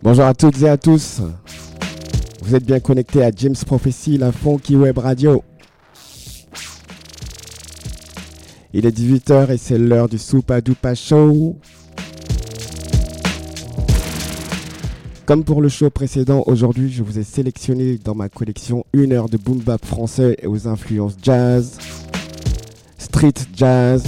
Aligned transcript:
Bonjour 0.00 0.24
à 0.24 0.32
toutes 0.32 0.62
et 0.62 0.68
à 0.68 0.76
tous. 0.78 1.20
Vous 2.48 2.56
êtes 2.56 2.64
bien 2.64 2.80
connectés 2.80 3.22
à 3.22 3.30
James 3.36 3.54
Prophecy, 3.66 4.16
la 4.16 4.32
Funky 4.32 4.74
Web 4.74 4.96
Radio. 4.96 5.44
Il 8.72 8.86
est 8.86 8.98
18h 8.98 9.50
et 9.52 9.58
c'est 9.58 9.76
l'heure 9.76 10.08
du 10.08 10.16
Soupa 10.16 10.62
Dupa 10.62 10.94
Show. 10.94 11.58
Comme 15.26 15.44
pour 15.44 15.60
le 15.60 15.68
show 15.68 15.90
précédent, 15.90 16.42
aujourd'hui 16.46 16.90
je 16.90 17.02
vous 17.02 17.18
ai 17.18 17.22
sélectionné 17.22 17.98
dans 17.98 18.14
ma 18.14 18.30
collection 18.30 18.86
une 18.94 19.12
heure 19.12 19.28
de 19.28 19.36
boom 19.36 19.58
bap 19.58 19.84
français 19.84 20.38
aux 20.46 20.66
influences 20.66 21.18
jazz, 21.22 21.76
street 22.96 23.34
jazz, 23.54 24.04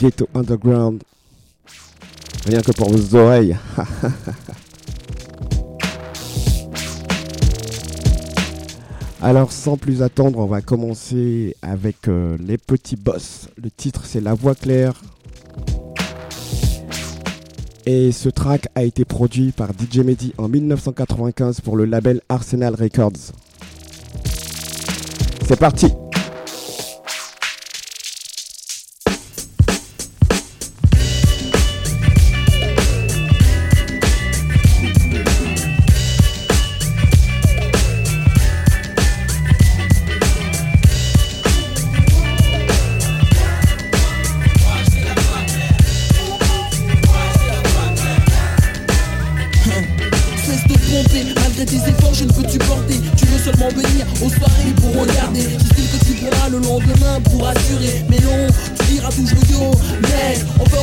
ghetto 0.00 0.26
underground. 0.34 1.02
Rien 2.46 2.62
que 2.62 2.72
pour 2.72 2.90
vos 2.90 3.14
oreilles. 3.16 3.54
Alors 9.20 9.50
sans 9.50 9.76
plus 9.76 10.02
attendre, 10.02 10.38
on 10.38 10.46
va 10.46 10.60
commencer 10.60 11.56
avec 11.60 12.06
euh, 12.06 12.36
les 12.40 12.56
petits 12.56 12.94
boss. 12.94 13.48
Le 13.60 13.68
titre 13.68 14.04
c'est 14.04 14.20
La 14.20 14.34
Voix 14.34 14.54
claire. 14.54 14.94
Et 17.84 18.12
ce 18.12 18.28
track 18.28 18.68
a 18.74 18.84
été 18.84 19.04
produit 19.04 19.50
par 19.50 19.70
DJ 19.70 20.00
Mehdi 20.00 20.34
en 20.38 20.48
1995 20.48 21.62
pour 21.62 21.76
le 21.76 21.84
label 21.84 22.20
Arsenal 22.28 22.74
Records. 22.74 23.32
C'est 25.46 25.58
parti 25.58 25.88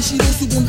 tes 0.00 0.16
sous 0.16 0.54
mon 0.54 0.66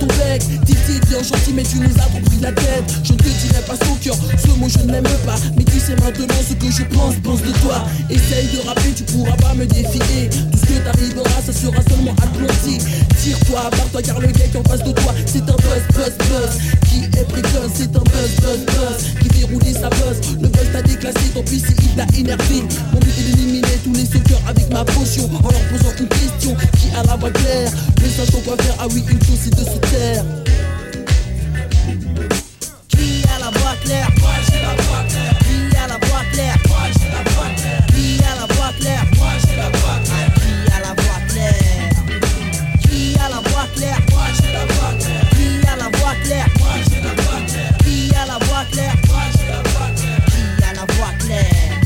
Ton 0.00 0.06
bec, 0.06 0.42
t'étais 0.66 1.06
bien 1.06 1.22
gentil 1.22 1.52
mais 1.54 1.62
tu 1.62 1.78
nous 1.78 1.90
as 1.90 2.08
trop 2.08 2.20
pris 2.24 2.38
la 2.40 2.52
tête. 2.52 2.84
Je 3.04 3.12
ne 3.12 3.18
te 3.18 3.28
dirai 3.28 3.62
pas 3.66 3.76
son 3.84 3.94
cœur, 3.96 4.16
ce 4.38 4.48
mot 4.58 4.68
je 4.68 4.78
ne 4.78 4.92
l'aime 4.92 5.04
pas. 5.24 5.36
Mais 5.56 5.64
tu 5.64 5.78
sais 5.78 5.94
maintenant 5.96 6.26
ce 6.48 6.54
que 6.54 6.70
je 6.70 6.82
pense, 6.94 7.14
pense 7.22 7.42
de 7.42 7.52
toi. 7.62 7.84
Essaye 8.10 8.48
de 8.48 8.66
rapper, 8.66 8.92
tu 8.94 9.04
pourras 9.04 9.36
pas 9.36 9.54
me 9.54 9.66
défier. 9.66 10.28
Tout 10.30 10.58
ce 10.58 10.66
que 10.66 10.78
t'arriveras, 10.84 11.42
ça 11.46 11.52
sera 11.52 11.80
seulement 11.88 12.14
aplati 12.22 12.78
Tire-toi, 13.22 13.70
barre 13.70 13.90
toi 13.92 14.02
car 14.02 14.20
le 14.20 14.28
gars 14.28 14.48
qui 14.50 14.56
en 14.56 14.62
face 14.64 14.82
de 14.82 14.92
toi 14.92 15.14
C'est 15.26 15.42
un 15.42 15.56
buzz, 15.56 15.84
buzz, 15.94 16.16
buzz. 16.28 16.58
Qui 16.88 17.04
est 17.18 17.24
précoce, 17.24 17.72
c'est 17.74 17.96
un 17.96 18.00
buzz, 18.00 18.32
buzz, 18.40 18.60
buzz. 18.66 18.98
Qui 19.20 19.28
déroule 19.28 19.62
sa 19.74 19.88
buzz. 19.90 20.18
Le 20.40 20.48
buzz 20.48 20.66
t'a 20.72 20.82
déclassé, 20.82 21.30
tant 21.34 21.42
pis 21.42 21.60
si 21.60 21.74
il 21.82 21.94
t'a 21.94 22.06
énervé. 22.18 22.62
Mon 22.92 22.98
but 22.98 23.14
est 23.18 23.30
d'éliminer 23.30 23.78
tous 23.84 23.92
les 23.92 24.06
suceurs 24.06 24.42
avec 24.48 24.70
ma 24.72 24.84
potion 24.84 25.30
En 25.44 25.50
leur 25.50 25.62
posant 25.70 25.94
une 26.00 26.08
question 26.08 26.56
qui 26.78 26.88
a 26.96 27.02
la 27.04 27.16
voix 27.16 27.30
claire. 27.30 27.70
Mais 28.02 28.08
sachant 28.08 28.40
quoi 28.44 28.55
ah 28.78 28.86
oui, 28.90 29.04
une 29.10 29.22
chose 29.24 29.50
de 29.50 29.64
se 29.64 29.78
taire. 29.90 30.24
Qui 32.88 33.24
a 33.24 33.38
la 33.38 33.50
voix 33.58 33.74
claire 33.84 34.08
Moi 34.20 34.30
j'ai 34.46 34.60
la 34.62 34.74
voix 34.82 35.04
claire. 35.08 35.38
Qui 35.40 35.76
a 35.76 35.86
la 35.86 35.98
voix 36.06 36.24
claire 36.32 36.56
Moi 36.68 36.78
j'ai 36.98 37.08
la 37.10 37.22
voix 37.30 37.50
claire. 37.56 37.86
Qui 37.88 38.18
a 38.24 38.32
la 38.40 38.46
voix 38.54 38.72
claire 38.78 39.04
Moi 39.16 39.32
j'ai 39.44 39.56
la 39.56 39.68
voix 39.70 39.98
claire. 40.04 40.30
Qui 40.36 40.52
a 40.72 40.78
la 40.80 40.92
voix 40.94 41.20
claire 41.28 41.58
Qui 42.82 43.16
a 43.18 43.28
la 43.28 43.40
voix 43.48 43.66
claire 43.74 44.00
Moi 44.10 44.26
j'ai 44.40 44.52
la 44.52 44.64
voix 44.64 44.92
claire. 44.98 45.26
Qui 45.34 45.46
a 45.66 45.76
la 45.76 45.88
voix 45.96 46.14
claire 46.22 46.46
Moi 46.58 46.74
j'ai 46.88 47.00
la 47.02 47.12
voix 47.12 47.40
claire. 47.46 47.74
Qui 47.84 48.14
a 48.14 48.24
la 48.26 48.38
voix 48.38 48.64
claire 48.72 48.96
Qui 50.26 50.64
a 50.64 50.72
la 50.72 50.84
voix 50.94 51.12
claire 51.18 51.76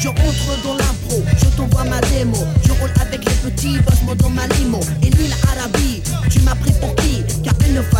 je 0.00 0.06
rentre 0.06 0.62
dans 0.62 0.74
l'impro, 0.74 1.24
je 1.36 1.46
t'envoie 1.56 1.82
ma 1.82 2.00
démo. 2.02 2.38
Je 2.64 2.70
roule 2.70 2.92
avec 3.00 3.24
les 3.24 3.50
petits, 3.50 3.78
bosse-moi 3.80 4.14
dans 4.14 4.30
ma 4.30 4.46
limo 4.46 4.78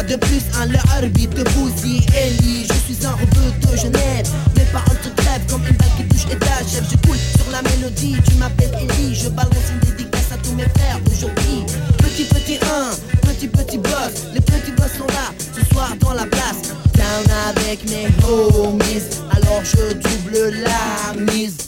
de 0.09 0.17
plus, 0.17 0.43
un 0.59 0.67
leur 0.67 0.85
arbitre 0.95 1.37
de 1.37 1.45
bousille 1.51 2.05
Ellie 2.17 2.67
Je 2.67 2.95
suis 2.95 3.07
un 3.07 3.13
rebeu 3.13 3.53
de 3.61 3.77
Genève 3.77 4.27
Mes 4.57 4.65
paroles 4.73 4.97
se 5.03 5.11
crèvent 5.11 5.47
comme 5.51 5.63
une 5.69 5.77
balle 5.77 5.89
qui 5.97 6.05
touche 6.05 6.33
et 6.33 6.39
t'achève. 6.39 6.85
Je 6.91 6.97
coule 7.07 7.17
sur 7.17 7.51
la 7.53 7.63
mélodie, 7.63 8.17
tu 8.27 8.35
m'appelles 8.37 8.73
Ellie. 8.81 9.15
Je 9.15 9.29
balance 9.29 9.71
une 9.71 9.81
dédicace 9.81 10.33
à 10.33 10.37
tous 10.39 10.55
mes 10.55 10.69
frères 10.77 10.99
d'aujourd'hui. 11.05 11.65
Petit 11.99 12.25
petit 12.25 12.59
1, 12.63 13.29
petit 13.29 13.49
petit 13.49 13.79
boss. 13.79 14.33
Les 14.33 14.41
petits 14.41 14.73
boss 14.73 14.93
sont 14.97 15.07
là, 15.09 15.33
ce 15.55 15.65
soir 15.75 15.95
dans 16.01 16.15
la 16.15 16.27
place. 16.27 16.73
Down 16.95 17.27
avec 17.51 17.85
mes 17.91 18.09
homies 18.27 19.03
Alors 19.31 19.63
je 19.65 19.93
double 19.95 20.55
la 20.65 21.33
mise. 21.33 21.68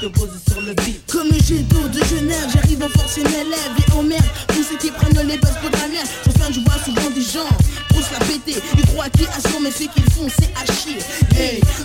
Comme 0.00 1.28
j'ai 1.46 1.62
tour 1.64 1.86
de 1.90 2.02
Genève, 2.04 2.48
j'arrive 2.54 2.82
en 2.82 2.88
force 2.88 3.18
une 3.18 3.26
élève 3.26 3.74
et 3.86 3.92
en 3.92 4.02
merde. 4.02 4.24
Tous 4.48 4.64
ceux 4.64 4.78
qui 4.78 4.90
prennent 4.90 5.26
les 5.26 5.36
bases 5.36 5.58
pour 5.60 5.70
la 5.70 5.88
merde. 5.88 6.08
J'en 6.24 6.32
fin, 6.32 6.50
je 6.50 6.60
vois 6.60 6.82
souvent 6.82 7.10
des 7.10 7.20
gens, 7.20 7.46
poussent 7.90 8.10
la 8.10 8.24
péter. 8.24 8.62
Ils 8.78 8.86
croient 8.86 9.10
qu'ils 9.10 9.28
assurent, 9.28 9.60
mais 9.60 9.70
ce 9.70 9.84
qu'ils 9.84 10.10
font, 10.14 10.26
c'est 10.28 10.50
à 10.56 10.64
chier. 10.72 10.98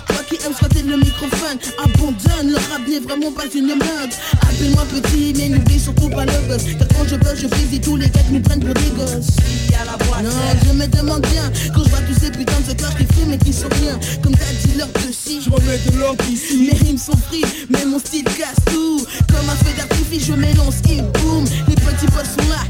Toi 0.06 0.16
qui 0.30 0.36
aimes 0.46 0.54
le 0.86 0.96
microphone, 0.96 1.58
abandonne. 1.82 2.52
Leur 2.52 2.60
rap 2.70 2.86
n'est 2.88 3.00
vraiment 3.00 3.32
pas 3.32 3.46
une 3.54 3.68
mode. 3.68 4.12
Appelle-moi 4.42 4.84
petit 4.92 5.34
mais 5.36 5.48
n'oublie 5.48 5.78
surtout 5.80 6.08
pas 6.08 6.24
le 6.24 6.32
gosse. 6.48 6.64
Car 6.78 6.88
quand 6.88 7.04
je 7.08 7.16
veux 7.16 7.36
je 7.36 7.46
visite 7.56 7.84
tous 7.84 7.96
les 7.96 8.08
gars 8.08 8.20
qui 8.20 8.34
nous 8.34 8.40
prennent 8.40 8.60
pour 8.60 8.74
des 8.74 8.90
gosses. 8.96 9.36
Non 10.22 10.30
je 10.66 10.72
me 10.72 10.86
demande 10.86 11.26
bien 11.26 11.52
Quand 11.74 11.84
je 11.84 11.90
vois 11.90 12.00
tous 12.00 12.18
ces 12.20 12.30
putains 12.30 12.60
de 12.66 12.80
corps 12.80 12.94
qui 12.96 13.04
fument 13.14 13.34
et 13.34 13.38
qui 13.38 13.52
sont 13.52 13.68
rien. 13.80 13.98
Comme 14.22 14.34
t'as 14.34 14.52
dit 14.64 14.78
leur 14.78 14.88
de 14.88 15.12
si. 15.12 15.40
Je 15.42 15.50
remets 15.50 15.78
de 15.90 15.98
l'ordre 15.98 16.24
ici 16.30 16.68
Mes 16.70 16.78
rimes 16.78 16.98
sont 16.98 17.16
free 17.28 17.44
mais 17.68 17.84
mon 17.84 17.98
style 17.98 18.24
casse 18.24 18.62
tout. 18.66 19.04
Comme 19.28 19.48
un 19.48 19.56
feu 19.64 19.72
d'artifice 19.76 20.26
je 20.26 20.32
m'élance 20.32 20.76
et 20.90 21.02
boum. 21.18 21.44
Les 21.68 21.74
petits 21.74 22.06
poissons 22.06 22.48
là 22.48 22.62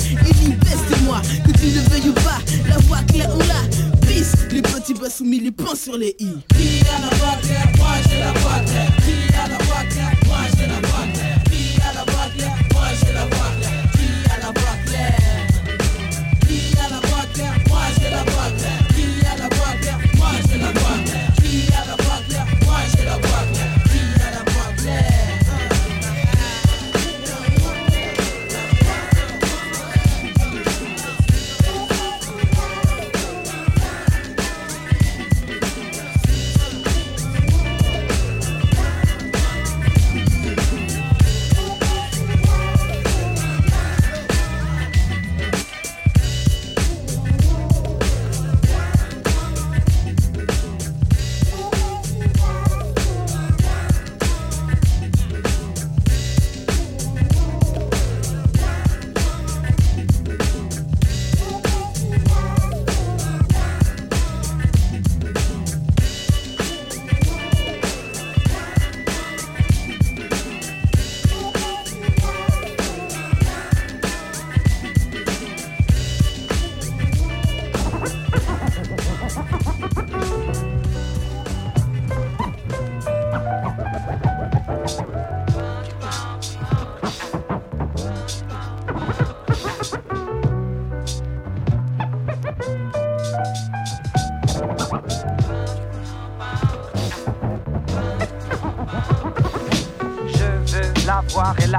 ils 0.43 0.57
baissent 0.57 0.99
de 0.99 1.05
moi. 1.05 1.21
Que 1.45 1.53
tu 1.53 1.67
le 1.67 1.81
veuilles 1.91 2.09
ou 2.09 2.13
pas 2.13 2.39
La 2.69 2.77
voix 2.79 2.99
claire 3.09 3.31
on 3.35 3.39
l'a 3.39 3.96
fils, 4.17 4.33
les 4.51 4.63
petits 4.63 4.95
bas 4.95 5.11
soumis 5.11 5.41
les 5.41 5.53
points 5.53 5.75
sur 5.75 5.97
les 5.97 6.17
i. 6.19 6.29
Qui 6.57 6.81
a 6.89 7.01
la 7.01 7.09
patte, 7.09 7.77
moi 7.77 7.89
j'ai 8.09 8.21
la 8.21 8.33
patte. 8.33 8.71
Qui 9.05 9.35
a 9.35 9.49
la 9.49 9.66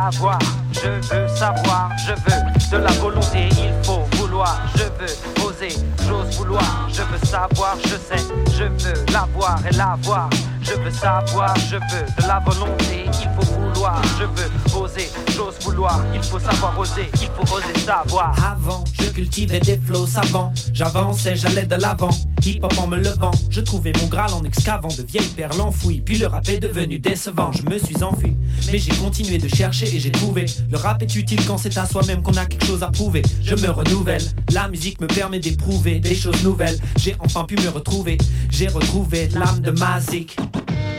Je 0.09 0.88
veux 1.09 1.27
savoir, 1.27 1.92
je 1.98 2.13
veux 2.13 2.71
de 2.71 2.77
la 2.77 2.92
volonté, 2.94 3.50
il 3.51 3.74
faut 3.83 4.06
vouloir. 4.13 4.57
Je 4.77 4.83
veux 4.83 5.45
oser, 5.45 5.75
j'ose 6.07 6.38
vouloir. 6.38 6.88
Je 6.88 7.01
veux 7.01 7.25
savoir, 7.25 7.75
je 7.83 7.89
sais, 7.89 8.24
je 8.57 8.63
veux 8.63 9.06
l'avoir 9.12 9.59
et 9.69 9.75
l'avoir. 9.75 10.30
Je 10.62 10.75
veux 10.75 10.92
savoir, 10.92 11.54
je 11.57 11.75
veux 11.75 12.06
de 12.21 12.25
la 12.25 12.39
volonté, 12.39 13.04
il 13.06 13.30
faut 13.36 13.54
vouloir. 13.54 14.01
Je 14.18 14.24
veux 14.24 14.81
oser, 14.81 15.09
j'ose 15.36 15.59
vouloir. 15.62 16.00
Il 16.13 16.24
faut 16.24 16.39
savoir 16.39 16.80
oser, 16.80 17.09
il 17.21 17.27
faut 17.27 17.54
oser 17.54 17.77
savoir. 17.80 18.33
Avant, 18.45 18.86
je 18.94 19.09
cultivais 19.09 19.59
des 19.59 19.77
flots 19.77 20.07
savants. 20.07 20.54
J'avançais, 20.71 21.36
j'allais 21.36 21.65
de 21.65 21.75
l'avant. 21.75 22.12
Hip 22.45 22.59
hop 22.63 22.74
en 22.77 22.88
me 22.88 22.98
levant. 22.98 23.31
Je 23.50 23.59
trouvais 23.59 23.92
mon 24.00 24.07
graal 24.07 24.33
en 24.33 24.44
excavant 24.44 24.88
de 24.88 25.04
vieilles 25.04 25.33
perles 25.36 25.59
enfouies. 25.59 26.00
Puis 26.00 26.18
le 26.18 26.27
rap 26.27 26.48
est 26.48 26.59
devenu 26.59 26.98
décevant. 26.98 27.51
Je 27.51 27.63
me 27.63 27.77
suis 27.77 28.01
enfui. 28.04 28.37
Mais 28.72 28.80
j'ai 28.80 28.92
continué 28.96 29.38
de 29.38 29.48
chercher 29.48 29.88
et 29.96 30.00
j'ai 30.00 30.12
trouvé. 30.12 30.46
Le 30.69 30.78
rap 30.78 31.02
est 31.02 31.16
utile 31.16 31.40
quand 31.46 31.58
c'est 31.58 31.78
à 31.78 31.86
soi-même 31.86 32.22
qu'on 32.22 32.36
a 32.36 32.46
quelque 32.46 32.66
chose 32.66 32.84
à 32.84 32.92
prouver. 32.92 33.22
Je 33.42 33.56
me 33.56 33.69
renouvelle. 33.69 34.24
La 34.52 34.68
musique 34.68 35.00
me 35.00 35.08
permet 35.08 35.40
d'éprouver 35.40 36.00
des 36.00 36.16
choses 36.16 36.44
nouvelles. 36.44 36.78
J'ai 36.98 37.16
enfin 37.19 37.46
pu 37.46 37.56
me 37.56 37.69
retrouver. 37.69 38.18
J'ai 38.50 38.68
retrouvé 38.68 39.30
l'âme 39.30 39.62
de 39.62 39.72
Mazik 39.72 40.38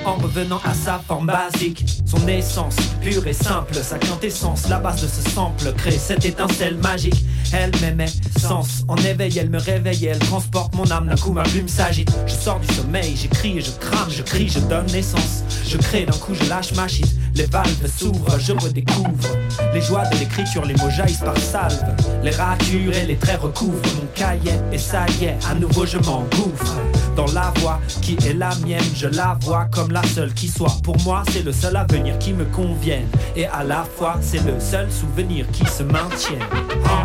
en 0.09 0.17
revenant 0.17 0.61
à 0.65 0.73
sa 0.73 1.00
forme 1.06 1.26
basique. 1.26 1.85
Son 2.06 2.26
essence 2.29 2.76
pure 3.03 3.26
et 3.26 3.32
simple, 3.32 3.75
sa 3.75 3.99
quintessence, 3.99 4.69
la 4.69 4.79
base 4.79 5.03
de 5.03 5.09
ce 5.09 5.31
sample 5.31 5.73
crée 5.76 5.99
cette 5.99 6.25
étincelle 6.25 6.79
magique. 6.79 7.25
Elle 7.53 7.70
m'aimait, 7.81 8.12
sens 8.38 8.85
en 8.88 8.97
éveil, 8.97 9.37
elle 9.38 9.50
me 9.50 9.59
réveille, 9.59 10.06
elle 10.06 10.19
transporte 10.19 10.75
mon 10.75 10.91
âme, 10.91 11.09
d'un 11.09 11.17
coup 11.17 11.32
ma 11.32 11.43
plume 11.43 11.69
s'agite. 11.69 12.11
Je 12.26 12.32
sors 12.32 12.61
du 12.61 12.75
sommeil, 12.75 13.17
j'écris 13.17 13.59
et 13.59 13.61
je 13.61 13.70
crame, 13.73 14.11
je 14.11 14.23
crie, 14.23 14.49
je 14.49 14.61
donne 14.61 14.87
naissance. 14.87 15.43
Je 15.67 15.76
crée, 15.76 16.06
d'un 16.06 16.17
coup 16.17 16.35
je 16.35 16.49
lâche 16.49 16.73
ma 16.75 16.88
shit, 16.88 17.06
les 17.38 17.46
valves 17.46 17.87
s'ouvrent, 17.96 18.38
je 18.40 18.52
redécouvre. 18.52 19.29
Les 19.73 19.81
joies 19.81 20.05
de 20.06 20.19
l'écriture, 20.19 20.64
les 20.64 20.75
mots 20.75 20.90
jaillissent 20.90 21.19
par 21.19 21.38
salve. 21.38 21.94
Les 22.25 22.32
ratures 22.32 22.93
et 22.94 23.06
les 23.06 23.17
traits 23.17 23.40
recouvrent 23.40 23.81
mon 23.94 24.06
cahier, 24.12 24.58
et 24.73 24.79
ça 24.79 25.06
y 25.20 25.26
est, 25.26 25.37
à 25.49 25.55
nouveau 25.55 25.87
je 25.87 25.99
m'engouffre. 25.99 26.76
Dans 27.14 27.31
la 27.32 27.52
voix 27.61 27.81
qui 28.02 28.17
est 28.26 28.35
la 28.35 28.50
mienne, 28.67 28.82
je 28.94 29.06
la 29.06 29.38
vois 29.43 29.67
comme 29.67 29.93
la 29.93 30.02
seule 30.02 30.35
qui 30.35 30.49
soit. 30.49 30.76
Pour 30.82 31.00
moi, 31.02 31.23
c'est 31.32 31.44
le 31.44 31.52
seul 31.52 31.76
avenir 31.76 32.19
qui 32.19 32.32
me 32.32 32.44
convienne. 32.44 33.06
Et 33.37 33.46
à 33.46 33.62
la 33.62 33.84
fois, 33.84 34.17
c'est 34.20 34.44
le 34.44 34.58
seul 34.58 34.91
souvenir 34.91 35.46
qui 35.52 35.64
se 35.67 35.84
maintient. 35.84 36.38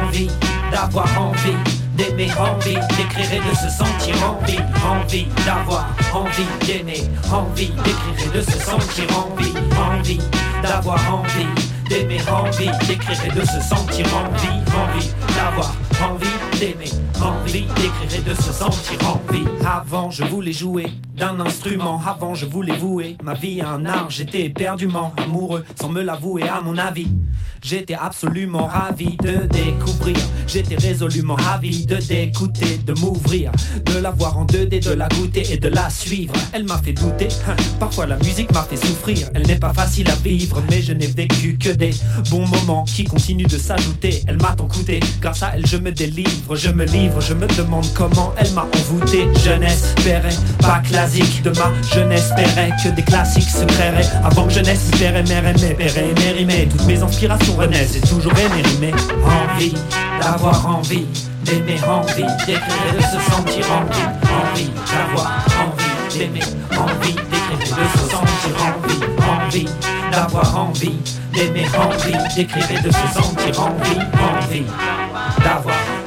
Envie 0.02 0.30
d'avoir 0.72 1.08
envie 1.22 1.58
d'aimer, 1.96 2.30
envie 2.40 2.74
d'écrire 2.98 3.34
et 3.34 3.50
de 3.50 3.56
se 3.56 3.70
sentir 3.70 4.16
envie, 4.28 4.60
envie 4.84 5.28
d'avoir 5.46 5.88
envie 6.14 6.48
d'aimer, 6.66 7.04
envie 7.32 7.70
d'écrire 7.84 8.34
et 8.34 8.38
de 8.38 8.42
se 8.42 8.60
sentir 8.60 9.06
envie, 9.18 9.54
envie 9.80 10.20
d'avoir 10.62 11.00
envie 11.14 11.48
d'aimer, 11.90 12.22
envie 12.30 12.72
d'écrire 12.88 13.26
et 13.26 13.32
de 13.32 13.46
se 13.46 13.62
sentir 13.62 14.06
envie, 14.16 14.62
envie 14.76 15.10
d'avoir 15.36 15.74
d'aimer, 16.64 16.92
envie 17.22 17.66
d'écrire 17.76 18.16
et 18.18 18.30
de 18.30 18.34
se 18.36 18.54
sentir 18.54 18.98
envie. 19.06 19.44
Avant, 19.66 20.10
je 20.10 20.24
voulais 20.24 20.54
jouer 20.54 20.88
d'un 21.18 21.40
instrument, 21.40 22.02
avant, 22.06 22.36
je 22.36 22.46
voulais 22.46 22.76
vouer 22.76 23.18
ma 23.22 23.34
vie 23.34 23.62
à 23.62 23.70
un 23.70 23.86
art. 23.86 24.10
J'étais 24.10 24.46
éperdument 24.46 25.14
amoureux 25.18 25.66
sans 25.80 25.90
me 25.90 26.02
l'avouer 26.02 26.44
à 26.44 26.62
mon 26.62 26.78
avis. 26.78 27.08
J'étais 27.62 27.94
absolument 27.94 28.66
ravi 28.66 29.16
de 29.24 29.48
découvrir. 29.48 30.18
J'étais 30.48 30.76
résolument 30.76 31.36
ravi 31.36 31.86
de 31.86 31.96
d'écouter, 31.96 32.78
de 32.86 32.94
m'ouvrir, 33.00 33.52
de 33.86 34.00
la 34.00 34.12
voir 34.12 34.38
en 34.38 34.46
2D, 34.46 34.84
de 34.84 34.92
la 34.92 35.08
goûter 35.08 35.44
et 35.50 35.58
de 35.58 35.70
la 35.70 35.90
suivre. 35.90 36.34
Elle 36.52 36.66
m'a 36.66 36.78
fait 36.80 36.92
douter, 36.92 37.30
hein. 37.48 37.56
parfois 37.80 38.06
la 38.06 38.18
musique 38.18 38.52
m'a 38.52 38.64
fait 38.64 38.76
souffrir. 38.76 39.30
Elle 39.34 39.48
n'est 39.48 39.60
pas 39.60 39.74
facile 39.74 40.10
à 40.10 40.16
vivre, 40.16 40.62
mais 40.70 40.82
je 40.82 40.92
n'ai 40.92 41.08
vécu 41.08 41.58
que 41.58 41.70
des 41.70 41.92
bons 42.30 42.46
moments 42.46 42.84
qui 42.84 43.06
continuent 43.06 43.48
de 43.48 43.58
s'ajouter. 43.58 44.24
Elle 44.28 44.42
m'a 44.42 44.54
tant 44.56 44.68
coûté, 44.68 45.00
grâce 45.22 45.44
à 45.44 45.54
elle 45.56 45.66
je 45.66 45.78
me 45.78 45.92
délivre, 45.92 46.53
je 46.56 46.70
me 46.70 46.86
livre, 46.86 47.20
je 47.22 47.34
me 47.34 47.48
demande 47.48 47.86
comment 47.94 48.34
elle 48.38 48.52
m'a 48.52 48.66
envoûté. 48.76 49.28
Je 49.44 49.52
n'espérais 49.52 50.36
pas 50.60 50.80
classique 50.80 51.42
de 51.44 51.50
ma 51.52 51.72
je 51.94 52.00
n'espérais 52.00 52.72
que 52.84 52.90
des 52.90 53.04
classiques 53.04 53.50
se 53.50 53.66
créeraient. 53.66 54.10
Avant 54.24 54.46
que 54.48 54.54
je 54.54 54.60
naisse. 54.60 54.84
Mes 54.94 55.74
père 55.74 56.38
et 56.38 56.68
toutes 56.68 56.86
mes 56.86 57.02
inspirations 57.02 57.56
renaissent 57.56 57.96
et 57.96 58.02
toujours 58.02 58.32
aimé 58.34 58.92
Envie 59.26 59.74
d'avoir 60.22 60.66
envie 60.68 61.06
d'aimer, 61.44 61.80
envie 61.88 62.24
d'écrire 62.46 62.94
de 62.96 63.02
se 63.02 63.32
sentir 63.32 63.66
envie, 63.72 64.08
envie 64.32 64.72
d'avoir 64.92 65.42
envie 65.60 66.18
d'aimer, 66.18 66.42
envie 66.72 67.14
d'écrire 67.14 67.76
de 67.78 68.00
se 68.00 68.10
sentir 68.10 68.56
envie, 68.62 69.46
envie 69.46 69.66
d'avoir 70.12 70.58
envie 70.58 70.98
d'aimer, 71.34 71.66
envie 71.78 72.36
d'écrire 72.36 72.72
et 72.72 72.82
de 72.82 72.92
se 72.92 73.14
sentir 73.14 73.62
envie, 73.62 74.00
envie 74.22 74.66
d'avoir 75.44 76.03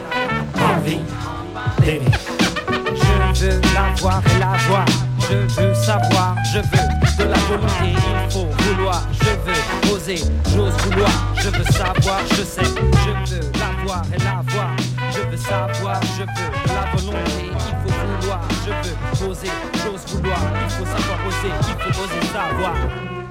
Je 3.34 3.46
veux 3.46 3.60
l'avoir 3.74 4.22
et 4.26 4.38
l'avoir, 4.38 4.84
je 5.20 5.36
veux 5.60 5.74
savoir, 5.74 6.36
je 6.52 6.58
veux 6.58 7.24
de 7.24 7.30
la 7.30 7.38
volonté, 7.38 7.92
il 7.92 8.30
faut 8.32 8.48
vouloir, 8.58 9.02
je 9.12 9.30
veux 9.44 9.94
oser, 9.94 10.16
j'ose 10.54 10.72
vouloir, 10.84 11.10
je 11.36 11.48
veux 11.50 11.64
savoir, 11.64 12.20
je 12.30 12.42
sais, 12.42 12.64
je 12.64 13.34
veux 13.34 13.40
l'avoir 13.58 14.02
et 14.14 14.18
l'avoir, 14.18 14.74
je 15.12 15.20
veux 15.30 15.36
savoir, 15.36 16.00
je 16.16 16.22
veux 16.22 16.26
de 16.26 16.74
la 16.74 16.84
volonté, 16.96 17.42
il 17.44 17.52
faut 17.52 18.20
vouloir, 18.20 18.40
je 18.64 18.70
veux 18.88 19.30
oser, 19.30 19.50
j'ose 19.74 20.14
vouloir, 20.14 20.38
il 20.64 20.70
faut 20.70 20.86
savoir 20.86 21.18
oser, 21.28 21.52
il 21.68 21.92
faut 21.92 22.02
oser 22.02 22.26
savoir. 22.32 23.25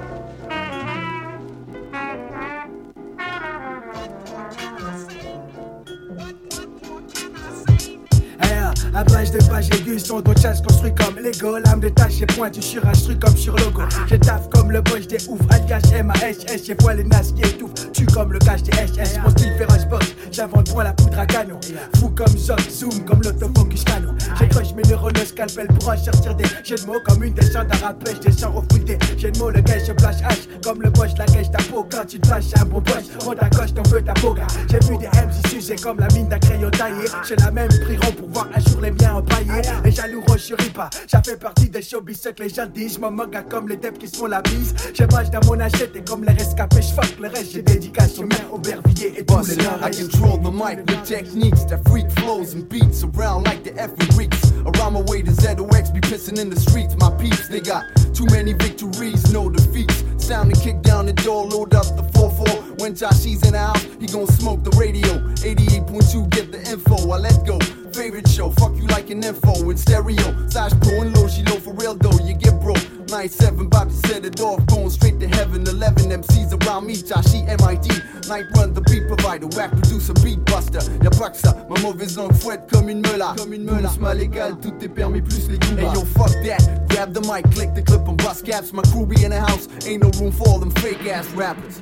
À 8.95 9.03
page 9.03 9.29
de 9.31 9.39
page 9.39 9.67
son 9.99 10.21
d'autres 10.21 10.41
chasses 10.41 10.61
construit 10.61 10.93
comme 10.95 11.17
Lego. 11.17 11.57
L'âme 11.57 11.81
et 11.83 12.25
pointu 12.27 12.61
sur 12.61 12.87
un 12.87 12.93
truc 12.93 13.19
comme 13.19 13.35
sur 13.35 13.53
logo. 13.57 13.81
Je 14.07 14.15
taffe 14.15 14.47
comme 14.49 14.71
le 14.71 14.79
boss 14.81 15.05
des 15.05 15.27
ouf, 15.27 15.41
alias 15.49 15.81
M-A-H-S. 15.93 16.63
J'ai 16.65 16.77
les 16.95 17.03
nasses 17.03 17.33
qui 17.33 17.41
étouffent. 17.41 17.91
Tu 17.91 18.05
comme 18.05 18.31
le 18.31 18.39
cache 18.39 18.63
des 18.63 18.71
SS. 18.71 19.19
Mon 19.21 19.29
style 19.31 19.53
féroce 19.57 19.85
boss, 19.89 20.15
j'invente 20.31 20.71
point 20.71 20.85
la 20.85 20.93
poudre 20.93 21.19
à 21.19 21.25
canon. 21.25 21.59
Fou 21.97 22.09
comme 22.09 22.37
Zoom, 22.37 22.57
zoom 22.69 23.03
comme 23.05 23.21
l'autofocus 23.21 23.83
canon. 23.83 24.15
J'écroche 24.39 24.73
mes 24.73 24.83
neurones 24.83 25.13
scalpel 25.25 25.67
pour 25.67 25.89
en 25.89 25.97
sortir 25.97 26.33
des 26.35 26.45
jeux 26.63 26.77
de 26.77 26.85
mots 26.85 27.01
comme 27.05 27.21
une 27.23 27.33
descente 27.33 27.67
à 27.71 27.87
rappel. 27.87 28.15
Je 28.15 28.29
descends 28.29 28.55
au 28.55 28.63
fruit 28.71 28.85
des 28.85 28.95
de 28.95 29.39
mots. 29.39 29.49
Le 29.49 29.59
gars, 29.59 29.79
je 29.79 29.91
flash 29.91 30.21
H 30.21 30.61
comme 30.63 30.81
le 30.81 30.89
boss, 30.89 31.11
la 31.17 31.25
gage 31.25 31.51
ta 31.51 31.57
peau. 31.63 31.85
Quand 31.91 32.05
tu 32.07 32.17
te 32.19 32.27
flashes 32.27 32.53
un 32.61 32.65
bon 32.65 32.79
boss, 32.79 33.03
on 33.27 33.33
t'accroche, 33.33 33.73
t'en 33.73 33.83
veux 33.83 34.01
ta 34.01 34.13
boga. 34.13 34.47
J'ai 34.69 34.79
vu 34.87 34.97
des 34.97 35.07
MC 35.07 35.49
sujets 35.49 35.75
comme 35.75 35.99
la 35.99 36.07
mine 36.13 36.29
d'un 36.29 36.39
crayon 36.39 36.69
taillé. 36.71 37.05
J'ai 37.27 37.35
la 37.35 37.51
même 37.51 37.67
prieront 37.67 38.11
pour 38.13 38.29
voir 38.29 38.47
un 38.55 38.59
jour 38.69 38.84
les 38.85 38.91
miens 38.91 39.15
empaillés. 39.15 39.61
Ah, 39.67 39.81
les 39.83 39.91
jaloux 39.91 40.23
rechuris 40.27 40.69
pas, 40.69 40.89
ça 41.07 41.21
fait 41.21 41.37
partie 41.37 41.69
des 41.69 41.81
showbiz, 41.81 42.21
que 42.21 42.43
les 42.43 42.49
gens 42.49 42.67
disent. 42.67 42.95
J'm'en 42.95 43.11
moque 43.11 43.35
comme 43.49 43.67
les 43.67 43.77
devs 43.77 43.97
qui 43.97 44.07
se 44.07 44.17
font 44.17 44.27
la 44.27 44.41
bise. 44.41 44.73
J'ai 44.93 45.07
mange 45.07 45.29
dans 45.31 45.41
mon 45.45 45.59
assiette 45.59 45.95
et 45.95 46.03
comme 46.03 46.23
les 46.23 46.33
rescapés, 46.33 46.81
j'fuck 46.81 47.19
le 47.19 47.27
reste, 47.27 47.53
j'ai 47.53 47.61
dédicace 47.61 48.17
aux 48.19 48.23
mains, 48.23 48.47
Aubervilliers 48.51 49.13
et 49.17 49.25
tous 49.25 49.47
les. 49.47 49.55
I 49.55 49.91
control 49.91 50.39
the 50.41 50.51
mic 50.51 50.79
with 50.87 51.03
techniques 51.03 51.67
that 51.67 51.79
freak 51.89 52.09
flows 52.11 52.53
and 52.53 52.67
beats 52.69 53.03
around 53.03 53.45
like 53.45 53.63
the 53.63 53.71
effing 53.71 54.09
Greeks. 54.15 54.51
Around 54.65 54.93
my 54.93 55.01
way 55.01 55.21
to 55.21 55.31
ZOX, 55.31 55.93
be 55.93 56.01
pissing 56.01 56.39
in 56.39 56.49
the 56.49 56.59
streets. 56.59 56.95
My 56.99 57.11
peeps, 57.17 57.47
they 57.49 57.61
got 57.61 57.83
too 58.13 58.25
many 58.31 58.53
victories, 58.53 59.31
no 59.31 59.49
defeats. 59.49 60.03
Sound 60.17 60.53
to 60.53 60.59
kick 60.59 60.81
down 60.81 61.05
the 61.05 61.13
door, 61.13 61.45
load 61.45 61.73
up 61.73 61.85
the 61.95 62.03
4-4. 62.13 62.81
When 62.81 62.95
Joshy's 62.95 63.43
in 63.45 63.53
the 63.53 63.59
house, 63.59 63.83
he 63.99 64.07
gon' 64.07 64.27
smoke 64.27 64.63
the 64.63 64.71
radio. 64.71 65.19
88.2, 65.43 66.29
get 66.29 66.51
the 66.51 66.59
info, 66.71 67.11
I 67.11 67.17
let 67.17 67.45
go 67.45 67.59
favorite 67.95 68.27
show. 68.27 68.49
Fuck 68.51 68.75
you 68.75 68.87
like 68.87 69.09
an 69.09 69.23
info 69.23 69.69
in 69.69 69.77
stereo. 69.77 70.47
Sash 70.49 70.71
pro 70.81 71.01
and 71.01 71.15
low, 71.15 71.27
she 71.27 71.43
low 71.43 71.59
for 71.59 71.73
real 71.73 71.95
though. 71.95 72.19
You 72.23 72.33
get 72.33 72.59
broke. 72.59 72.83
Night 73.09 73.31
7, 73.31 73.67
about 73.67 73.89
to 73.89 73.95
set 74.07 74.25
it 74.25 74.39
off. 74.41 74.65
Going 74.65 74.89
straight 74.89 75.19
to 75.21 75.27
heaven. 75.27 75.65
11 75.65 76.09
MCs 76.09 76.51
around 76.65 76.87
me. 76.87 76.95
Joshi 76.95 77.45
MID. 77.45 78.27
Night 78.27 78.45
run, 78.55 78.73
the 78.73 78.81
beat 78.81 79.07
provider. 79.07 79.47
Whack 79.47 79.71
producer, 79.71 80.13
beat 80.23 80.43
buster. 80.45 80.81
Y'a 81.03 81.09
pas 81.11 81.29
que 81.29 81.37
ça. 81.37 81.55
Ma 81.69 81.79
mauvaise 81.79 82.17
langue 82.17 82.33
fouette 82.33 82.69
comme 82.71 82.89
une 82.89 83.01
meula. 83.01 83.33
Comme 83.37 83.53
une 83.53 83.63
meula. 83.63 83.89
mal 83.99 84.19
égal, 84.19 84.57
tout 84.61 84.73
est 84.81 84.89
permis 84.89 85.21
plus 85.21 85.47
les 85.47 85.55
Hey 85.55 85.89
yo, 85.93 86.03
fuck 86.17 86.31
that. 86.43 86.87
Grab 86.89 87.13
the 87.13 87.21
mic, 87.21 87.49
click 87.51 87.73
the 87.73 87.81
clip 87.81 88.07
and 88.07 88.17
bust 88.17 88.45
caps. 88.45 88.73
My 88.73 88.83
crew 88.91 89.05
be 89.05 89.23
in 89.23 89.29
the 89.29 89.39
house. 89.39 89.67
Ain't 89.87 90.03
no 90.03 90.09
room 90.19 90.31
for 90.31 90.49
all 90.49 90.59
them 90.59 90.71
fake 90.71 91.07
ass 91.07 91.27
rappers 91.35 91.81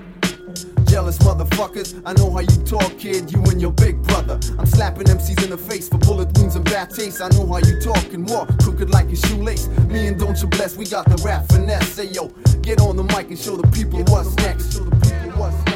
jealous 0.94 1.18
motherfuckers. 1.18 2.00
I 2.06 2.14
know 2.14 2.30
how 2.30 2.42
you 2.42 2.58
talk, 2.66 3.00
kid, 3.00 3.32
you 3.32 3.42
and 3.46 3.60
your 3.60 3.72
big 3.72 4.00
brother. 4.04 4.40
I'm 4.60 4.68
slapping 4.68 5.08
MCs 5.08 5.44
in 5.44 5.50
the 5.50 5.58
face 5.58 5.90
for 5.90 5.98
bullet 5.98 6.38
wounds 6.38 6.56
and 6.56 6.64
bad 6.66 6.92
taste. 6.92 7.20
I 7.20 7.30
know 7.30 7.48
how 7.48 7.58
you 7.58 7.80
talk 7.82 8.14
and 8.14 8.30
walk, 8.30 8.48
crooked 8.60 8.92
like 8.92 9.12
a 9.12 9.16
shoelace. 9.16 9.68
Me 9.90 10.06
and 10.06 10.20
Don't 10.20 10.40
You 10.40 10.48
Bless, 10.50 10.78
we 10.78 10.86
got 10.86 11.06
the 11.10 11.20
rap 11.26 11.48
finesse. 11.48 11.94
Say 11.94 12.10
yo, 12.10 12.28
get 12.62 12.80
on 12.80 12.96
the 12.96 13.04
mic 13.06 13.30
and 13.30 13.40
show 13.40 13.58
the 13.58 13.68
people 13.70 14.04
what's 14.04 14.36
next. 14.36 15.73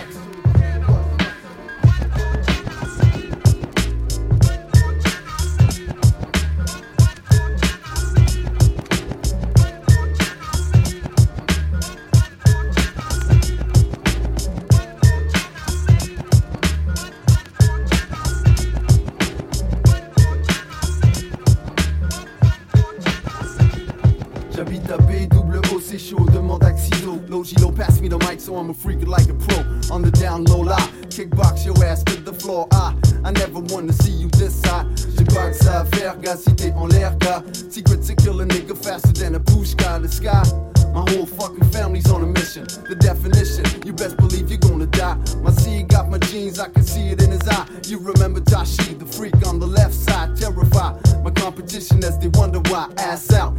So 28.47 28.55
I'm 28.55 28.69
a 28.69 28.73
freak 28.73 29.05
like 29.05 29.27
a 29.27 29.33
pro. 29.33 29.57
On 29.91 30.01
the 30.01 30.09
down 30.09 30.45
low 30.45 30.61
lie, 30.61 30.89
kickbox 31.09 31.65
your 31.65 31.75
ass 31.83 32.01
to 32.05 32.15
the 32.15 32.31
floor. 32.31 32.65
I, 32.71 32.95
I 33.25 33.31
never 33.31 33.59
wanna 33.59 33.91
see 33.91 34.11
you 34.11 34.29
this 34.29 34.63
high. 34.63 34.85
J'ai 35.17 35.25
pas 35.25 35.51
que 35.51 35.97
faire, 35.97 36.15
gars, 36.21 36.37
si 36.37 36.55
t'es 36.55 36.71
en 36.71 36.87
l'air, 36.87 37.17
gars. 37.17 37.43
Secret 37.69 38.01
to 38.03 38.15
kill 38.15 38.39
a 38.39 38.45
nigga 38.45 38.77
faster 38.77 39.11
than 39.11 39.35
a 39.35 39.39
push 39.41 39.73
guy. 39.73 39.99
The 39.99 40.07
sky. 40.07 40.43
My 40.93 41.03
whole 41.11 41.25
fucking 41.25 41.69
family's 41.71 42.09
on 42.09 42.23
a 42.23 42.25
mission. 42.25 42.63
The 42.87 42.95
definition, 42.95 43.65
you 43.85 43.93
best 43.93 44.15
believe 44.17 44.49
you're 44.49 44.59
gonna 44.59 44.87
die. 44.87 45.17
My 45.43 45.51
seed 45.51 45.89
got 45.89 46.09
my 46.09 46.17
genes, 46.17 46.57
I 46.57 46.69
can 46.69 46.83
see 46.83 47.09
it 47.09 47.21
in 47.21 47.31
his 47.31 47.47
eye. 47.47 47.67
You 47.85 47.99
remember 47.99 48.39
Tashi, 48.39 48.93
the 48.93 49.05
freak 49.05 49.35
on 49.45 49.59
the 49.59 49.67
left 49.67 49.93
side, 49.93 50.37
terrified. 50.37 50.95
My 51.23 51.31
competition 51.31 52.03
as 52.03 52.17
they 52.17 52.29
wonder 52.29 52.59
why. 52.71 52.89
Ass 52.97 53.33
out, 53.33 53.56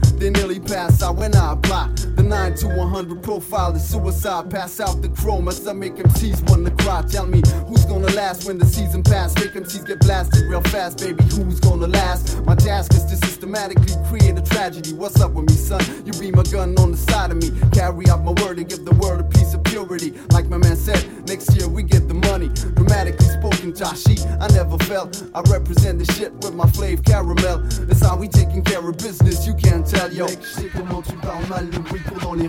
apply. 1.58 1.88
The 2.16 2.22
9 2.22 2.54
to 2.56 2.66
100 2.68 3.22
profile 3.22 3.74
is 3.74 3.88
suicide. 3.88 4.50
Pass 4.50 4.80
out 4.80 5.02
the 5.02 5.08
chrome 5.08 5.48
as 5.48 5.66
I 5.66 5.72
make 5.72 5.96
MCs 5.96 6.48
wanna 6.48 6.70
cry. 6.82 7.02
Tell 7.02 7.26
me 7.26 7.42
who's 7.66 7.84
gonna 7.84 8.12
last 8.14 8.46
when 8.46 8.58
the 8.58 8.66
season 8.66 9.02
pass. 9.02 9.34
Make 9.36 9.54
MCs 9.54 9.86
get 9.86 10.00
blasted 10.00 10.42
real 10.48 10.62
fast, 10.62 10.98
baby. 10.98 11.22
Who's 11.24 11.60
gonna 11.60 11.86
last? 11.86 12.44
My 12.44 12.54
task 12.54 12.94
is 12.94 13.04
to 13.06 13.16
systematically 13.16 13.94
create 14.08 14.38
a 14.38 14.42
tragedy. 14.42 14.92
What's 14.92 15.20
up 15.20 15.32
with 15.32 15.48
me, 15.48 15.54
son? 15.54 15.82
You 16.04 16.12
be 16.14 16.30
my 16.30 16.42
gun 16.44 16.76
on 16.78 16.92
the 16.92 16.96
side 16.96 17.30
of 17.30 17.36
me. 17.36 17.50
Carry 17.72 18.08
out 18.08 18.24
my 18.24 18.32
word 18.42 18.58
and 18.58 18.68
give 18.68 18.84
the 18.84 18.94
world 18.94 19.20
a 19.20 19.24
piece 19.24 19.54
of 19.54 19.62
Like 19.88 20.50
my 20.50 20.58
man 20.58 20.76
said, 20.76 21.02
next 21.26 21.56
year 21.56 21.66
we 21.66 21.82
get 21.82 22.08
the 22.08 22.14
money. 22.14 22.48
Dramatically 22.48 23.24
spoken, 23.24 23.72
Joshi, 23.72 24.20
I 24.38 24.46
never 24.48 24.76
felt. 24.84 25.24
I 25.34 25.40
represent 25.50 25.98
the 25.98 26.12
shit 26.12 26.30
with 26.34 26.54
my 26.54 26.66
flave 26.72 27.02
caramel. 27.04 27.62
That's 27.86 28.04
how 28.04 28.16
we 28.16 28.28
taking 28.28 28.62
care 28.62 28.86
of 28.86 28.98
business, 28.98 29.46
you 29.46 29.54
can't 29.54 29.86
tell, 29.86 30.12
yo. 30.12 30.26
Mec, 30.26 30.42
je 30.42 30.60
sais 30.60 30.68
comment 30.68 31.00
tu 31.00 31.16
parles 31.16 31.48
mal, 31.48 31.70
le 31.70 31.78
bruit 31.78 32.02
court 32.02 32.20
dans 32.20 32.34
les. 32.34 32.48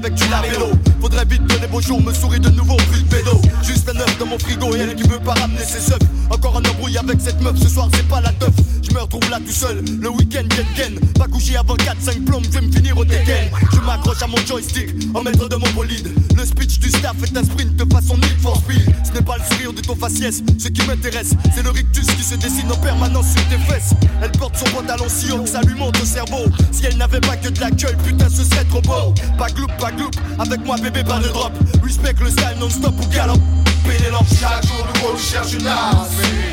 avec 0.00 0.14
du 0.14 0.28
lavello 0.28 0.70
Faudrait 1.00 1.24
vite 1.26 1.46
que 1.46 1.60
les 1.60 1.66
beaux 1.66 1.80
jours 1.80 2.02
me 2.02 2.12
sourient 2.12 2.40
de 2.40 2.50
nouveau, 2.50 2.76
de 2.76 3.08
pédo. 3.08 3.40
Juste 3.62 3.88
un 3.88 3.98
œuf 4.00 4.18
dans 4.18 4.26
mon 4.26 4.38
frigo 4.38 4.74
et 4.74 4.78
elle 4.78 4.94
qui 4.94 5.06
veut 5.08 5.18
pas 5.18 5.34
ramener 5.34 5.62
ses 5.62 5.92
œufs. 5.92 5.98
Encore 6.30 6.56
un 6.56 6.70
embrouille 6.70 6.96
avec 6.96 7.20
cette 7.20 7.40
meuf, 7.40 7.56
ce 7.58 7.68
soir 7.68 7.88
c'est 7.94 8.06
pas 8.08 8.20
la 8.20 8.32
teuf. 8.32 8.52
Je 8.82 8.94
me 8.94 9.00
retrouve 9.00 9.28
là 9.30 9.38
tout 9.38 9.52
seul, 9.52 9.84
le 10.00 10.08
week-end 10.08 10.46
ken 10.48 10.66
ken 10.74 11.00
Pas 11.14 11.26
couché 11.26 11.56
avant 11.56 11.76
4-5 11.76 12.24
plombes, 12.24 12.44
je 12.44 12.58
vais 12.58 12.66
me 12.66 12.72
finir 12.72 12.96
au 12.96 13.04
tekken. 13.04 13.50
Je 13.72 13.80
m'accroche 13.80 14.22
à 14.22 14.26
mon 14.26 14.38
joystick, 14.46 14.90
en 15.14 15.22
maître 15.22 15.48
de 15.48 15.56
mon 15.56 15.70
bolide. 15.70 16.08
Le 16.36 16.44
speech 16.44 16.78
du 16.78 16.88
staff 16.88 17.16
est 17.22 17.36
un 17.36 17.44
sprint 17.44 17.76
de 17.76 17.92
façon 17.92 18.16
Need 18.16 18.40
for 18.40 18.56
Speed. 18.56 18.94
Ce 19.04 19.12
n'est 19.12 19.24
pas 19.24 19.36
le 19.36 19.49
de 19.72 19.80
ton 19.80 19.94
faciès, 19.94 20.42
ce 20.58 20.68
qui 20.68 20.86
m'intéresse 20.86 21.30
C'est 21.54 21.62
le 21.62 21.70
rictus 21.70 22.06
qui 22.06 22.22
se 22.22 22.34
dessine 22.34 22.70
en 22.70 22.76
permanence 22.76 23.26
sur 23.32 23.48
tes 23.48 23.58
fesses. 23.72 23.92
Elle 24.22 24.32
porte 24.32 24.56
son 24.56 24.64
pantalon 24.66 25.06
si 25.08 25.30
haut 25.32 25.42
que 25.42 25.48
ça 25.48 25.60
lui 25.62 25.74
monte 25.74 26.00
au 26.00 26.04
cerveau. 26.04 26.44
Si 26.72 26.86
elle 26.86 26.96
n'avait 26.96 27.20
pas 27.20 27.36
que 27.36 27.48
de 27.48 27.60
l'accueil, 27.60 27.96
putain 28.04 28.28
ce 28.28 28.44
serait 28.44 28.64
trop 28.64 28.82
beau. 28.82 29.14
Pas 29.38 29.48
gloup, 29.48 29.66
pas 29.78 29.92
gloup, 29.92 30.10
avec 30.38 30.64
moi 30.64 30.76
bébé 30.76 31.04
pas 31.04 31.18
de 31.18 31.28
drop. 31.28 31.52
Respect 31.82 32.14
le 32.20 32.30
style 32.30 32.56
non-stop 32.58 32.94
ou 33.00 33.08
galop. 33.08 33.40
Pénélope 33.84 34.26
chaque 34.38 34.66
jour 34.66 34.86
nouveau 34.86 35.16
tu 35.16 35.32
cherches 35.32 35.54
une 35.54 35.66
arme 35.66 36.06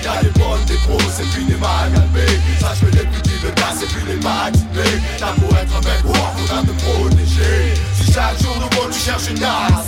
Y'a 0.04 0.24
des 0.24 0.40
bonnes, 0.40 0.64
des 0.66 0.78
grosses 0.88 1.20
et 1.20 1.28
puis 1.34 1.44
des 1.44 1.56
calmés 1.56 2.40
Sache 2.60 2.80
que 2.80 2.86
les 2.86 3.04
petits 3.04 3.40
le 3.44 3.52
cassent 3.52 3.84
et 3.84 3.88
puis 3.88 4.04
les 4.08 4.24
mal 4.24 4.52
typés 4.54 5.02
T'as 5.18 5.34
pour 5.34 5.52
être 5.58 5.76
un 5.76 5.82
mec, 5.82 6.02
faudra 6.04 6.62
te 6.62 6.72
protéger. 6.82 7.74
Si 7.96 8.14
chaque 8.14 8.42
jour 8.42 8.56
nouveau 8.56 8.90
tu 8.90 9.00
cherches 9.00 9.30
une 9.30 9.44
arme 9.44 9.84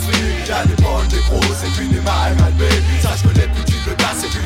Y'a 0.46 0.66
des 0.66 0.82
bonnes, 0.82 1.08
des 1.08 1.20
grosses 1.28 1.64
et 1.64 1.70
puis 1.76 1.88
des 1.88 2.00
petits 2.00 3.19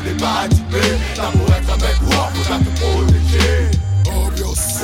les 0.05 0.13
mal 0.13 0.49
typés 0.49 0.97
T'as 1.15 1.31
pour 1.31 1.49
être 1.49 1.73
un 1.73 1.77
mec, 1.77 1.95
wow, 2.05 2.29
faudra 2.33 2.59
te 2.59 2.79
protéger 2.79 3.69
Ambiance 4.09 4.83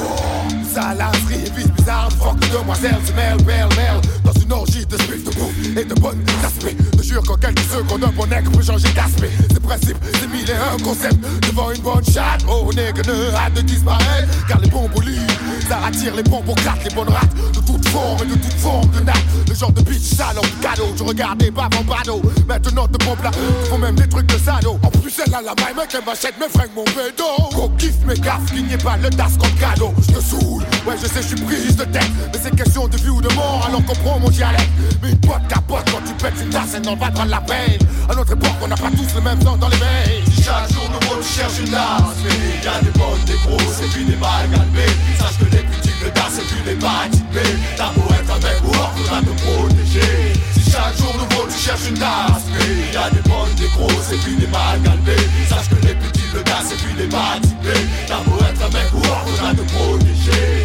Salacerie 0.74 1.46
et 1.46 1.52
vice 1.56 1.72
bizarre, 1.72 2.10
fuck 2.12 2.40
demoiselle, 2.52 2.98
c'est 3.06 3.16
mêle, 3.16 3.38
mêle, 3.46 3.70
mêle 3.78 4.02
Dans 4.24 4.34
une 4.34 4.52
orgie 4.52 4.86
de 4.86 4.98
spiff 4.98 5.24
de 5.24 5.32
bouffe 5.32 5.78
et 5.78 5.86
de 5.86 5.94
bonnes 5.96 6.24
aspects. 6.46 6.76
Je 6.80 6.91
jure 7.02 7.24
qu'en 7.24 7.36
quelques 7.36 7.60
secondes, 7.60 8.04
un 8.04 8.12
bon 8.12 8.26
nègre 8.28 8.52
peut 8.52 8.64
changer 8.64 8.90
d'aspect. 8.94 9.32
C'est 9.50 9.60
principe, 9.62 9.98
c'est 10.20 10.28
mille 10.32 10.50
et 10.50 10.54
un 10.54 10.78
concept 10.84 11.18
Devant 11.48 11.72
une 11.72 11.82
bonne 11.82 12.04
chatte, 12.06 12.44
oh 12.48 12.70
nègre 12.74 13.02
ne 13.08 13.34
hâte 13.34 13.54
de 13.56 13.62
disparaître 13.62 14.48
Car 14.48 14.60
les 14.60 14.70
bons 14.70 14.90
bolides, 14.90 15.20
ça 15.68 15.80
attire 15.86 16.16
les 16.16 16.24
bons 16.24 16.42
gratte 16.42 16.84
Les 16.84 16.94
bonnes 16.94 17.10
rates, 17.10 17.34
de 17.54 17.60
toute 17.60 17.88
forme 17.90 18.24
et 18.24 18.28
de 18.28 18.34
toute 18.34 18.54
forme 18.54 18.90
de 18.92 19.00
nappe. 19.02 19.18
Le 19.48 19.56
genre 19.56 19.72
de 19.72 19.82
bitch 19.82 20.16
salon, 20.16 20.42
cadeau, 20.62 20.88
je 20.98 21.04
regardais 21.04 21.52
pas 21.52 21.70
mon 21.76 21.84
panneau. 21.84 22.22
Maintenant 22.48 22.88
te 22.88 23.04
pompe 23.04 23.24
là, 23.24 23.32
font 23.70 23.78
même 23.78 23.96
des 23.96 24.08
trucs 24.08 24.28
de 24.28 24.38
sado 24.38 24.80
En 24.84 24.90
plus 24.90 25.14
elle 25.26 25.34
a 25.34 25.42
la 25.42 25.56
maille, 25.56 25.76
mec, 25.76 25.90
elle 25.94 26.06
m'achète 26.06 26.36
mes 26.40 26.50
fringues, 26.50 26.72
mon 26.76 26.84
bédo. 26.84 27.24
Qu'on 27.54 27.70
kiffe 27.78 28.04
mes 28.06 28.16
gaffes, 28.16 28.52
qu'il 28.54 28.66
n'y 28.66 28.74
ait 28.74 28.78
pas 28.78 28.98
le 28.98 29.10
das 29.10 29.38
comme 29.40 29.54
cadeau. 29.60 29.94
Je 30.02 30.14
te 30.14 30.22
saoule, 30.22 30.64
ouais 30.88 30.96
je 31.02 31.08
sais 31.08 31.22
je 31.22 31.28
suis 31.28 31.42
prise 31.46 31.76
de 31.76 31.86
tête. 31.86 32.12
Mais 32.34 32.40
c'est 32.42 32.56
question 32.56 32.88
de 32.88 32.98
vie 32.98 33.10
ou 33.10 33.22
de 33.22 33.34
mort 33.34 33.66
alors 33.68 33.84
qu'on 33.86 33.96
prend 33.96 34.20
mon 34.20 34.30
dialecte. 34.30 34.70
Mais 35.02 35.12
une 35.12 35.20
pote 35.20 35.48
capote 35.48 35.90
quand 35.92 36.02
tu 36.06 36.14
pètes 36.14 36.34
une 36.42 36.50
tasse 36.50 36.76
n'en 36.92 36.98
va 36.98 37.10
dans 37.12 37.26
la 37.26 37.42
peine 37.42 37.80
À 38.10 38.16
notre 38.16 38.34
époque 38.34 38.58
on 38.62 38.68
n'a 38.68 38.76
pas 38.76 38.90
tous 38.92 39.16
le 39.16 39.22
même 39.22 39.42
sang 39.42 39.58
dans 39.58 39.70
les 39.70 39.78
veines. 39.78 40.26
Si 40.34 40.44
chaque 40.44 40.72
jour 40.74 40.90
nous 40.92 41.22
tu 41.22 41.40
cherches 41.40 41.60
une 41.60 41.70
tasse 41.70 42.20
Mais 42.24 42.32
il 42.60 42.64
y 42.64 42.68
a 42.68 42.80
des 42.82 42.92
bonnes, 42.98 43.24
des 43.26 43.40
grosses 43.46 43.82
et 43.84 43.90
puis 43.94 44.06
des 44.06 44.16
mal 44.16 44.50
calmées. 44.52 44.96
Sache 45.18 45.38
que 45.40 45.46
les 45.46 45.64
petits 45.64 45.92
le 46.04 46.10
tasse 46.12 46.40
et 46.40 46.46
puis 46.48 46.62
les 46.66 46.76
typés 46.76 47.56
T'as 47.78 47.92
beau 47.94 48.08
être 48.14 48.32
un 48.32 48.40
mec 48.40 48.60
ou 48.64 48.74
faudra 48.74 49.22
te 49.22 49.34
protéger. 49.42 50.34
Si 50.54 50.72
chaque 50.72 50.98
jour 50.98 51.14
nouveau 51.16 51.48
tu 51.48 51.58
cherches 51.58 51.88
une 51.90 52.00
tasse 52.00 52.46
Mais 52.52 52.66
il 52.88 52.94
y 52.94 52.98
a 52.98 53.10
des 53.10 53.24
bonnes, 53.30 53.56
des 53.56 53.70
grosses 53.70 54.12
et 54.12 54.18
puis 54.18 54.36
des 54.36 54.48
mal 54.48 54.82
calmées. 54.84 55.28
Sache 55.48 55.70
que 55.70 55.88
les 55.88 55.96
petits 55.96 56.30
le 56.34 56.42
tasse 56.44 56.72
et 56.74 56.76
puis 56.76 56.94
les 56.98 57.08
typés 57.08 57.86
T'as 58.08 58.22
beau 58.24 58.38
être 58.40 58.64
un 58.66 58.70
mec 58.70 58.90
ou 58.94 59.02
faudra 59.02 59.54
te 59.54 59.64
protéger 59.74 60.61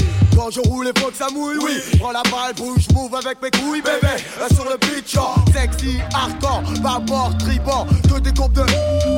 Je 0.48 0.60
roule, 0.60 0.92
il 0.94 1.00
faut 1.00 1.10
que 1.10 1.16
ça 1.16 1.26
mouille, 1.34 1.56
oui. 1.60 1.98
Prends 1.98 2.12
la 2.12 2.22
balle, 2.22 2.54
bouge, 2.56 2.86
move 2.94 3.12
avec 3.16 3.42
mes 3.42 3.50
couilles, 3.50 3.82
bébé. 3.82 4.14
Là 4.38 4.46
sur 4.54 4.64
le 4.64 4.76
beach, 4.78 5.16
oh. 5.18 5.34
sexy, 5.52 5.98
hardcore, 6.14 6.62
bord, 7.04 7.36
tribord. 7.38 7.86
Que 8.08 8.20
des 8.20 8.32
courbes 8.32 8.52
de 8.52 8.62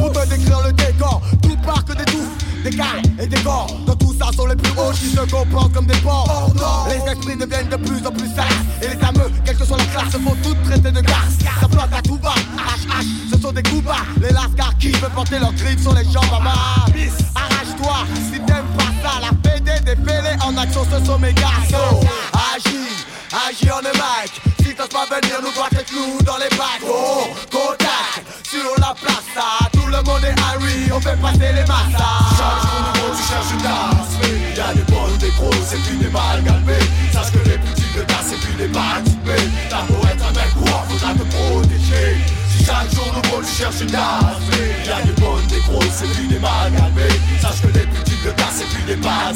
pour 0.00 0.12
te 0.12 0.26
décrire 0.26 0.62
le 0.64 0.72
décor. 0.72 1.20
Tout 1.42 1.56
part 1.66 1.84
que 1.84 1.92
des 1.92 2.04
touffes, 2.06 2.64
des 2.64 2.70
cales 2.70 3.02
et 3.20 3.26
des 3.26 3.40
corps. 3.42 3.68
Dans 3.86 3.94
tout 3.96 4.14
ça 4.18 4.30
sont 4.34 4.46
les 4.46 4.56
plus 4.56 4.72
hauts 4.72 4.92
qui 4.92 5.10
se 5.10 5.20
comportent 5.30 5.74
comme 5.74 5.86
des 5.86 5.98
porcs. 5.98 6.54
Les 6.88 7.12
esprits 7.12 7.36
deviennent 7.36 7.68
de 7.68 7.76
plus 7.76 8.06
en 8.06 8.10
plus 8.10 8.28
sages. 8.34 8.46
Et 8.80 8.88
les 8.88 8.96
fameux, 8.96 9.30
quelle 9.44 9.56
que 9.56 9.66
soit 9.66 9.76
la 9.76 9.84
classe, 9.84 10.12
se 10.12 10.18
font 10.18 10.36
toutes 10.42 10.62
traiter 10.62 10.90
de 10.90 11.00
garce. 11.00 11.34
Ça 11.60 11.68
flotte 11.68 11.92
à 11.92 12.00
tout 12.00 12.18
bas, 12.18 12.34
H, 12.56 13.02
H, 13.02 13.34
ce 13.34 13.38
sont 13.38 13.52
des 13.52 13.62
coups 13.64 13.84
bas. 13.84 14.06
Les 14.20 14.30
lascars 14.30 14.76
qui 14.78 14.92
veulent 14.92 15.10
porter 15.10 15.38
leurs 15.38 15.52
griffes 15.52 15.82
sur 15.82 15.92
les 15.92 16.04
jambes 16.04 16.24
à. 16.32 16.86
Arrache-toi, 17.34 17.96
si 18.32 18.40
t'aimes 18.40 18.64
pas 18.76 18.77
ça, 19.02 19.20
la 19.20 19.32
PD 19.42 19.80
des 19.80 19.96
fêlés 19.96 20.36
en 20.44 20.56
action, 20.56 20.84
ce 20.90 21.04
sont 21.04 21.18
mes 21.18 21.32
garçons. 21.32 22.00
Agis, 22.54 23.04
agis 23.48 23.70
en 23.70 23.80
mic. 23.82 24.32
Si 24.62 24.74
t'oses 24.74 24.88
pas 24.88 25.06
venir 25.06 25.40
nous 25.42 25.52
voir, 25.52 25.68
avec 25.72 25.90
nous 25.92 26.22
dans 26.22 26.36
les 26.36 26.48
bacs. 26.56 26.82
Oh, 26.86 27.28
contact, 27.50 28.24
sur 28.42 28.72
la 28.78 28.94
place, 28.94 29.70
tout 29.72 29.86
le 29.86 30.02
monde 30.02 30.24
est 30.24 30.34
Harry, 30.40 30.90
on 30.92 31.00
fait 31.00 31.16
passer 31.20 31.52
les 31.52 31.66
massas. 31.66 32.36
Charge 32.36 32.62
ton 32.62 33.00
nouveau, 33.00 33.14
tu 33.16 33.22
cherches 33.28 33.52
une 33.52 33.62
tasse. 33.62 34.18
Y 34.56 34.60
a 34.60 34.74
des 34.74 34.92
bonnes, 34.92 35.16
des 35.18 35.30
grosses 35.30 35.72
et 35.72 35.78
puis 35.78 35.96
des 35.96 36.10
mal 36.10 36.42
galbées. 36.42 36.72
Sache 37.12 37.32
que 37.32 37.48
les 37.48 37.58
petits 37.58 37.92
de 37.96 38.02
tasse 38.02 38.32
et 38.32 38.36
puis 38.36 38.54
les 38.58 38.68
mal 38.68 39.02
typés. 39.04 39.48
T'as 39.70 39.82
beau 39.82 40.00
être 40.06 40.24
un 40.24 40.32
mec 40.32 40.52
roi, 40.56 40.84
faudra 40.88 41.14
te 41.14 41.22
protéger. 41.22 42.37
Chaque 42.64 42.94
jour 42.94 43.06
nouveau, 43.14 43.42
tu 43.42 43.62
cherches 43.62 43.80
une 43.80 43.90
tasse. 43.90 44.36
Y 44.86 44.90
a 44.90 45.02
des 45.02 45.20
bonnes, 45.20 45.46
des 45.48 45.60
grosses 45.60 46.02
et 46.02 46.08
puis 46.14 46.28
des 46.28 46.38
mal. 46.38 46.72
Sache 47.40 47.62
que 47.62 47.66
les 47.68 47.86
petits 47.86 48.18
de 48.24 48.30
tasse 48.30 48.60
et 48.60 48.74
puis 48.74 48.84
des 48.84 48.96
mal 48.96 49.34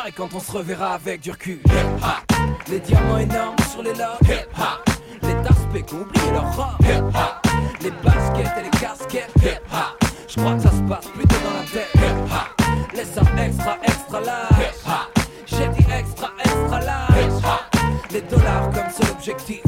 marrer 0.00 0.12
quand 0.12 0.28
on 0.34 0.40
se 0.40 0.52
reverra 0.52 0.94
avec 0.94 1.20
du 1.20 1.30
recul. 1.30 1.60
Hip-hop, 1.66 2.38
les 2.68 2.80
diamants 2.80 3.18
énormes 3.18 3.56
sur 3.70 3.82
les 3.82 3.92
lobes. 3.92 4.22
Hip-hop, 4.22 4.90
les 5.22 5.34
aspects 5.48 5.86
qui 5.86 5.94
ont 5.94 6.00
oublié 6.00 6.30
leur 6.32 6.56
robe. 6.56 6.80
Hip-hop, 6.80 7.52
les 7.82 7.90
baskets 8.02 8.52
et 8.58 8.62
les 8.64 8.70
casquettes. 8.70 9.32
Hip-hop, 9.42 10.10
je 10.28 10.40
crois 10.40 10.54
que 10.54 10.62
ça 10.62 10.70
se 10.70 10.82
passe 10.82 11.06
plutôt 11.06 11.36
dans 11.44 11.54
la 11.54 11.64
tête. 11.70 11.90
Hip-hop, 11.94 12.94
les 12.94 13.04
sommes 13.04 13.38
extra, 13.38 13.78
extra 13.82 14.20
large. 14.20 15.06
J'ai 15.46 15.68
dit 15.68 15.86
extra, 15.92 16.30
extra 16.44 16.80
large. 16.80 17.10
Hip-hop, 17.18 17.80
les 18.10 18.22
dollars 18.22 18.70
comme 18.70 18.90
seul 18.90 19.10
objectif. 19.10 19.62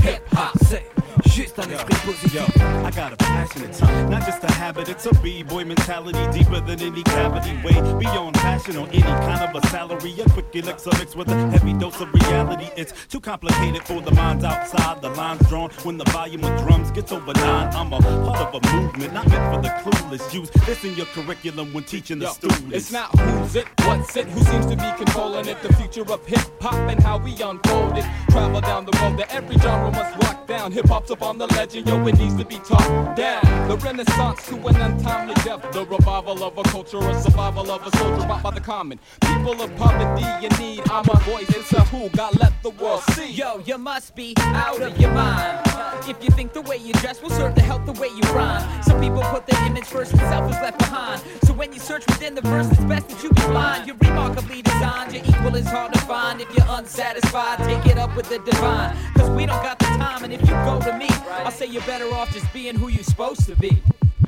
C'est 0.68 0.86
juste 1.26 1.58
un 1.58 1.70
esprit 1.70 1.96
positif. 2.06 3.21
Passionate 3.46 3.72
not 4.12 4.26
just 4.26 4.44
a 4.44 4.52
habit, 4.52 4.88
it's 4.88 5.06
a 5.06 5.14
b-boy 5.22 5.64
mentality 5.64 6.38
deeper 6.38 6.60
than 6.60 6.80
any 6.80 7.02
cavity. 7.02 7.54
Way 7.64 7.80
beyond 7.98 8.34
passion 8.34 8.76
on 8.76 8.88
any 8.90 9.00
kind 9.00 9.42
of 9.42 9.62
a 9.62 9.66
salary. 9.68 10.12
A 10.20 10.28
quick 10.30 10.54
elixir 10.54 10.90
mixed 10.98 11.16
with 11.16 11.28
a 11.30 11.50
heavy 11.50 11.72
dose 11.72 12.00
of 12.00 12.12
reality. 12.12 12.68
It's 12.76 12.92
too 13.06 13.20
complicated 13.20 13.82
for 13.84 14.00
the 14.00 14.10
minds 14.12 14.44
outside. 14.44 15.00
The 15.00 15.10
lines 15.10 15.48
drawn 15.48 15.70
when 15.82 15.96
the 15.96 16.04
volume 16.04 16.44
of 16.44 16.60
drums 16.62 16.90
gets 16.90 17.10
over 17.10 17.32
nine. 17.32 17.74
I'm 17.74 17.92
a 17.92 18.00
part 18.00 18.54
of 18.54 18.62
a 18.62 18.76
movement, 18.76 19.14
not 19.14 19.26
meant 19.28 19.54
for 19.54 19.62
the 19.62 19.70
clueless. 19.80 20.34
Use 20.34 20.50
this 20.66 20.84
in 20.84 20.94
your 20.94 21.06
curriculum 21.06 21.72
when 21.72 21.84
teaching 21.84 22.18
the 22.18 22.26
Yo, 22.26 22.32
students. 22.32 22.76
It's 22.76 22.92
not 22.92 23.18
who's 23.18 23.56
it, 23.56 23.66
what's 23.84 24.14
it, 24.16 24.26
who 24.26 24.40
seems 24.44 24.66
to 24.66 24.76
be 24.76 24.92
controlling 24.98 25.48
it. 25.48 25.60
The 25.62 25.72
future 25.74 26.12
of 26.12 26.24
hip 26.26 26.40
hop 26.60 26.74
and 26.74 27.02
how 27.02 27.16
we 27.18 27.32
unfold 27.42 27.96
it. 27.96 28.04
Travel 28.30 28.60
down 28.60 28.84
the 28.84 28.96
road 28.98 29.18
that 29.18 29.34
every 29.34 29.56
genre 29.58 29.90
must 29.90 30.18
walk 30.22 30.46
down. 30.46 30.70
Hip 30.72 30.86
hop's 30.86 31.10
up 31.10 31.22
on 31.22 31.38
the 31.38 31.46
legend, 31.46 31.88
yo, 31.88 32.06
it 32.06 32.18
needs 32.18 32.36
to 32.36 32.44
be 32.44 32.56
taught 32.56 33.16
down. 33.16 33.31
The 33.40 33.76
renaissance 33.78 34.46
to 34.48 34.56
an 34.68 34.76
untimely 34.76 35.34
death. 35.44 35.70
The 35.72 35.86
revival 35.86 36.42
of 36.44 36.58
a 36.58 36.62
culture, 36.64 36.98
a 36.98 37.20
survival 37.20 37.70
of 37.70 37.86
a 37.86 37.96
soldier 37.96 38.26
bought 38.26 38.42
by 38.42 38.50
the 38.50 38.60
common. 38.60 38.98
People 39.20 39.62
of 39.62 39.74
poverty 39.76 40.46
in 40.46 40.52
need. 40.60 40.82
I'm 40.90 41.08
a 41.08 41.18
voice, 41.20 41.48
it's 41.48 41.72
a 41.72 41.82
who, 41.84 42.08
God 42.10 42.38
let 42.38 42.52
the 42.62 42.70
world 42.70 43.02
see. 43.12 43.30
Yo, 43.30 43.58
you 43.64 43.78
must 43.78 44.14
be 44.14 44.34
out 44.38 44.82
of 44.82 44.98
your 44.98 45.12
mind. 45.12 45.60
If 46.08 46.22
you 46.22 46.30
think 46.30 46.52
the 46.52 46.62
way 46.62 46.76
you 46.76 46.92
dress 46.94 47.22
will 47.22 47.30
serve 47.30 47.54
to 47.54 47.62
help 47.62 47.86
the 47.86 47.92
way 47.92 48.08
you 48.08 48.22
rhyme. 48.34 48.82
Some 48.82 49.00
people 49.00 49.22
put 49.22 49.46
their 49.46 49.64
image 49.66 49.84
first 49.84 50.12
and 50.12 50.20
self 50.20 50.50
is 50.50 50.60
left 50.60 50.78
behind. 50.78 51.22
So 51.44 51.52
when 51.52 51.72
you 51.72 51.78
search 51.78 52.04
within 52.08 52.34
the 52.34 52.40
verse, 52.42 52.70
it's 52.70 52.84
best 52.84 53.08
that 53.08 53.22
you 53.22 53.30
be 53.30 53.42
blind. 53.42 53.86
You're 53.86 53.96
remarkably 53.96 54.62
designed, 54.62 55.12
your 55.14 55.24
equal 55.24 55.54
is 55.54 55.66
hard 55.66 55.92
to 55.92 56.00
find. 56.00 56.40
If 56.40 56.54
you're 56.56 56.66
unsatisfied, 56.68 57.58
take 57.60 57.86
it 57.86 57.98
up 57.98 58.16
with 58.16 58.28
the 58.28 58.40
divine. 58.40 58.96
Cause 59.14 59.30
we 59.30 59.46
don't 59.46 59.62
got 59.62 59.78
the 59.78 59.84
time, 59.84 60.24
and 60.24 60.32
if 60.32 60.40
you 60.42 60.54
go 60.66 60.80
to 60.80 60.98
me, 60.98 61.08
I'll 61.30 61.50
say 61.50 61.66
you're 61.66 61.82
better 61.82 62.12
off 62.12 62.32
just 62.32 62.52
being 62.52 62.74
who 62.74 62.88
you're 62.88 63.04
supposed 63.22 63.46
to 63.46 63.56
be. 63.56 63.68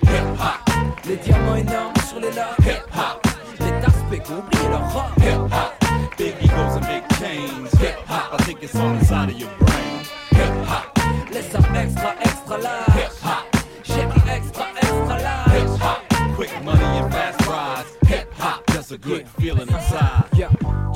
Hip 0.02 0.38
hop, 0.38 0.60
les 1.06 1.16
diamants 1.16 1.56
énormes 1.56 1.94
sur 2.08 2.20
les 2.20 2.30
lobes. 2.30 2.60
Hip 2.60 2.82
hop, 2.94 3.26
les 3.60 3.72
aspects 3.84 4.22
qui 4.24 4.32
ont 4.32 4.38
oublié 4.38 4.68
leur 4.68 4.92
robe. 4.92 5.18
Hip 5.18 5.52
hop, 5.52 5.74
Big 6.16 6.34
egos 6.42 6.76
and 6.76 6.86
big 6.86 7.02
chains. 7.18 7.70
Hip 7.80 7.96
hop, 8.06 8.38
I 8.38 8.42
think 8.44 8.62
it's 8.62 8.74
all 8.76 8.94
inside 8.94 9.30
of 9.30 9.38
your 9.38 9.50
brain. 9.58 9.98
hip 10.30 10.66
hop, 10.68 10.98
les 11.32 11.42
sommes 11.42 11.76
extra, 11.76 12.14
extra 12.20 12.58
large. 12.58 12.94
Hip 12.94 13.12
hop, 13.24 13.44
dit 13.84 14.30
extra, 14.30 14.64
extra 14.76 15.18
large. 15.22 15.52
Hip 15.52 15.80
hop, 15.80 16.36
Quick 16.36 16.64
money 16.64 16.84
and 16.84 17.12
fast 17.12 17.46
rides. 17.48 17.96
hip 18.08 18.32
hop, 18.38 18.64
That's 18.66 18.92
a 18.92 18.98
good 18.98 19.26
feeling 19.40 19.68
inside. 19.68 20.28
yeah. 20.36 20.50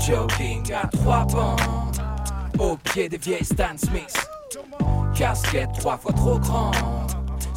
Jogging 0.07 0.73
à 0.73 0.87
trois 0.87 1.25
bandes, 1.27 2.01
au 2.61 2.77
pied 2.77 3.09
des 3.09 3.19
vieilles 3.19 3.45
Stan 3.45 3.77
Smith. 3.77 4.15
Casquette 5.17 5.73
trois 5.81 5.97
fois 5.99 6.13
trop 6.13 6.39
grande, 6.39 6.73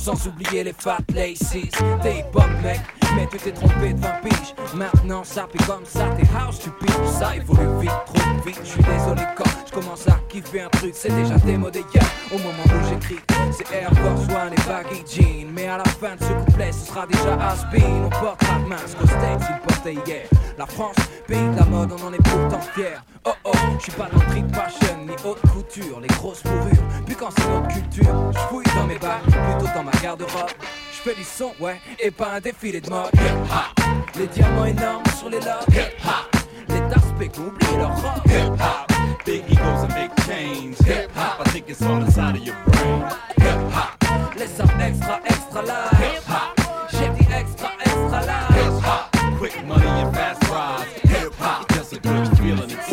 sans 0.01 0.27
oublier 0.27 0.63
les 0.63 0.73
fat 0.73 0.97
laces. 1.13 1.51
Des 1.51 2.09
hip 2.09 2.33
hop 2.33 2.43
mecs 2.63 2.81
Mais 3.15 3.27
tu 3.31 3.37
t'es 3.37 3.51
trompé 3.51 3.93
de 3.93 3.99
20 3.99 4.09
piges. 4.23 4.55
Maintenant 4.75 5.23
ça 5.23 5.47
fait 5.51 5.63
comme 5.65 5.85
ça, 5.85 6.09
t'es 6.17 6.27
house, 6.35 6.59
tu. 6.59 6.69
Ça 7.19 7.35
évolue 7.35 7.81
vite, 7.81 7.91
trop 8.05 8.45
vite. 8.45 8.59
Je 8.63 8.69
suis 8.69 8.83
désolé 8.83 9.21
quand 9.35 9.49
je 9.67 9.71
commence 9.71 10.07
à 10.07 10.19
kiffer 10.27 10.61
un 10.61 10.69
truc. 10.69 10.93
C'est 10.95 11.13
déjà 11.15 11.35
démodé 11.37 11.83
hier 11.93 12.05
au 12.33 12.37
moment 12.39 12.63
où 12.65 12.89
j'écris. 12.89 13.19
C'est 13.51 13.71
Air 13.75 13.91
Force 13.93 14.27
One 14.29 14.53
et 14.53 14.67
baggy 14.67 15.03
jeans. 15.07 15.51
Mais 15.53 15.67
à 15.67 15.77
la 15.77 15.85
fin 15.85 16.15
de 16.15 16.23
ce 16.23 16.45
couplet, 16.45 16.71
ce 16.71 16.87
sera 16.87 17.05
déjà 17.05 17.33
has-been. 17.35 18.05
On 18.05 18.09
portera 18.09 18.59
de 18.59 18.67
masque 18.67 18.97
au 19.03 19.07
States, 19.07 19.43
il 19.49 19.67
portait 19.67 19.93
hier. 19.93 20.27
La 20.57 20.65
France, 20.65 20.95
pays 21.27 21.37
de 21.37 21.59
la 21.59 21.65
mode, 21.65 21.91
on 21.91 22.07
en 22.07 22.13
est 22.13 22.17
pourtant 22.17 22.61
fier. 22.75 23.03
Oh 23.25 23.31
oh, 23.45 23.51
je 23.77 23.83
suis 23.83 23.91
pas 23.93 24.09
dans 24.11 24.19
street 24.19 24.45
fashion 24.53 24.97
ni 25.05 25.13
haute 25.23 25.41
couture, 25.53 25.99
les 25.99 26.07
grosses 26.07 26.41
fourrures. 26.41 26.85
Puis 27.05 27.15
quand 27.15 27.29
c'est 27.35 27.47
notre 27.47 27.67
culture, 27.69 28.31
je 28.33 28.39
fouille 28.49 28.65
dans 28.75 28.85
mes 28.85 28.97
bacs, 28.97 29.23
plutôt 29.23 29.73
dans 29.73 29.83
ma 29.83 29.91
garde-robe. 30.01 30.49
Je 30.91 31.09
fais 31.09 31.15
du 31.15 31.23
son, 31.23 31.51
ouais, 31.59 31.79
et 31.99 32.11
pas 32.11 32.33
un 32.33 32.39
défilé 32.39 32.81
de 32.81 32.89
mode. 32.89 33.11
Les 34.15 34.27
diamants 34.27 34.65
énormes 34.65 35.03
sur 35.17 35.29
les 35.29 35.39
lobes. 35.39 35.65
Les 36.69 36.81
taspes 36.89 37.37
oublient 37.37 37.77
leur 37.77 37.95
robe. 37.95 38.21
Big 39.25 39.43
egos 39.49 39.83
and 39.83 39.93
big 39.93 40.11
chains. 40.25 40.75
Hip-hop, 40.85 41.45
I 41.45 41.49
think 41.49 41.69
it's 41.69 41.81
all 41.81 42.01
inside 42.01 42.35
of 42.35 42.43
your 42.43 42.55
brain. 42.65 43.03
Hip-hop, 43.37 44.37
les 44.37 44.47
sommes 44.47 44.81
extra, 44.81 45.19
extra 45.25 45.61
live. 45.61 45.91
Hip-hop, 45.93 46.59
j'ai 46.91 47.09
dit 47.09 47.27
extra, 47.31 47.69
extra 47.85 48.21
live. 48.21 48.40
Quick 49.41 49.65
money 49.65 49.87
and 49.87 50.15
fast 50.15 50.47
rides. 50.51 50.91
Hip-hop, 51.01 51.67
just 51.69 51.93
a 51.93 51.99
good 51.99 52.37
feeling. 52.37 52.90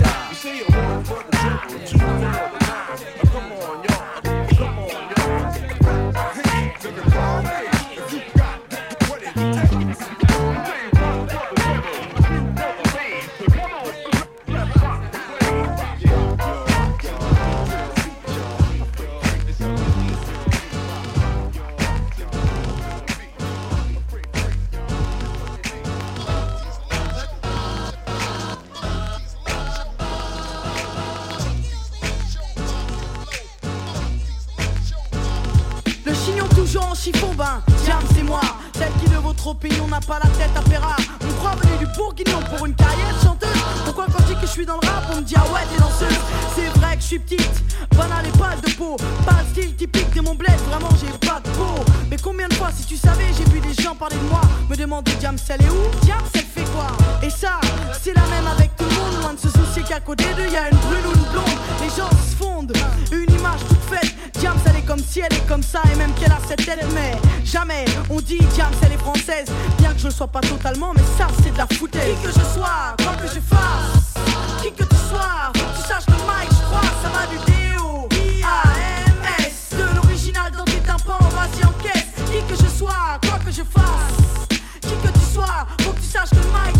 Jam 37.38 38.02
c'est 38.16 38.24
moi. 38.24 38.40
Celle 38.76 38.90
qui 39.00 39.08
de 39.08 39.16
votre 39.16 39.46
opinion 39.46 39.86
n'a 39.86 40.00
pas 40.00 40.18
la 40.18 40.28
tête 40.30 40.50
à 40.56 40.62
Ferra. 40.68 40.96
On 41.22 41.32
croit 41.34 41.54
venu 41.62 41.78
du 41.78 41.86
Bourguignon 41.96 42.40
pour 42.50 42.66
une 42.66 42.74
carrière 42.74 43.14
de 43.14 43.24
chanteuse. 43.24 43.62
Pourquoi 43.84 44.06
quand 44.06 44.18
je 44.26 44.34
dis 44.34 44.40
que 44.40 44.46
je 44.46 44.52
suis 44.52 44.66
dans 44.66 44.78
le 44.82 44.88
rap, 44.88 45.04
on 45.12 45.16
me 45.16 45.22
dit 45.22 45.34
ah 45.36 45.44
ouais 45.54 45.60
t'es 45.70 45.80
danseuse 45.80 46.18
C'est 46.56 46.66
vrai 46.80 46.96
que 46.96 47.02
je 47.02 47.06
suis 47.06 47.18
petite, 47.20 47.62
banale 47.96 48.26
et 48.26 48.36
pas 48.36 48.56
de 48.56 48.72
peau. 48.72 48.96
Pas 49.24 49.36
le 49.44 49.52
style 49.52 49.76
typique 49.76 50.12
de 50.14 50.20
mon 50.20 50.34
bled, 50.34 50.58
vraiment 50.68 50.88
j'ai 51.00 51.28
pas 51.28 51.40
de 51.44 51.48
peau. 51.50 51.84
Mais 52.10 52.16
combien 52.16 52.48
de 52.48 52.54
fois, 52.54 52.70
si 52.76 52.84
tu 52.84 52.96
savais, 52.96 53.26
j'ai 53.36 53.44
vu 53.52 53.60
des 53.60 53.82
gens 53.82 53.94
parler 53.94 54.16
de 54.16 54.28
moi, 54.28 54.40
me 54.68 54.74
demander 54.74 55.12
Jam 55.20 55.36
elle 55.48 55.62
est 55.62 55.70
où? 55.70 56.06
Jam 56.08 56.18
elle 56.34 56.40
fait 56.40 56.68
quoi? 56.74 56.88
Et 57.22 57.30
ça, 57.30 57.60
c'est 58.02 58.14
la 58.14 58.22
même 58.22 58.48
avec 58.48 58.76
tout 58.76 58.84
le 58.84 58.96
monde, 58.96 59.22
loin 59.22 59.34
de 59.34 59.38
se 59.38 59.48
soucier 59.48 59.84
qu'à 59.84 60.00
côté 60.00 60.24
d'eux 60.36 60.50
y 60.50 60.56
a 60.56 60.70
une 60.70 60.78
brune 60.78 61.06
ou 61.06 61.14
une 61.14 61.30
blonde. 61.30 61.58
Les 61.80 61.88
gens 61.90 62.10
se 62.10 62.34
fondent, 62.42 62.72
une 63.12 63.32
image 63.32 63.60
toute 63.68 63.84
faite. 63.88 63.97
Jam 64.40 64.56
elle 64.66 64.76
est 64.76 64.82
comme 64.82 65.00
si 65.00 65.20
elle 65.20 65.32
est 65.32 65.46
comme 65.48 65.62
ça 65.62 65.80
et 65.92 65.96
même 65.96 66.12
qu'elle 66.14 66.30
a 66.32 66.38
cette 66.46 66.64
tête 66.64 66.84
mais 66.94 67.16
jamais. 67.44 67.84
On 68.08 68.20
dit 68.20 68.38
Jam 68.56 68.70
elle 68.82 68.92
est 68.92 68.98
française. 68.98 69.46
Bien 69.78 69.92
que 69.92 69.98
je 70.00 70.06
le 70.06 70.12
sois 70.12 70.28
pas 70.28 70.40
totalement 70.40 70.92
mais 70.94 71.02
ça 71.16 71.26
c'est 71.42 71.52
de 71.52 71.58
la 71.58 71.66
foutaise. 71.66 72.16
Qui 72.20 72.26
que 72.26 72.32
je 72.32 72.44
sois 72.54 72.94
quoi 73.02 73.14
que 73.20 73.26
je 73.28 73.40
fasse. 73.40 74.14
Qui 74.62 74.72
que 74.72 74.84
tu 74.84 74.96
sois 75.08 75.52
tu 75.76 75.82
saches 75.88 76.06
que 76.06 76.12
le 76.12 76.18
mic 76.18 76.50
je 76.50 76.64
crois 76.66 76.80
ça 77.02 77.08
va 77.08 77.26
du 77.26 77.38
déo 77.50 78.08
I-A-M-S 78.12 79.76
de 79.76 79.96
l'original 79.96 80.52
dans 80.52 80.64
tes 80.64 80.80
tympans 80.80 81.18
vas-y 81.34 81.64
encaisse. 81.64 82.06
Qui 82.26 82.42
que 82.48 82.62
je 82.62 82.68
sois 82.68 83.18
quoi 83.22 83.38
que 83.44 83.50
je 83.50 83.62
fasse. 83.62 84.48
Qui 84.82 84.94
que 85.02 85.12
tu 85.12 85.34
sois 85.34 85.66
faut 85.80 85.92
que 85.92 86.00
tu 86.00 86.06
saches 86.06 86.30
que 86.30 86.36
le 86.36 86.42
mic 86.42 86.77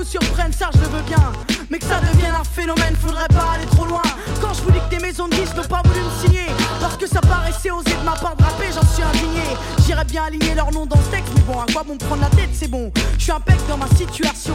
vous 0.00 0.06
surprenne 0.06 0.52
ça 0.52 0.70
je 0.72 0.78
le 0.78 0.86
veux 0.86 1.02
bien. 1.02 1.32
Mais 1.68 1.78
que 1.78 1.84
ça 1.84 2.00
devienne 2.00 2.34
un 2.34 2.44
phénomène 2.44 2.96
Faudrait 2.96 3.28
pas 3.28 3.52
aller 3.54 3.66
trop 3.66 3.84
loin. 3.84 4.02
Quand 4.40 4.54
je 4.54 4.62
vous 4.62 4.70
dis 4.70 4.78
que 4.88 4.96
des 4.96 5.02
maisons 5.02 5.28
de 5.28 5.34
disques 5.34 5.56
n'ont 5.56 5.64
pas 5.64 5.82
voulu 5.84 6.00
me 6.00 6.26
signer 6.26 6.46
Parce 6.80 6.96
que 6.96 7.06
ça 7.06 7.20
paraissait 7.20 7.70
osé 7.70 7.90
de 7.90 8.04
ma 8.04 8.12
part 8.12 8.34
de 8.34 8.42
rapper 8.42 8.66
J'en 8.74 8.86
suis 8.86 9.02
indigné. 9.02 9.44
J'irais 9.84 10.04
bien 10.06 10.24
aligner 10.24 10.54
leur 10.54 10.72
nom 10.72 10.86
dans 10.86 10.96
ce 10.96 11.10
texte 11.10 11.32
Mais 11.34 11.42
bon 11.42 11.60
à 11.60 11.66
quoi 11.70 11.82
bon 11.82 11.94
me 11.94 11.98
prendre 11.98 12.22
la 12.22 12.30
tête 12.30 12.48
c'est 12.52 12.68
bon. 12.68 12.90
Je 13.18 13.24
suis 13.24 13.32
impec 13.32 13.56
dans 13.68 13.76
ma 13.76 13.88
situation. 13.88 14.54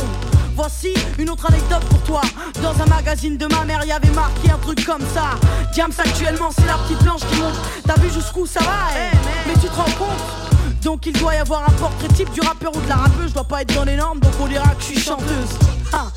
Voici 0.56 0.94
une 1.20 1.30
autre 1.30 1.46
anecdote 1.48 1.86
pour 1.90 2.02
toi. 2.02 2.22
Dans 2.64 2.82
un 2.82 2.88
magazine 2.88 3.38
de 3.38 3.46
ma 3.46 3.66
mère 3.66 3.86
y 3.86 3.92
avait 3.92 4.12
marqué 4.12 4.50
un 4.50 4.58
truc 4.58 4.84
comme 4.84 5.06
ça. 5.14 5.38
Diams 5.74 5.94
actuellement 5.98 6.50
c'est 6.58 6.66
la 6.66 6.78
petite 6.80 7.04
blanche 7.04 7.22
qui 7.32 7.40
monte. 7.40 7.60
T'as 7.86 8.00
vu 8.02 8.10
jusqu'où 8.10 8.48
ça 8.48 8.62
va 8.62 8.98
eh? 8.98 9.16
Mais 9.48 9.54
tu 9.54 9.68
te 9.68 9.76
rends 9.76 9.98
compte 9.98 10.46
donc 10.86 11.08
il 11.08 11.14
doit 11.14 11.34
y 11.34 11.38
avoir 11.38 11.68
un 11.68 11.72
portrait 11.74 12.08
type 12.10 12.32
du 12.32 12.42
rappeur 12.42 12.72
ou 12.76 12.80
de 12.80 12.88
la 12.88 12.96
rappeuse, 12.96 13.30
je 13.30 13.34
dois 13.34 13.44
pas 13.44 13.64
être 13.64 13.74
dans 13.74 13.86
les 13.86 13.96
normes, 13.96 14.20
donc 14.20 14.32
on 14.40 14.48
dira 14.48 14.68
que 14.76 14.82
je 14.82 14.86
suis 14.86 15.00
chanteuse. 15.00 15.50
Ah. 15.92 16.12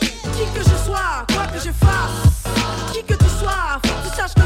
Qui 0.00 0.44
que 0.54 0.60
je 0.60 0.84
sois, 0.84 1.26
quoi 1.34 1.46
que 1.52 1.58
je 1.58 1.70
fasse, 1.70 2.94
qui 2.94 3.02
que 3.02 3.12
tu 3.12 3.28
sois, 3.38 3.78
que 3.82 4.08
tu 4.08 4.16
saches 4.16 4.39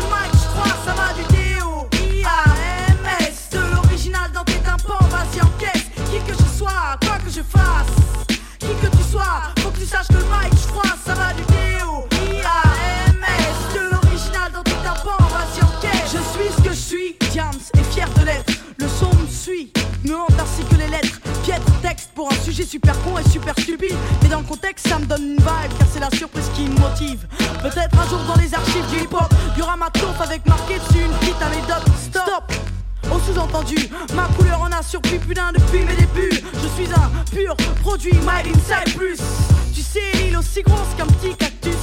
sujet 22.54 22.68
super 22.68 22.94
con 23.02 23.18
et 23.18 23.28
super 23.28 23.52
stupide. 23.58 23.96
Mais 24.22 24.28
dans 24.28 24.38
le 24.38 24.44
contexte, 24.44 24.86
ça 24.86 24.98
me 24.98 25.06
donne 25.06 25.22
une 25.22 25.36
vibe, 25.36 25.78
car 25.78 25.88
c'est 25.92 26.00
la 26.00 26.10
surprise 26.10 26.48
qui 26.54 26.62
me 26.62 26.78
motive. 26.78 27.26
Peut-être 27.62 27.98
un 27.98 28.08
jour 28.08 28.20
dans 28.28 28.40
les 28.40 28.54
archives 28.54 28.86
du 28.90 29.02
hip-hop, 29.02 29.32
y 29.56 29.78
ma 29.78 29.90
taupe 29.90 30.20
avec 30.20 30.46
marqué 30.46 30.78
dessus 30.78 31.04
une 31.04 31.12
petite 31.18 31.42
anecdote. 31.42 31.84
Stop! 32.00 32.52
Au 33.10 33.18
sous-entendu, 33.18 33.76
ma 34.14 34.28
couleur 34.36 34.60
en 34.60 34.70
a 34.70 34.82
surpris 34.82 35.18
plus 35.18 35.34
d'un 35.34 35.52
depuis 35.52 35.84
mes 35.84 35.96
débuts. 35.96 36.42
Je 36.54 36.68
suis 36.68 36.92
un 36.94 37.10
pur 37.34 37.56
produit 37.82 38.14
made 38.24 38.46
inside 38.46 38.96
plus. 38.96 39.18
Tu 39.74 39.82
sais, 39.82 40.12
l'île 40.14 40.36
aussi 40.36 40.62
grosse 40.62 40.94
qu'un 40.96 41.06
petit 41.06 41.34
cactus. 41.34 41.74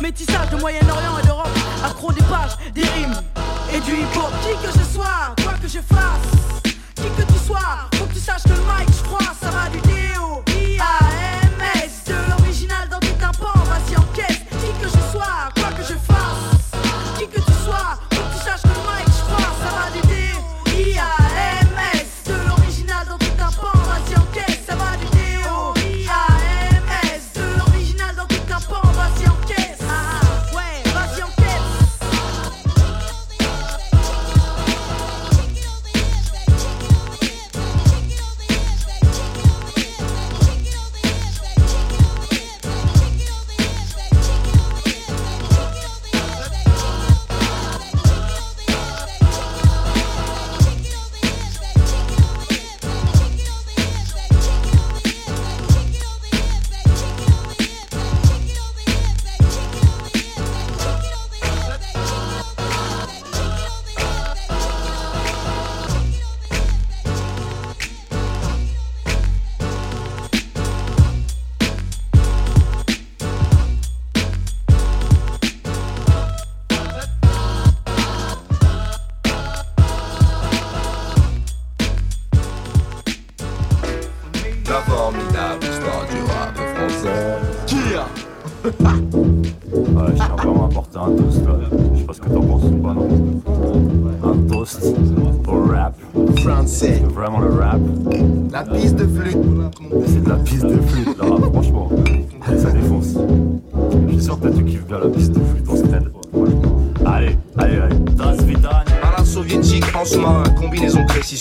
Métissage 0.00 0.50
de 0.50 0.56
Moyen-Orient 0.56 1.18
et 1.22 1.26
d'Europe. 1.26 1.58
Accro 1.84 2.12
des 2.12 2.22
pages, 2.22 2.56
des 2.74 2.82
rimes 2.82 3.20
et 3.74 3.80
du 3.80 3.92
hip-hop. 3.92 4.30
Qui 4.42 4.66
que 4.66 4.72
je 4.78 4.83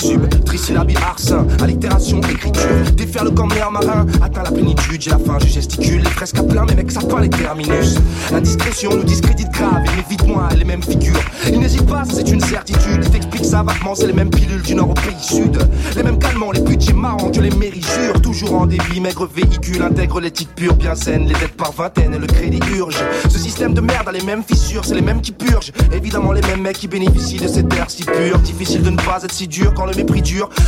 sub, 0.03 0.43
trisyllabie 0.43 0.95
arsin, 0.97 1.47
allitération, 1.61 2.19
écriture, 2.21 2.91
défaire 2.95 3.23
le 3.23 3.31
camp 3.31 3.47
en 3.65 3.71
marin, 3.71 4.05
atteint 4.21 4.43
la 4.43 4.51
plénitude, 4.51 5.01
j'ai 5.01 5.11
la 5.11 5.19
fin, 5.19 5.37
je 5.39 5.47
gesticule, 5.47 6.01
les 6.01 6.09
fresques 6.09 6.39
à 6.39 6.43
plein, 6.43 6.65
mais 6.67 6.75
mec, 6.75 6.91
ça 6.91 7.01
peint 7.01 7.21
les 7.21 7.29
terminus. 7.29 7.95
La 8.31 8.41
discrétion 8.41 8.95
nous 8.95 9.03
discrédite 9.03 9.51
grave, 9.51 9.83
et 9.85 9.95
m'évite-moi 9.95 10.49
les 10.57 10.65
mêmes 10.65 10.83
figures. 10.83 11.23
Il 11.47 11.59
n'hésite 11.59 11.85
pas, 11.85 12.03
c'est 12.11 12.29
une 12.29 12.41
certitude, 12.41 13.01
il 13.03 13.09
t'explique 13.09 13.45
ça 13.45 13.63
vaguement, 13.63 13.95
c'est 13.95 14.07
les 14.07 14.13
mêmes 14.13 14.29
pilules 14.29 14.61
du 14.61 14.75
nord 14.75 14.89
au 14.89 14.93
pays 14.93 15.15
sud. 15.21 15.57
Les 15.95 16.03
mêmes 16.03 16.19
calmants, 16.19 16.51
les 16.51 16.61
budgets 16.61 16.93
marrants 16.93 17.31
que 17.31 17.39
les 17.39 17.51
mairies 17.51 17.83
toujours 18.21 18.55
en 18.55 18.65
débit, 18.65 18.99
maigre 18.99 19.27
véhicule, 19.27 19.81
intègre 19.81 20.19
l'éthique 20.19 20.49
pure, 20.55 20.73
bien 20.73 20.95
saine, 20.95 21.25
les 21.27 21.33
dettes 21.33 21.55
par 21.55 21.71
vingtaine, 21.71 22.13
et 22.13 22.17
le 22.17 22.27
crédit 22.27 22.59
urge. 22.75 22.97
Ce 23.29 23.37
système 23.37 23.73
de 23.73 23.81
merde 23.81 24.07
a 24.07 24.11
les 24.11 24.21
mêmes 24.21 24.43
fissures, 24.43 24.83
c'est 24.85 24.95
les 24.95 25.01
mêmes 25.01 25.21
qui 25.21 25.31
purgent, 25.31 25.71
évidemment 25.93 26.31
les 26.31 26.41
mêmes 26.41 26.61
mecs 26.61 26.77
qui 26.77 26.87
bénéficient 26.87 27.37
de 27.37 27.47
cette 27.47 27.69
terre 27.69 27.89
si 27.89 28.03
pure. 28.03 28.39
Difficile 28.39 28.81
de 28.81 28.89
ne 28.89 28.97
pas 28.97 29.21
être 29.23 29.31
si 29.31 29.47
dur 29.47 29.73
quand 29.75 29.85
le 29.85 29.92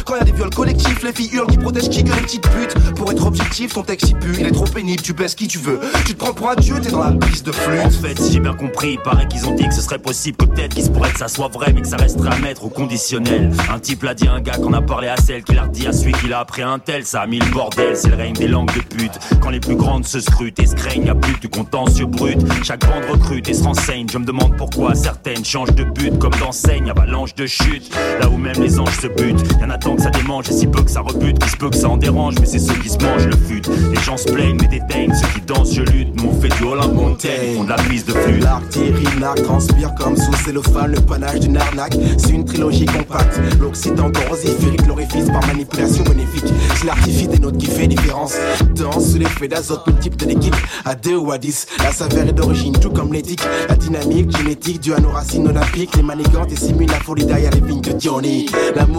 Quand 0.05 0.15
y 0.15 0.19
a 0.19 0.23
des 0.23 0.31
viols 0.31 0.53
collectifs, 0.53 1.01
les 1.03 1.11
filles 1.11 1.29
hurlent 1.33 1.47
qui 1.47 1.57
protègent 1.57 1.89
qui 1.89 2.03
que 2.03 2.13
les 2.13 2.21
petites 2.21 2.47
putes. 2.47 2.75
Pour 2.95 3.11
être 3.11 3.25
objectif, 3.25 3.73
ton 3.73 3.81
texte 3.81 4.09
il 4.09 4.15
pue, 4.15 4.35
il 4.39 4.45
est 4.45 4.51
trop 4.51 4.65
pénible, 4.65 5.01
tu 5.01 5.13
baisses 5.13 5.33
qui 5.33 5.47
tu 5.47 5.57
veux. 5.57 5.79
Tu 6.05 6.13
te 6.13 6.19
prends 6.19 6.33
pour 6.33 6.49
un 6.49 6.55
dieu, 6.55 6.75
t'es 6.81 6.91
dans 6.91 7.03
la 7.03 7.11
piste 7.11 7.45
de 7.45 7.51
flûte. 7.51 7.79
En 7.83 7.89
fait, 7.89 8.19
si 8.19 8.33
j'ai 8.33 8.39
bien 8.39 8.53
compris, 8.53 8.93
il 8.93 8.99
paraît 8.99 9.27
qu'ils 9.27 9.47
ont 9.47 9.55
dit 9.55 9.67
que 9.67 9.73
ce 9.73 9.81
serait 9.81 9.97
possible, 9.97 10.37
que 10.37 10.45
peut-être 10.45 10.75
qu'il 10.75 10.83
se 10.83 10.89
pourrait 10.89 11.11
que 11.11 11.17
ça 11.19 11.27
soit 11.27 11.47
vrai, 11.47 11.73
mais 11.73 11.81
que 11.81 11.87
ça 11.87 11.97
resterait 11.97 12.35
à 12.35 12.37
mettre 12.37 12.65
au 12.65 12.69
conditionnel. 12.69 13.51
Un 13.73 13.79
type 13.79 14.03
l'a 14.03 14.13
dit 14.13 14.27
un 14.27 14.41
gars 14.41 14.57
qu'on 14.57 14.73
a 14.73 14.81
parlé 14.81 15.07
à 15.07 15.17
celle, 15.17 15.43
qui 15.43 15.55
l'a 15.55 15.63
redit 15.63 15.87
à 15.87 15.91
celui 15.91 16.13
qui 16.13 16.27
l'a 16.27 16.39
appris 16.39 16.61
un 16.61 16.77
tel, 16.77 17.03
ça 17.05 17.21
a 17.21 17.27
mis 17.27 17.39
le 17.39 17.51
bordel, 17.51 17.97
c'est 17.97 18.09
le 18.09 18.15
règne 18.15 18.33
des 18.33 18.47
langues 18.47 18.73
de 18.75 18.81
pute. 18.81 19.19
Quand 19.41 19.49
les 19.49 19.59
plus 19.59 19.75
grandes 19.75 20.05
se 20.05 20.19
scrutent 20.19 20.59
et 20.59 20.67
se 20.67 20.75
craignent, 20.75 21.07
y 21.07 21.09
a 21.09 21.15
plus 21.15 21.39
du 21.39 21.49
contentieux 21.49 22.05
brut. 22.05 22.37
Chaque 22.63 22.85
bande 22.85 23.05
recrute 23.09 23.49
et 23.49 23.53
se 23.53 23.63
renseigne, 23.63 24.07
je 24.11 24.17
me 24.17 24.25
demande 24.25 24.55
pourquoi 24.55 24.93
certaines 24.93 25.43
changent 25.43 25.73
de 25.73 25.83
but 25.83 26.17
comme 26.19 26.33
d'enseigne, 26.39 26.89
avalanche 26.91 27.33
de 27.33 27.47
chute. 27.47 27.91
Là 28.19 28.29
où 28.29 28.37
même 28.37 28.61
les 28.61 28.79
anges 28.79 28.97
se 28.99 29.04
butent, 29.09 29.43
y'en 29.61 29.69
a 29.69 29.77
tant 29.77 29.95
que 29.95 30.01
ça 30.01 30.09
démange 30.09 30.49
et 30.49 30.53
si 30.53 30.67
peu 30.67 30.83
que 30.83 30.91
ça 30.91 31.01
rebute, 31.01 31.39
qu'il 31.39 31.51
se 31.51 31.57
peut 31.57 31.69
que 31.69 31.77
ça 31.77 31.89
en 31.89 31.97
dérange, 31.97 32.35
mais 32.39 32.45
c'est 32.45 32.59
ceux 32.59 32.75
qui 32.75 32.89
se 32.89 32.97
mangent 32.97 33.27
le 33.27 33.35
fut. 33.35 33.61
Les 33.93 34.01
gens 34.01 34.17
se 34.17 34.31
plaignent 34.31 34.57
mais 34.61 34.67
dédaignent, 34.67 35.13
ceux 35.13 35.27
qui 35.27 35.41
dansent 35.41 35.73
je 35.73 35.81
lutte, 35.81 36.15
nous 36.21 36.29
on 36.29 36.41
fait 36.41 36.49
du 36.49 36.63
Olympe 36.63 36.93
Montaigne, 36.93 37.57
on 37.59 37.63
de 37.63 37.69
la 37.69 37.75
prise 37.75 38.05
de 38.05 38.11
flûte. 38.11 38.43
L'artillerie 38.43 39.05
transpire 39.43 39.93
comme 39.95 40.15
sous 40.15 40.33
cellophane 40.45 40.91
le 40.91 41.01
panache 41.01 41.39
d'une 41.39 41.57
arnaque. 41.57 41.97
C'est 42.17 42.31
une 42.31 42.45
trilogie 42.45 42.85
compacte. 42.85 43.39
L'Occident 43.59 44.11
rosiférique 44.29 44.85
l'orifice 44.87 45.27
par 45.27 45.45
manipulation 45.47 46.03
bénéfique. 46.03 46.45
C'est 46.75 46.85
l'artifice 46.85 47.29
des 47.29 47.39
notes 47.39 47.57
qui 47.57 47.67
fait 47.67 47.87
différence. 47.87 48.35
Danse 48.75 49.11
sous 49.11 49.17
l'effet 49.17 49.47
d'azote 49.47 49.85
multiple 49.87 50.17
de 50.17 50.25
l'équipe. 50.25 50.55
À 50.83 50.95
deux 50.95 51.15
ou 51.15 51.31
à 51.31 51.37
10, 51.37 51.67
la 51.79 51.91
saveur 51.91 52.27
est 52.27 52.33
d'origine, 52.33 52.73
tout 52.73 52.89
comme 52.89 53.13
l'éthique. 53.13 53.41
La 53.69 53.75
dynamique 53.75 54.35
génétique 54.37 54.81
due 54.81 54.93
à 54.93 54.99
nos 54.99 55.09
racines 55.09 55.47
olympiques. 55.47 55.95
Les 55.95 56.03
manigantes 56.03 56.51
et 56.51 56.55
simulent 56.55 56.89
la 56.89 56.99
folie 56.99 57.25
derrière 57.25 57.51
les 57.51 57.61
vignes 57.61 57.81
de 57.81 57.91
Diony. 57.91 58.47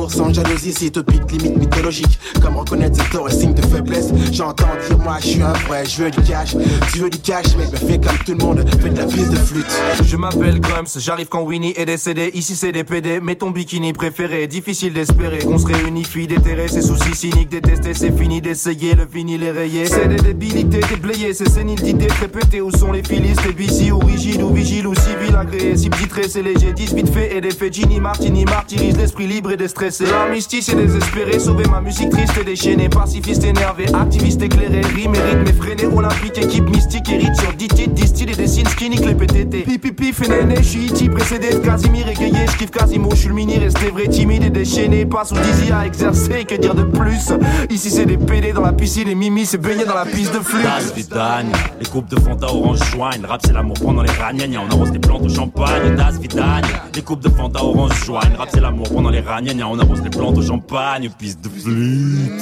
Sans 0.08 0.32
jalousie, 0.32 0.72
c'est 0.72 0.86
utopique, 0.86 1.30
limite 1.32 1.56
mythologique. 1.56 2.18
Comme 2.42 2.56
reconnaître 2.56 2.96
ses 3.02 3.10
torts 3.10 3.28
et 3.28 3.32
signe 3.32 3.54
de 3.54 3.62
faiblesse. 3.62 4.10
J'entends 4.32 4.68
dire, 4.86 4.98
moi 4.98 5.16
je 5.20 5.26
suis 5.26 5.42
un 5.42 5.52
vrai, 5.52 5.84
je 5.84 6.04
veux 6.04 6.10
du 6.10 6.20
cash. 6.22 6.56
Tu 6.92 6.98
veux 6.98 7.10
du 7.10 7.18
cash, 7.18 7.46
mais 7.56 7.64
fais 7.64 7.98
comme 7.98 8.18
tout 8.24 8.32
le 8.32 8.44
monde, 8.44 8.64
fais 8.80 8.90
de 8.90 8.98
la 8.98 9.06
piste 9.06 9.30
de 9.30 9.36
flûte. 9.36 9.82
Je 10.02 10.16
m'appelle 10.16 10.60
Grumps, 10.60 10.98
j'arrive 10.98 11.28
quand 11.28 11.42
Winnie 11.42 11.74
est 11.76 11.86
décédé. 11.86 12.30
Ici 12.34 12.56
c'est 12.56 12.72
des 12.72 12.84
PD, 12.84 13.20
mets 13.20 13.36
ton 13.36 13.50
bikini 13.50 13.92
préféré. 13.92 14.46
Difficile 14.46 14.92
d'espérer 14.92 15.38
qu'on 15.38 15.58
se 15.58 15.66
réunifie, 15.66 16.26
déterrer 16.26 16.68
ses 16.68 16.82
soucis 16.82 17.14
cyniques, 17.14 17.48
détester, 17.48 17.94
c'est 17.94 18.16
fini 18.16 18.40
d'essayer. 18.40 18.94
Le 18.94 19.06
vinyle 19.06 19.42
est 19.42 19.50
rayé. 19.50 19.86
C'est 19.86 20.08
des 20.08 20.16
débilités, 20.16 20.80
déblayées, 20.88 21.34
c'est 21.34 21.48
sénilité, 21.48 22.08
répétées. 22.20 22.60
Où 22.60 22.70
sont 22.70 22.92
les 22.92 23.02
filistes, 23.02 23.44
les 23.44 23.52
BC 23.52 23.90
ou 23.92 23.98
rigides 23.98 24.42
ou 24.42 24.52
vigiles 24.52 24.86
ou 24.86 24.94
civils 24.94 25.36
agréés. 25.36 25.76
Si 25.76 25.90
titré, 25.90 26.28
c'est 26.28 26.42
léger, 26.42 26.72
10 26.72 26.94
vite 26.94 27.12
fait 27.12 27.36
et 27.36 27.40
des 27.40 27.50
faits. 27.50 27.74
Ginny 27.74 28.00
Martini 28.00 28.44
martyrise 28.44 28.96
l'esprit 28.96 29.26
libre 29.26 29.52
et 29.52 29.56
déstressé. 29.86 30.10
L'armistice 30.10 30.68
est 30.68 30.76
désespéré, 30.76 31.38
sauver 31.38 31.64
ma 31.70 31.80
musique 31.80 32.10
triste 32.10 32.36
et 32.40 32.44
déchaînée. 32.44 32.88
Pacifiste 32.88 33.44
énervé, 33.44 33.86
activiste 33.94 34.42
éclairé, 34.42 34.80
rime 34.80 35.14
et 35.14 35.20
rythme 35.20 35.48
effréné. 35.48 35.86
Olympique, 35.86 36.38
équipe 36.38 36.68
mystique, 36.68 37.08
hérite 37.08 37.34
sur 37.36 37.52
10 37.52 37.68
titres, 37.68 37.94
10 37.94 38.06
styles 38.06 38.30
et 38.30 38.34
des 38.34 38.46
signes 38.46 38.66
skinny 38.66 38.96
les 38.96 39.14
PTT. 39.14 39.62
Pipi 39.62 39.92
pif 39.92 40.22
et 40.22 40.56
je 40.56 40.62
suis 40.62 40.86
iti 40.86 41.08
précédé 41.08 41.50
de 41.50 41.58
Casimir 41.58 42.08
égayé, 42.08 42.46
je 42.50 42.56
kiffe 42.56 42.70
Casimo, 42.70 43.10
je 43.10 43.16
suis 43.16 43.28
le 43.28 43.34
mini, 43.34 43.58
resté 43.58 43.90
vrai, 43.90 44.08
timide 44.08 44.44
et 44.44 44.50
déchaîné. 44.50 45.06
Pas 45.06 45.24
sous 45.24 45.34
dizzy 45.34 45.72
à 45.72 45.86
exercer, 45.86 46.44
que 46.44 46.54
dire 46.54 46.74
de 46.74 46.82
plus? 46.82 47.32
Ici 47.70 47.90
c'est 47.90 48.06
des 48.06 48.16
PD 48.16 48.52
dans 48.52 48.62
la 48.62 48.72
piscine, 48.72 49.08
les 49.08 49.14
mimi 49.14 49.46
c'est 49.46 49.58
baigné 49.58 49.84
dans 49.84 49.94
la 49.94 50.04
piste 50.04 50.34
de 50.34 50.40
Vidane, 50.94 51.52
les 51.80 51.86
coupes 51.86 52.08
de 52.08 52.18
Fanta 52.18 52.46
orange 52.46 52.78
joint, 52.92 53.10
le 53.20 53.26
rap 53.26 53.40
c'est 53.44 53.52
l'amour 53.52 53.76
pendant 53.82 54.02
les 54.02 54.10
ragnagnas, 54.10 54.60
on 54.66 54.72
arrose 54.72 54.90
les 54.92 54.98
plantes 54.98 55.22
au 55.24 55.28
champagne. 55.28 55.94
Das 55.96 56.18
Vidane, 56.18 56.64
les 56.94 57.02
coupes 57.02 57.22
de 57.22 57.28
Fanta 57.28 57.62
orange 57.62 58.04
joint, 58.04 58.20
le 58.30 58.38
rap 58.38 58.48
c'est 58.52 58.60
l'amour 58.60 58.88
pendant 58.88 59.10
les 59.10 59.20
ragnagnas, 59.20 59.66
on 59.76 59.78
arrose 59.80 60.02
les 60.02 60.10
plantes 60.10 60.38
au 60.38 60.42
champagne, 60.42 61.10
piste 61.18 61.40
de 61.42 61.48
flûte. 61.48 62.32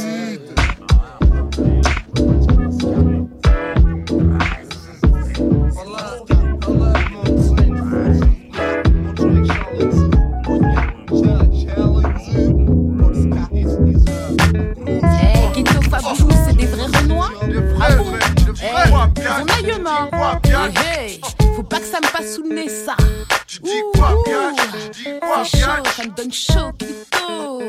Hey, 20.86 21.20
faut 21.56 21.62
pas 21.62 21.78
que 21.78 21.84
ça 21.84 21.98
me 21.98 22.12
passe 22.12 22.34
sous 22.34 22.42
le 22.42 22.54
nez, 22.54 22.68
ça. 22.68 22.96
Ouh, 23.62 23.92
C'est 25.44 25.58
chaud, 25.58 25.82
ça 25.96 26.04
me 26.04 26.16
donne 26.16 26.32
chaud, 26.32 26.72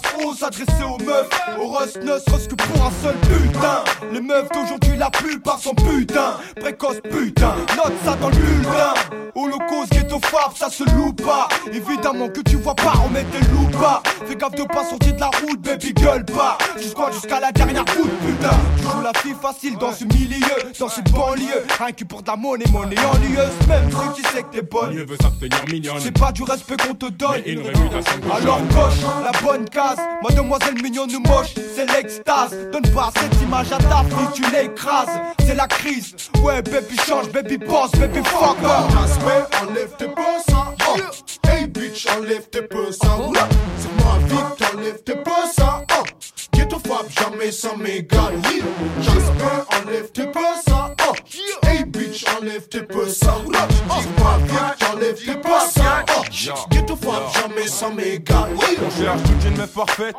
des 0.00 0.24
ose 0.24 0.38
s'adresser 0.38 0.84
aux 0.84 1.02
meufs. 1.04 1.28
Au 1.60 1.68
rust 1.68 1.96
ne 2.02 2.18
serait-ce 2.18 2.48
que 2.48 2.54
pour 2.54 2.86
un 2.86 2.90
seul 3.02 3.16
putain. 3.16 3.84
Les 4.12 4.20
meufs 4.20 4.48
d'aujourd'hui, 4.52 4.96
la 4.96 5.10
plupart 5.10 5.58
sont 5.58 5.74
putain, 5.74 6.34
précoce 6.60 7.00
putain. 7.10 7.54
Note 7.76 7.92
ça 8.04 8.16
dans 8.16 8.28
le 8.28 8.36
bulletin. 8.36 8.94
Holocauste, 9.36 9.92
ghetto 9.92 10.20
fab, 10.22 10.54
ça 10.54 10.70
se 10.70 10.84
loue 10.94 11.12
pas. 11.12 11.48
Évidemment 11.72 12.28
que 12.28 12.40
tu 12.40 12.56
vois 12.56 12.74
pas, 12.74 12.92
on 13.04 13.08
met 13.10 13.24
tes 13.24 13.40
loups 13.50 13.78
pas. 13.78 14.00
Fais 14.26 14.36
gaffe 14.36 14.54
de 14.54 14.62
pas 14.62 14.84
sortir 14.84 15.12
de 15.14 15.20
la 15.20 15.26
route, 15.26 15.60
baby, 15.60 15.92
gueule 15.92 16.24
pas. 16.24 16.56
Jusqu'à 16.76 17.10
jusqu'à 17.10 17.40
la 17.40 17.50
dernière 17.50 17.84
coup 17.84 18.04
de 18.04 18.26
putain. 18.26 18.56
Tu 18.76 18.84
joues 18.84 19.02
la 19.02 19.12
fille 19.18 19.34
facile 19.40 19.76
dans 19.76 19.92
ce 19.92 20.04
milieu, 20.04 20.38
dans 20.78 20.88
cette 20.88 21.10
banlieue. 21.10 21.64
Rien 21.78 21.92
que 21.92 22.04
pour 22.04 22.22
de 22.22 22.28
la 22.28 22.36
monnaie, 22.36 22.64
monnaie 22.70 22.96
ennuyeuse. 22.98 23.66
Même 23.68 23.90
ceux 23.90 24.12
qui 24.14 24.22
sait 24.22 24.42
que 24.44 24.56
t'es 24.56 24.62
bonne. 24.62 24.94
Mieux 24.94 25.04
veut 25.04 25.16
s'abstenir 25.20 25.58
mignonne. 25.68 25.98
C'est 25.98 26.16
pas 26.16 26.30
du 26.30 26.44
respect 26.44 26.76
qu'on 26.76 26.94
te 26.94 27.06
donne. 27.06 27.42
Mais 27.44 27.52
une 27.52 27.62
réputation 27.62 28.18
de 28.18 28.30
Alors 28.40 28.60
coche 28.68 29.00
la 29.24 29.40
bonne 29.40 29.68
mademoiselle 30.22 30.82
mignonne 30.82 31.14
ou 31.14 31.20
moche, 31.20 31.54
c'est 31.74 31.90
l'extase. 31.90 32.56
Donne 32.72 32.88
pas 32.94 33.10
cette 33.16 33.40
image 33.42 33.72
à 33.72 33.78
ta 33.78 34.04
fille, 34.04 34.28
tu 34.34 34.42
l'écrases. 34.50 35.20
C'est 35.40 35.54
la 35.54 35.66
crise. 35.66 36.14
Ouais, 36.42 36.62
baby 36.62 36.96
change, 37.06 37.30
baby 37.30 37.58
boss, 37.58 37.90
baby 37.92 38.22
fuck 38.24 38.58
up. 38.64 38.90
Jasper, 38.90 39.44
enlève 39.62 39.96
tes 39.98 40.10
ça. 40.48 40.74
Oh. 40.88 40.96
Hey 41.48 41.66
bitch, 41.66 42.06
enlève 42.06 42.48
tes 42.50 42.66
ça. 42.92 43.16
Oula. 43.16 43.48
C'est 43.78 44.04
ma 44.04 44.18
vie 44.26 44.42
t'enlèves 44.58 45.02
tes 45.04 45.14
ça. 45.54 45.82
Oh. 45.92 46.02
Ghetto 46.52 46.78
fab, 46.78 47.06
jamais 47.10 47.52
sans 47.52 47.76
m'égal. 47.76 48.34
Oui. 48.44 48.62
Jasper, 49.00 49.56
enlève 49.76 50.10
tes 50.12 50.28
ça. 50.66 50.94
Oh. 51.08 51.14
Hey 51.66 51.84
bitch, 51.84 52.24
enlève 52.36 52.68
tes. 52.68 52.80
Oula. 52.80 53.68
C'est 53.70 54.22
ma 54.22 54.36
vie 54.46 54.76
t'enlèves 54.78 55.24
tes 55.24 55.48
ça. 55.70 56.04
Oh. 56.16 56.22
Ghetto 56.70 56.96
fab, 56.96 57.22
jamais 57.34 57.53
sans 57.74 57.90
m'égal. 57.90 58.50
Oui. 58.54 58.78
On 58.86 59.02
cherche 59.02 59.22
toute 59.24 59.44
une 59.44 59.56
meuf 59.56 59.72
parfaite, 59.72 60.14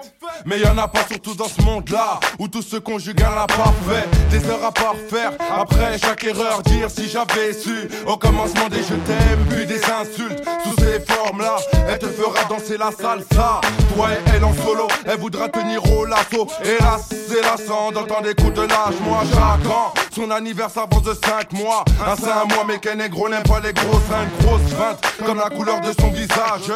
mais 0.46 0.60
y 0.60 0.68
en 0.68 0.78
a 0.78 0.88
pas 0.88 1.06
surtout 1.10 1.36
dans 1.36 1.48
ce 1.48 1.62
monde-là 1.62 2.20
où 2.38 2.48
tout 2.48 2.62
se 2.62 2.76
conjugue 2.76 3.22
à 3.22 3.30
l'imparfait. 3.30 4.08
Des 4.30 4.46
heures 4.50 4.64
à 4.64 4.72
parfaire, 4.72 5.32
après 5.58 5.98
chaque 5.98 6.24
erreur, 6.26 6.62
dire 6.64 6.90
si 6.90 7.10
j'avais 7.10 7.54
su. 7.54 7.88
Au 8.06 8.18
commencement 8.18 8.68
des 8.70 8.84
je 8.84 8.96
t'aime, 8.96 9.46
puis 9.50 9.66
des 9.66 9.82
insultes 9.86 10.44
sous 10.64 10.76
ces 10.84 11.00
formes-là. 11.14 11.56
Elle 11.88 12.00
te 12.00 12.08
fera 12.08 12.44
danser 12.50 12.78
la 12.78 12.92
salsa. 12.92 13.62
toi 13.96 14.10
et 14.12 14.36
elle 14.36 14.44
en 14.44 14.54
solo. 14.54 14.88
Elle 15.06 15.20
voudra 15.20 15.48
tenir 15.48 15.82
au 15.94 16.06
lasso. 16.06 16.48
Hélas, 16.64 17.10
c'est 17.10 17.42
lassant 17.42 17.92
d'entendre 17.92 18.24
des 18.24 18.36
coups 18.36 18.54
de 18.54 18.62
lâche. 18.62 19.00
Moi, 19.02 19.22
chaque 19.32 19.72
an, 19.72 19.94
son 20.14 20.30
anniversaire 20.30 20.84
avance 20.84 21.04
de 21.04 21.14
5 21.14 21.54
mois. 21.54 21.86
Un 22.06 22.16
5 22.16 22.54
mois, 22.54 22.66
mais 22.68 22.80
qu'un 22.80 22.96
négro 22.96 23.30
n'aime 23.30 23.44
pas 23.44 23.62
les 23.62 23.72
grosses 23.72 24.04
seins. 24.10 24.28
Grosse 24.42 24.74
feinte, 24.74 25.00
comme 25.26 25.38
la 25.38 25.50
couleur 25.50 25.80
de 25.80 25.94
son 26.00 26.10
visage. 26.10 26.72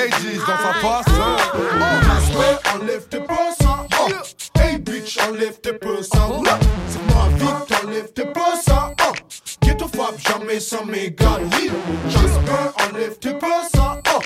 Ladies 0.00 0.38
dans 0.38 0.56
sa 0.56 0.72
face. 0.80 1.04
Oh, 1.14 2.40
enlève 2.74 3.06
tes 3.08 3.18
ça. 3.18 3.86
Oh. 4.00 4.58
Hey 4.58 4.78
bitch, 4.78 5.18
enlève 5.18 5.60
tes 5.60 5.72
ça. 6.02 6.28
C'est 6.88 7.02
ma 7.12 7.28
vie, 7.36 7.54
t'enlève 7.68 8.10
tes 8.14 8.24
ça. 8.64 8.94
Oh. 9.02 9.12
Ghetto 9.70 9.86
Fab, 9.86 10.18
jamais 10.18 10.58
sans 10.58 10.84
méga. 10.84 11.38
J'espère, 12.08 12.72
enlève 12.88 13.16
tes 13.20 13.30
ça. 13.72 14.02
Oh. 14.12 14.20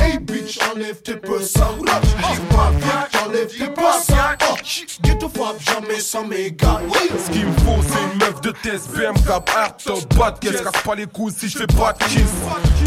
Hey 0.00 0.18
bitch, 0.18 0.58
enlève 0.74 1.00
tes 1.02 1.12
ça. 1.44 1.70
C'est 1.86 2.56
ma 2.56 2.70
vie, 2.70 3.08
t'enlève 3.12 3.46
tes 3.46 3.64
ça. 4.02 4.36
Oh. 4.42 4.54
Ghetto 5.00 5.28
Fab, 5.28 5.54
jamais 5.60 6.00
sans 6.00 6.24
méga. 6.24 6.80
Ce 7.24 7.30
qu'il 7.30 7.46
me 7.46 7.52
faut, 7.58 7.80
c'est 7.88 8.12
une 8.12 8.18
meuf 8.18 8.40
de 8.40 8.50
TSBM 8.50 9.14
cap 9.24 9.48
art 9.56 9.76
top 9.76 10.14
bad 10.16 10.40
Qu'elle 10.40 10.60
casse 10.60 10.82
pas 10.84 10.96
les 10.96 11.06
couilles 11.06 11.32
si 11.32 11.48
je 11.48 11.58
fais 11.58 11.66
pas 11.68 11.92
de 11.92 12.04
kiss 12.04 12.22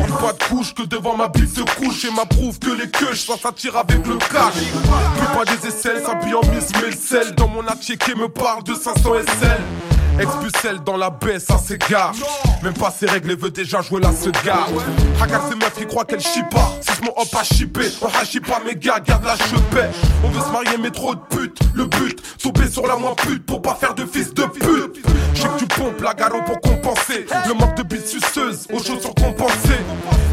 Prends 0.10 0.28
pas 0.28 0.34
de 0.34 0.44
couche 0.44 0.74
que 0.74 0.84
devant 0.84 1.16
ma 1.16 1.30
bite 1.30 1.56
se 1.56 1.62
couche 1.62 2.04
Et 2.04 2.12
m'approuve 2.12 2.60
que 2.60 2.72
les 2.72 2.90
queues 2.90 3.16
ça 3.16 3.38
s'attire 3.42 3.78
avec 3.78 4.06
le 4.06 4.18
cash 4.18 4.54
Plus 4.54 5.38
pas 5.38 5.46
des 5.46 5.68
aisselles, 5.68 6.04
s'habille 6.06 6.34
en 6.34 6.42
Miss 6.54 6.72
Melcel 6.82 7.36
Dans 7.36 7.48
mon 7.48 7.64
checké 7.82 8.16
me 8.16 8.28
parle 8.28 8.64
de 8.64 8.74
500 8.74 9.14
SL 9.26 10.01
Expulsel 10.22 10.84
dans 10.84 10.98
la 10.98 11.10
baie, 11.10 11.40
ça 11.40 11.58
s'égare. 11.58 12.14
Même 12.62 12.76
pas 12.76 12.92
ses 12.92 13.08
règles, 13.08 13.36
veut 13.36 13.50
déjà 13.50 13.82
jouer 13.82 14.00
la 14.02 14.12
segarde. 14.12 14.72
Regarde 15.20 15.50
ces 15.50 15.56
meufs 15.56 15.74
qui 15.74 15.86
croient 15.88 16.06
qu'elle 16.06 16.22
chie 16.22 16.44
pas. 16.52 16.72
Si 16.82 16.92
je 16.96 17.06
m'en 17.06 17.20
hop 17.20 17.28
à 17.34 17.44
chipper, 17.44 17.88
on 18.04 18.08
hachit 18.08 18.40
pas 18.40 18.62
mes 18.64 18.76
gars, 18.76 19.00
garde 19.00 19.26
la 19.26 19.36
chepée. 19.36 19.90
On 20.24 20.30
veut 20.30 20.42
se 20.42 20.52
marier, 20.52 20.78
mais 20.80 20.92
trop 20.92 21.16
de 21.16 21.22
putes. 21.22 21.60
Le 21.74 21.86
but, 21.86 22.22
tomber 22.38 22.70
sur 22.70 22.86
la 22.86 22.98
moins 22.98 23.16
pute 23.16 23.44
pour 23.48 23.64
pas 23.64 23.74
faire 23.74 23.96
de 23.96 24.06
fils 24.06 24.32
de 24.34 24.44
pute. 24.44 25.04
Je 25.34 25.42
que 25.42 25.58
tu 25.58 25.66
pompes 25.66 26.02
la 26.02 26.14
garo 26.14 26.40
pour 26.44 26.62
compenser. 26.62 27.26
Le 27.48 27.54
manque 27.56 27.76
de 27.78 27.84
bite 27.84 28.06
suceuse, 28.06 28.68
aux 28.72 28.78
chaussures 28.78 29.16
compensées. 29.16 29.82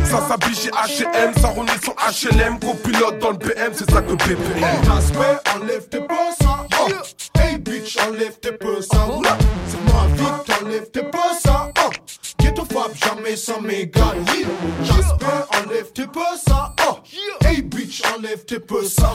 Ça 0.05 0.21
s'habille 0.29 0.57
chez 0.57 0.71
H&M, 0.71 1.33
ça 1.41 1.49
renaît 1.49 1.73
son 1.83 1.93
HLM. 1.93 2.59
Copilote 2.59 3.19
dans 3.21 3.31
le 3.31 3.37
BM, 3.37 3.73
c'est 3.73 3.91
ça 3.91 4.03
que 4.03 4.13
BPM. 4.13 4.37
enlève 5.57 5.89
sans. 13.53 14.47
J'espère, 14.83 15.47
enlève 15.65 15.93
tes 15.93 16.07
ça. 16.47 16.75
Oh. 16.89 16.99
Hey 17.45 17.63
bitch, 17.63 18.03
enlève 18.15 18.45
tes 18.45 18.61
ça. 18.89 19.13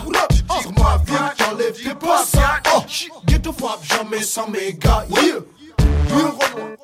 C'est 0.61 0.79
ma 0.79 0.97
vie, 0.97 1.13
t'enlèves 1.37 1.73
tes 1.73 2.07
ça. 2.25 2.61
Oh. 2.75 2.81
Ghetto 3.25 3.53
Fab, 3.53 3.79
jamais 3.83 4.23
sans 4.23 4.47
méga. 4.47 5.05
Yeah. 5.09 5.39
Yeah, 6.09 6.31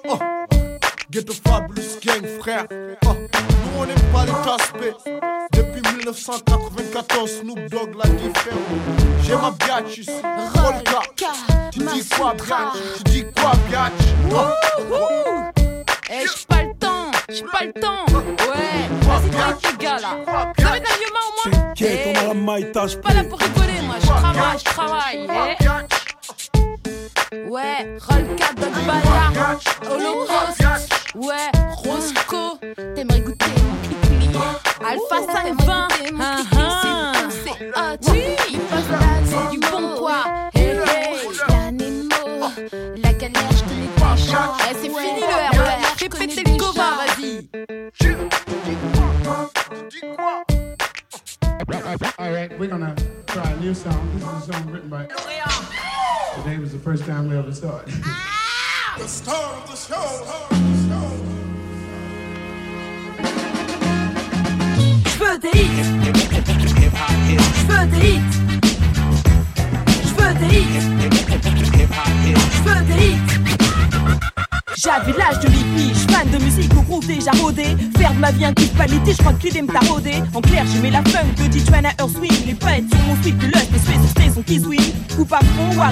oh. 0.10 0.20
Ghetto 1.12 1.34
Fabulous 1.34 2.00
Gang, 2.04 2.26
frère. 2.40 2.66
Oh. 3.06 3.08
Nous 3.08 3.80
on 3.80 3.86
n'aime 3.86 3.98
pas 4.14 4.26
les 4.26 4.32
taspés. 4.32 4.94
Depuis 5.54 5.82
1994, 5.98 7.30
Snoop 7.42 7.60
Dogg 7.70 7.96
l'a 7.96 8.10
dit 8.10 8.32
J'ai 9.24 9.36
ma 9.36 9.52
biatch 9.52 9.98
ici. 9.98 10.12
Rolka. 10.54 11.02
Tu 11.72 11.80
dis 11.80 12.08
quoi, 12.10 12.34
biatch? 12.34 12.78
Tu 12.98 13.04
dis 13.12 13.26
quoi, 13.36 13.52
biatch? 13.70 13.94
Oh. 14.32 14.70
J'ai 17.30 17.44
pas 17.44 17.66
le 17.66 17.74
temps. 17.74 18.06
Ouais, 18.10 18.90
vas-y, 19.02 19.30
tranquille, 19.30 19.70
les 19.80 19.86
gars 19.86 20.00
là. 20.00 20.18
Vous 20.58 20.66
avez 20.66 20.80
de 20.80 20.86
au 20.86 21.50
moins 21.50 21.60
T'inquiète, 21.60 22.08
on 22.08 22.20
a 22.20 22.24
la 22.28 22.34
maille 22.34 22.72
Je 22.74 22.88
suis 22.88 22.98
pas 23.00 23.14
là 23.14 23.24
pour 23.24 23.40
rigoler, 23.40 23.82
moi. 23.84 23.96
Je 24.02 24.08
travaille, 24.08 24.58
je 24.58 24.64
travaille. 24.64 25.28
Eh. 25.28 25.70
Ouais, 27.50 27.98
Dog 28.58 28.74
Bala, 28.86 29.58
Holocaust. 29.90 30.90
Ouais, 31.16 31.52
Roscoe. 31.70 32.60
T'aimerais 32.96 33.22
goûter 33.22 33.46
mon 33.58 33.76
clic 33.88 34.36
Alpha 34.84 35.18
520. 35.32 36.89
Péter 46.80 46.88
le 46.88 46.88
copain, 46.88 46.96
vas-y. 46.98 47.50
Alright, 52.20 52.60
we're 52.60 52.68
gonna 52.68 52.96
try 53.28 53.52
a 53.52 53.56
new 53.58 53.74
song. 53.74 54.10
This 54.14 54.24
is 54.24 54.50
a 54.50 54.54
song 54.54 54.72
written 54.72 54.90
by. 54.90 55.08
Today 56.36 56.58
was 56.58 56.72
the 56.72 56.80
first 56.80 57.06
time 57.06 57.30
we 57.30 57.38
ever 57.38 57.54
saw 57.54 57.80
it. 57.80 57.90
Ah! 58.06 58.96
the 58.98 59.08
star 59.08 59.54
of 59.56 59.70
the 59.70 59.76
show. 59.76 60.40
veux 65.20 65.38
des 65.38 65.50
hits. 65.50 65.84
Je 66.04 66.12
veux 66.12 66.28
hits. 66.28 66.50
Je 66.50 66.78
veux 66.78 67.08
des 67.08 67.36
hits. 67.36 67.44
Je 67.56 67.68
veux 67.68 67.88
des 67.88 68.08
hits. 68.08 68.69
J'avais 74.78 75.12
l'âge 75.18 75.40
de 75.42 75.48
l'hippie, 75.48 75.94
fan 76.08 76.30
de 76.30 76.38
musique 76.44 76.72
au 76.78 76.82
groupe 76.82 77.06
déjà 77.06 77.32
rodé. 77.42 77.64
Faire 77.98 78.14
ma 78.14 78.32
vie 78.32 78.46
un 78.46 78.54
kiff 78.54 78.76
qualité, 78.78 79.14
je 79.14 79.18
crois 79.18 79.34
que 79.34 79.44
l'idée 79.44 79.64
me 79.64 79.68
t'a 79.68 79.80
rodé. 79.80 80.14
En 80.36 80.42
clair, 80.42 80.66
j'aimais 80.72 80.92
la 80.92 81.04
funk 81.04 81.34
de 81.36 81.48
D-Train 81.48 81.84
à 81.84 82.02
Earth 82.02 82.12
Swing. 82.16 82.46
Les 82.46 82.54
poètes 82.54 82.86
sur 82.90 83.00
mon 83.08 83.22
sweep, 83.24 83.42
le 83.42 83.48
lust, 83.48 83.72
les 83.72 83.80
space, 83.80 84.34
son 84.36 84.42
qui. 84.44 84.62
Coupe 85.16 85.34
à 85.34 85.40
fond, 85.40 85.84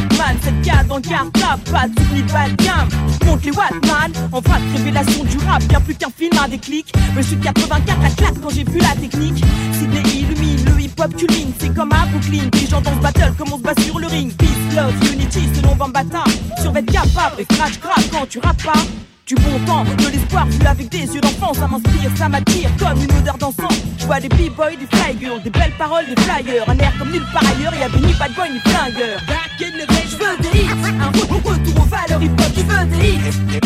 cette 0.43 0.61
carte 0.61 0.87
dans 0.87 0.97
le 0.97 1.01
cartable, 1.01 1.63
pas 1.71 1.87
de 1.87 2.15
ni 2.15 2.21
pas 2.23 2.47
de 2.47 2.63
gamme. 2.63 2.89
Monte 3.25 3.43
les 3.43 3.51
Walkman, 3.51 4.11
en 4.31 4.39
vrac, 4.39 4.61
révélation 4.75 5.23
du 5.23 5.37
rap, 5.47 5.63
bien 5.63 5.81
plus 5.81 5.95
qu'un 5.95 6.09
film, 6.15 6.31
un 6.41 6.47
déclic. 6.47 6.93
Me 7.15 7.21
suis 7.21 7.37
84 7.37 8.05
à 8.05 8.09
claque 8.11 8.39
quand 8.41 8.49
j'ai 8.49 8.63
vu 8.63 8.79
la 8.79 8.95
technique. 8.95 9.43
Hip-hop 10.97 11.15
culmine, 11.15 11.53
c'est 11.59 11.73
comme 11.73 11.91
à 11.91 12.05
Brooklyn. 12.07 12.49
Les 12.53 12.67
gens 12.67 12.81
dans 12.81 12.93
ce 12.93 12.99
battle, 12.99 13.33
comme 13.37 13.53
on 13.53 13.57
se 13.57 13.63
bat 13.63 13.73
sur 13.81 13.99
le 13.99 14.07
ring. 14.07 14.33
Peace, 14.35 14.75
love, 14.75 14.93
unity, 15.13 15.47
selon 15.55 15.75
Bambata. 15.75 16.23
Sur 16.61 16.75
être 16.75 16.91
capable 16.91 17.39
et 17.39 17.43
scratch 17.43 17.79
grave 17.79 18.09
quand 18.11 18.27
tu 18.27 18.39
rappes 18.39 18.63
pas. 18.63 18.79
Du 19.25 19.35
bon 19.35 19.59
temps, 19.65 19.83
de 19.83 20.07
l'espoir 20.09 20.47
vu 20.47 20.65
avec 20.65 20.89
des 20.89 20.99
yeux 20.99 21.19
d'enfant, 21.19 21.53
ça 21.53 21.67
m'inspire, 21.67 22.09
ça 22.15 22.29
m'attire 22.29 22.69
comme 22.79 22.97
une 22.97 23.17
odeur 23.17 23.37
d'encens. 23.37 23.73
Je 23.97 24.05
vois 24.05 24.21
des 24.21 24.29
b-boys, 24.29 24.77
des 24.79 24.87
fly 24.87 25.19
girls, 25.19 25.43
des 25.43 25.49
belles 25.49 25.73
paroles, 25.77 26.05
des 26.07 26.21
flyers, 26.21 26.69
un 26.69 26.77
air 26.77 26.93
comme 26.97 27.11
nulle 27.11 27.25
part 27.33 27.43
ailleurs, 27.43 27.75
y 27.75 27.83
avait 27.83 27.99
ni 27.99 28.13
bad 28.13 28.33
boy 28.33 28.49
ni 28.49 28.59
flingueur. 28.59 29.19
Back 29.27 29.51
in 29.59 29.77
the 29.77 29.87
je 30.09 30.15
veux 30.15 30.37
des 30.41 30.59
hits, 30.59 30.69
un 31.01 31.07
retour 31.07 31.81
aux 31.81 31.85
valeurs 31.87 32.23
hip-hop, 32.23 32.51
je 32.55 32.61
veux 32.61 32.85
des 32.85 33.09
hits. 33.09 33.19
Je 33.27 33.59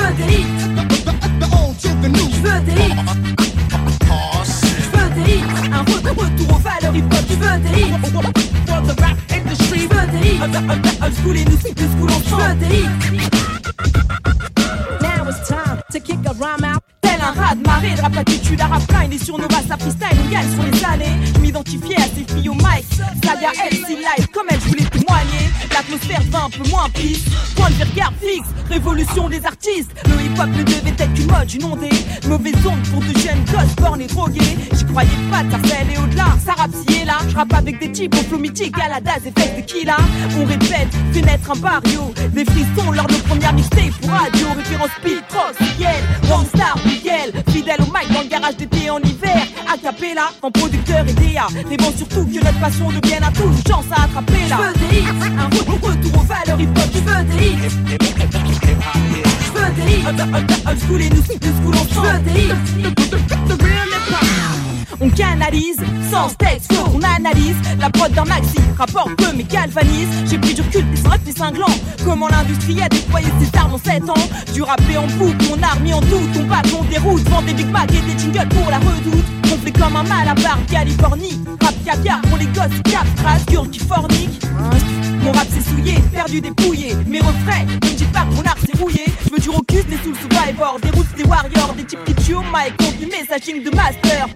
veux 0.00 0.14
des 0.14 0.32
hits. 0.34 0.46
Je 2.28 2.38
veux 2.38 2.60
des 2.60 2.82
hits. 2.82 2.96
Un 5.72 5.80
retour 5.80 6.56
aux 6.56 6.58
valeurs 6.58 6.94
hip-hop, 6.94 7.24
je 7.28 7.34
veux 7.34 7.58
des 7.60 7.80
hits. 7.82 7.94
For 8.66 8.82
the 8.82 9.00
rap 9.00 9.16
industry, 9.30 9.80
veux 9.86 10.06
des 10.12 10.28
hits. 10.28 10.40
Old 11.02 11.14
school 11.14 11.36
et 11.36 11.44
nous, 11.44 11.56
ensemble, 11.56 12.12
je 12.24 12.34
veux 12.34 12.54
des 12.54 12.76
hits. 12.76 12.90
Now 15.02 15.28
it's 15.28 15.48
time 15.48 15.82
to 15.92 16.00
kick 16.00 16.18
a 16.26 16.32
rhyme 16.32 16.64
out. 16.64 16.95
Un 17.26 17.32
rat 17.32 17.56
de 17.56 17.66
marée, 17.66 17.90
de 17.96 18.00
rap 18.00 18.16
attitude, 18.16 18.60
à 18.60 18.66
rap 18.66 18.82
line 18.92 19.12
et 19.12 19.18
sur 19.18 19.36
nos 19.36 19.48
bases, 19.48 19.68
à 19.68 19.76
freestyle, 19.76 20.16
on 20.24 20.30
gagne 20.30 20.48
sur 20.54 20.62
les 20.62 20.84
années. 20.84 21.26
Je 21.34 21.40
m'identifiais 21.40 21.96
à 21.96 22.04
ces 22.04 22.24
filles 22.32 22.48
au 22.48 22.54
mic, 22.54 22.86
elle, 23.64 23.76
si 23.76 23.96
live, 23.96 24.28
comme 24.32 24.46
elle, 24.48 24.60
je 24.60 24.68
voulais 24.68 24.84
témoigner. 24.84 25.50
L'atmosphère 25.72 26.22
va 26.30 26.44
un 26.44 26.50
peu 26.50 26.68
moins 26.70 26.88
pisse, 26.90 27.24
point 27.54 27.70
de 27.70 27.84
regard 27.84 28.12
fixe, 28.20 28.48
révolution 28.70 29.28
des 29.28 29.44
artistes. 29.44 29.90
Le 30.06 30.24
hip-hop 30.24 30.46
ne 30.46 30.62
devait 30.62 30.94
être 30.96 31.14
qu'une 31.14 31.30
mode 31.30 31.52
inondée. 31.52 31.90
Mauvaise 32.28 32.54
onde 32.64 32.82
pour 32.90 33.00
de 33.00 33.18
jeunes 33.18 33.44
gosses 33.50 33.76
born 33.76 34.00
et 34.00 34.06
drogués. 34.06 34.56
J'y 34.72 34.84
croyais 34.84 35.10
pas, 35.30 35.42
Tarcel 35.50 35.90
et 35.94 35.98
au-delà, 35.98 36.26
ça 36.44 36.52
rappe 36.52 36.70
si 36.86 37.02
et 37.02 37.04
là. 37.04 37.18
Je 37.28 37.34
rappe 37.34 37.52
avec 37.54 37.78
des 37.80 37.92
types 37.92 38.14
au 38.14 38.22
flow 38.28 38.38
mythique, 38.38 38.76
à 38.78 38.88
la 38.88 38.98
et 38.98 39.30
de 39.30 39.66
Killa. 39.66 39.96
On 40.38 40.44
répète, 40.44 40.88
fait 41.12 41.22
naître 41.22 41.50
un 41.50 41.58
barrio, 41.58 42.14
des 42.32 42.44
frissons 42.44 42.92
lors 42.92 43.06
de 43.06 43.14
nos 43.14 43.18
premières 43.20 43.52
mixtapes 43.52 43.94
pour 44.00 44.10
radio, 44.10 44.46
référence 44.56 44.90
Pete, 45.02 45.24
Cross, 45.28 45.56
Miguel, 45.60 46.04
Rockstar, 46.28 46.76
Miguel, 47.16 47.42
fidèle 47.50 47.80
au 47.80 47.86
mic 47.86 48.12
dans 48.12 48.22
le 48.22 48.28
garage 48.28 48.56
d'été 48.56 48.90
en 48.90 48.98
hiver, 48.98 49.46
a 49.72 49.76
capella, 49.78 50.28
en 50.42 50.50
producteur 50.50 51.04
et 51.06 51.12
DA, 51.12 51.46
rêvant 51.68 51.92
surtout 51.96 52.24
que 52.26 52.44
notre 52.44 52.60
passion 52.60 52.90
devienne 52.90 53.24
un 53.24 53.32
tout, 53.32 53.50
chance 53.68 53.84
à 53.90 54.04
attraper 54.04 54.48
là. 54.48 54.58
Je 54.58 54.80
veux 54.80 54.88
des 54.88 54.96
hits, 54.98 55.06
un 55.38 55.46
retour 55.46 56.20
aux 56.20 56.24
valeurs 56.24 56.60
hip-hop, 56.60 56.90
je 56.92 56.98
veux 56.98 57.24
des 57.24 57.46
hits. 57.46 57.58
Je 59.40 59.52
veux 59.52 59.70
des 59.74 59.92
hits, 59.92 60.06
old 60.66 60.80
school 60.80 61.02
et 61.02 61.10
nous, 61.10 61.16
nous 61.16 61.22
school 61.22 61.74
ensemble. 61.74 61.88
Je 61.96 62.12
veux 62.12 62.18
des 62.20 62.40
hits, 62.40 63.10
the 63.10 63.62
real 63.62 63.88
hip-hop. 63.88 64.55
On 65.00 65.10
canalise, 65.10 65.76
sans 66.10 66.34
texte, 66.34 66.72
faut 66.72 66.90
qu'on 66.90 67.02
analyse 67.02 67.56
la 67.78 67.90
prod 67.90 68.10
d'un 68.12 68.24
maxi, 68.24 68.56
rapport 68.78 69.10
peu 69.16 69.32
mais 69.36 69.44
galvanise. 69.44 70.08
J'ai 70.30 70.38
pris 70.38 70.54
du 70.54 70.62
recul, 70.62 70.88
des 70.90 70.96
cinq, 70.96 71.22
des 71.24 71.32
cinglants. 71.32 71.66
Comment 72.04 72.28
l'industrie 72.28 72.80
a 72.80 72.88
déployé 72.88 73.26
ses 73.40 73.58
armes 73.58 73.74
en 73.74 73.78
7 73.78 74.08
ans? 74.08 74.28
Du 74.54 74.62
rappé 74.62 74.96
en 74.96 75.06
boucle, 75.18 75.44
mon 75.50 75.62
armée 75.62 75.92
en 75.92 76.00
doute, 76.00 76.30
on 76.38 76.44
bat, 76.44 76.62
on 76.78 76.84
déroute, 76.84 77.28
vend 77.28 77.42
des 77.42 77.52
Big 77.52 77.68
Mac 77.70 77.90
et 77.92 78.00
des 78.00 78.18
jingles 78.18 78.48
pour 78.48 78.70
la 78.70 78.78
redoute. 78.78 79.24
On 79.52 79.56
comme 79.72 79.96
un 79.96 80.02
mal 80.04 80.28
à 80.28 80.34
part 80.34 80.58
Californie, 80.70 81.40
rap 81.60 81.74
caviar 81.84 82.20
pour 82.22 82.38
les 82.38 82.46
gosses, 82.46 82.80
cap, 82.84 83.06
rassure 83.24 83.68
qui 83.70 83.80
fornique. 83.80 84.42
Mon 85.22 85.32
rap 85.32 85.46
s'est 85.48 85.60
souillé, 85.60 85.94
perdu 86.12 86.40
dépouillé. 86.40 86.94
Mes 87.06 87.18
refrains, 87.18 87.64
ne 87.64 87.88
dites 87.88 88.12
pas 88.12 88.20
que 88.20 88.34
mon 88.34 88.42
art 88.42 88.58
s'est 88.58 88.78
rouillé. 88.80 89.04
Je 89.24 89.30
veux 89.30 89.40
du 89.40 89.50
rocus, 89.50 89.84
des 89.86 89.98
soul 89.98 90.14
survivors, 90.14 90.78
des 90.80 90.90
roots, 90.90 91.16
des 91.16 91.24
warriors, 91.24 91.74
des 91.76 91.84
types 91.84 92.04
qui 92.04 92.14
tuent 92.14 92.34
au 92.36 92.42
mic, 92.42 92.76
contre 92.78 92.96
du 92.98 93.06
messaging 93.06 93.62
de 93.62 93.74
master. 93.74 94.28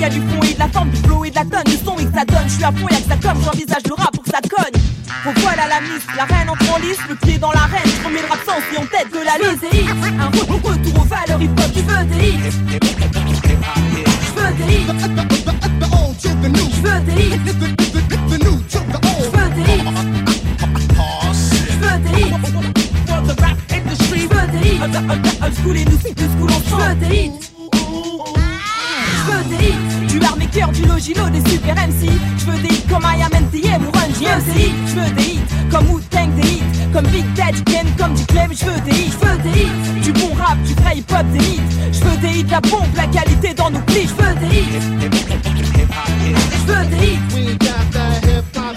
Y 0.00 0.04
a 0.04 0.08
du 0.08 0.20
fond 0.20 0.40
et 0.42 0.54
de 0.54 0.58
la 0.58 0.68
forme, 0.68 0.88
du 0.90 0.96
flow 1.02 1.24
et 1.26 1.30
de 1.30 1.34
la 1.34 1.44
tonne, 1.44 1.64
du 1.66 1.76
son 1.76 1.94
et 1.98 2.06
que 2.06 2.14
ça 2.14 2.24
donne, 2.24 2.44
je 2.46 2.54
suis 2.54 2.64
à 2.64 2.72
fond, 2.72 2.88
y'a 2.90 2.96
que 2.96 3.08
ça 3.08 3.16
comme, 3.20 3.42
j'envisage 3.44 3.82
le 3.86 3.94
rap 3.94 4.10
pour 4.14 4.24
que 4.24 4.30
ça 4.30 4.40
cogne. 4.40 4.80
Faut 5.24 5.32
voilà 5.42 5.68
la 5.68 5.80
mise, 5.82 6.00
la 6.16 6.24
reine 6.24 6.48
entre 6.48 6.72
en 6.74 6.78
lice, 6.78 6.96
le 7.06 7.14
pied 7.16 7.36
dans 7.36 7.52
l'arène, 7.52 7.84
je 7.84 8.02
remets 8.06 8.22
le 8.22 8.28
rap 8.28 8.38
sans 8.46 8.56
et 8.74 8.78
en 8.78 8.86
tête 8.86 9.12
de 9.12 9.18
la 9.22 9.36
liste. 9.36 9.60
des 9.60 9.76
hits, 9.76 9.90
un 10.18 10.30
re- 10.30 10.62
retour 10.62 11.02
aux 11.02 11.04
valeurs 11.04 11.42
hip 11.42 11.50
hop, 11.50 11.70
tu 11.74 11.82
veux 11.82 12.04
des 12.06 12.28
hits. 12.30 12.40
Je 12.40 14.32
veux 14.36 14.52
des 14.56 14.72
hits. 14.72 14.86
Je 16.22 16.28
veux 16.78 17.00
des 17.00 17.20
hits. 17.20 17.40
Je 17.44 19.28
veux 19.28 19.50
des 19.50 19.68
hits. 19.68 19.84
Je 21.68 21.76
veux 21.76 21.98
des 22.00 22.20
hits. 22.22 22.40
For 23.06 23.20
the 23.22 23.34
rap 23.40 23.56
industry. 23.70 24.20
Je 24.20 24.28
veux 24.34 24.46
des 24.48 24.68
hits. 24.68 24.80
Old 25.42 25.54
school 25.60 25.76
et 25.76 25.84
nous, 25.84 25.92
nous 25.92 26.30
school 26.38 26.50
ensemble. 26.50 26.80
Je 26.80 26.86
veux 26.88 26.94
des 26.94 27.16
hits. 27.16 27.32
Je 29.12 29.30
veux 29.30 29.44
des 29.44 29.64
hits. 29.66 29.89
Du 30.20 30.26
armaker, 30.26 30.70
du 30.72 30.82
logilo, 30.84 31.28
des 31.30 31.40
super 31.50 31.74
MC. 31.74 32.10
Je 32.38 32.44
veux 32.44 32.58
des 32.58 32.68
hits 32.68 32.86
comme 32.88 33.04
I 33.04 33.22
am 33.22 33.32
NTM 33.32 33.86
ou 33.86 33.90
Run 33.90 34.08
DMC. 34.08 34.70
Je 34.86 34.94
veux 34.94 35.10
des 35.14 35.22
hits 35.22 35.40
comme 35.70 35.88
Wu-Tang, 35.90 36.34
des 36.34 36.46
hits 36.46 36.62
comme 36.92 37.06
Big 37.06 37.24
Daddy 37.34 37.62
Ken, 37.64 37.86
comme 37.96 38.12
du 38.14 38.26
Clem. 38.26 38.50
Je 38.52 38.66
veux 38.66 38.80
des 38.82 38.90
hits. 38.90 39.12
Je 39.18 39.26
veux 39.26 39.38
des 39.38 39.60
hits. 39.60 40.00
Du 40.02 40.12
bon 40.12 40.34
rap, 40.34 40.60
du 40.62 40.74
vrai 40.74 40.98
hip 40.98 41.10
hop, 41.10 41.26
des 41.32 41.38
hits. 41.38 41.60
Je 41.92 42.00
veux 42.00 42.16
des 42.18 42.40
hits, 42.40 42.46
la 42.50 42.60
pompe, 42.60 42.94
la 42.96 43.06
qualité 43.06 43.54
dans 43.54 43.70
nos 43.70 43.80
plis. 43.80 44.08
Je 44.08 44.22
veux 44.22 44.34
des 44.34 44.56
hits. 44.58 44.80
Je 46.52 46.72
veux 46.72 46.86
des 46.86 47.06
hits. 47.06 47.20
We 47.34 47.56
got 47.58 47.90
that 47.92 48.26
hip 48.26 48.44
hop 48.56 48.76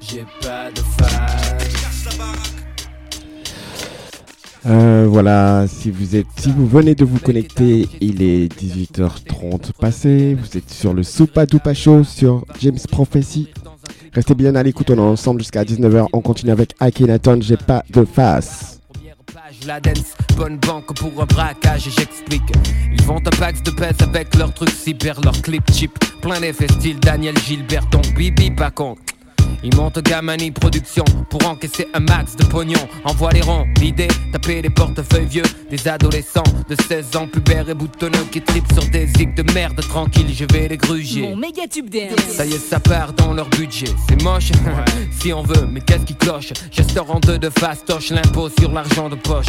J'ai 0.00 0.26
pas 0.42 0.72
de 0.72 0.80
phase. 0.98 2.59
Euh, 4.66 5.06
voilà, 5.08 5.64
si 5.66 5.90
vous 5.90 6.16
êtes, 6.16 6.26
si 6.36 6.50
vous 6.50 6.66
venez 6.66 6.94
de 6.94 7.04
vous 7.04 7.18
connecter, 7.18 7.88
il 8.00 8.22
est 8.22 8.52
18h30 8.60 9.72
passé. 9.72 10.34
Vous 10.34 10.58
êtes 10.58 10.70
sur 10.70 10.92
le 10.92 11.02
Soupa 11.02 11.46
Dupa 11.46 11.72
Show 11.72 12.04
sur 12.04 12.44
James 12.60 12.78
Prophecy. 12.90 13.48
Restez 14.12 14.34
bien 14.34 14.54
à 14.56 14.62
l'écoute, 14.62 14.90
on 14.90 14.96
est 14.96 15.00
ensemble 15.00 15.40
jusqu'à 15.40 15.64
19h. 15.64 16.06
On 16.12 16.20
continue 16.20 16.52
avec 16.52 16.74
Akhenaton, 16.78 17.40
j'ai 17.40 17.56
pas 17.56 17.82
de 17.90 18.04
face. 18.04 18.80
La 19.66 19.80
dance, 19.80 20.14
bonne 20.36 20.58
banque 20.58 20.94
pour 20.94 21.22
un 21.22 21.26
braquage 21.26 21.86
et 21.86 21.90
j'explique. 21.90 22.42
Ils 22.92 23.02
vont 23.02 23.18
un 23.18 23.36
pax 23.38 23.62
de 23.62 23.70
pèse 23.70 23.96
avec 24.00 24.34
leurs 24.36 24.52
trucs 24.52 24.70
cyber, 24.70 25.20
leurs 25.22 25.40
clips 25.42 25.72
cheap. 25.72 25.92
Plein 26.22 26.40
d'effets 26.40 26.68
style 26.68 26.98
Daniel 26.98 27.36
Gilbert, 27.38 27.86
donc 27.90 28.14
bibi 28.14 28.50
pas 28.50 28.70
con. 28.70 28.96
Ils 29.62 29.74
montent 29.76 30.00
Gamani 30.00 30.50
Production 30.50 31.04
pour 31.28 31.46
encaisser 31.46 31.88
un 31.94 32.00
max 32.00 32.36
de 32.36 32.44
pognon. 32.44 32.80
Envoie 33.04 33.30
les 33.32 33.40
ronds, 33.40 33.66
l'idée, 33.80 34.08
taper 34.32 34.62
les 34.62 34.70
portefeuilles 34.70 35.26
vieux. 35.26 35.44
Des 35.70 35.88
adolescents 35.88 36.42
de 36.68 36.76
16 36.88 37.16
ans, 37.16 37.26
pubères 37.26 37.68
et 37.68 37.74
boutonneux 37.74 38.24
qui 38.30 38.40
tripent 38.40 38.72
sur 38.72 38.84
des 38.90 39.06
zigs 39.06 39.34
de 39.34 39.52
merde. 39.52 39.80
Tranquille, 39.80 40.32
je 40.32 40.44
vais 40.52 40.68
les 40.68 40.76
gruger. 40.76 41.22
Mon 41.22 41.36
méga 41.36 41.62
tube 41.70 41.90
dance. 41.90 42.18
Ça 42.28 42.44
y 42.44 42.54
est, 42.54 42.58
ça 42.58 42.80
part 42.80 43.12
dans 43.12 43.32
leur 43.32 43.48
budget. 43.50 43.86
C'est 44.08 44.22
moche, 44.22 44.50
si 45.20 45.32
on 45.32 45.42
veut, 45.42 45.66
mais 45.70 45.80
qu'est-ce 45.80 46.04
qui 46.04 46.14
cloche? 46.14 46.52
Gesteur 46.70 47.10
en 47.10 47.20
deux 47.20 47.38
de 47.38 47.50
fastoche, 47.50 48.10
l'impôt 48.10 48.48
sur 48.58 48.72
l'argent 48.72 49.08
de 49.08 49.16
poche. 49.16 49.46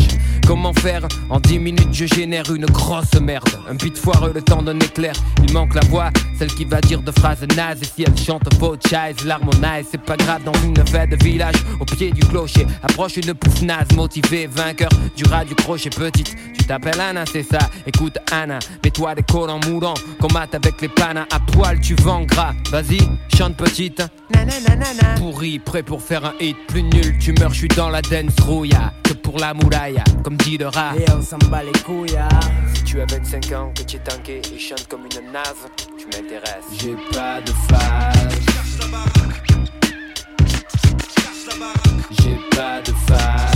Comment 0.48 0.74
faire? 0.74 1.08
En 1.30 1.40
10 1.40 1.60
minutes, 1.60 1.94
je 1.94 2.06
génère 2.06 2.52
une 2.54 2.66
grosse 2.66 3.14
merde. 3.22 3.50
Un 3.70 3.76
beat 3.76 3.98
foireux, 3.98 4.32
le 4.34 4.42
temps 4.42 4.62
d'un 4.62 4.80
éclair. 4.80 5.14
Il 5.44 5.54
manque 5.54 5.76
la 5.76 5.82
voix, 5.90 6.10
celle 6.38 6.54
qui 6.54 6.66
va 6.66 6.82
dire 6.82 7.02
de 7.02 7.12
phrases 7.12 7.46
nazes. 7.56 7.82
Et 7.82 7.86
si 7.86 8.04
elle 8.04 8.18
chante 8.18 8.54
faux 8.60 8.76
chise, 8.88 9.26
l'harmonise, 9.26 9.91
c'est 9.92 10.02
pas 10.02 10.16
grave 10.16 10.44
dans 10.44 10.54
une 10.64 10.76
fête 10.88 11.10
de 11.10 11.24
village. 11.24 11.56
Au 11.80 11.86
pied 11.86 12.12
du 12.12 12.22
clocher, 12.22 12.66
approche 12.82 13.18
une 13.18 13.34
pouffe 13.34 13.62
naze, 13.62 13.92
motivée, 13.96 14.48
vainqueur 14.48 14.90
du 15.16 15.24
rat 15.26 15.44
du 15.44 15.54
crochet 15.56 15.90
petite. 15.90 16.36
Tu 16.58 16.66
t'appelles 16.66 17.00
Anna, 17.00 17.26
c'est 17.26 17.44
ça. 17.44 17.60
Écoute 17.86 18.18
Anna, 18.32 18.60
mets-toi 18.84 19.16
des 19.16 19.24
collants 19.24 19.60
moulants. 19.68 19.96
Combatte 20.20 20.56
avec 20.56 20.82
les 20.82 20.88
panas 20.88 21.26
à 21.32 21.40
poil, 21.40 21.80
tu 21.82 21.96
vends 21.96 22.24
gras. 22.24 22.54
Vas-y, 22.72 23.00
chante 23.36 23.58
petite. 23.58 24.02
Pourri, 25.18 25.60
prêt 25.60 25.84
pour 25.84 26.02
faire 26.02 26.26
un 26.26 26.34
hit. 26.40 26.56
Plus 26.68 26.84
nul, 26.84 27.18
tu 27.20 27.34
meurs, 27.34 27.54
je 27.54 27.60
suis 27.60 27.68
dans 27.68 27.90
la 27.90 28.02
dance 28.02 28.40
rouilla. 28.42 28.94
Que 29.04 29.14
pour 29.14 29.40
la 29.40 29.54
moulaya, 29.54 30.04
comme 30.24 30.38
dit 30.38 30.58
le 30.58 30.68
rat. 30.68 30.94
Et 30.98 31.12
on 31.12 31.22
s'en 31.22 31.38
bat 31.50 31.64
les 31.64 31.80
couilles. 31.82 32.18
Si 32.74 32.84
tu 32.84 33.02
as 33.02 33.06
25 33.06 33.52
ans, 33.52 33.72
que 33.76 33.84
tu 33.84 33.98
es 33.98 34.00
tanké 34.00 34.42
et 34.54 34.60
chante 34.60 34.88
comme 34.88 35.02
une 35.02 35.32
nave, 35.32 35.68
tu 35.98 36.06
m'intéresses. 36.06 36.66
J'ai 36.80 36.96
pas 37.12 37.42
de 37.42 37.52
phase. 37.68 38.31
J'ai 42.12 42.40
pas 42.56 42.82
de 42.82 42.94
phase. 43.08 43.51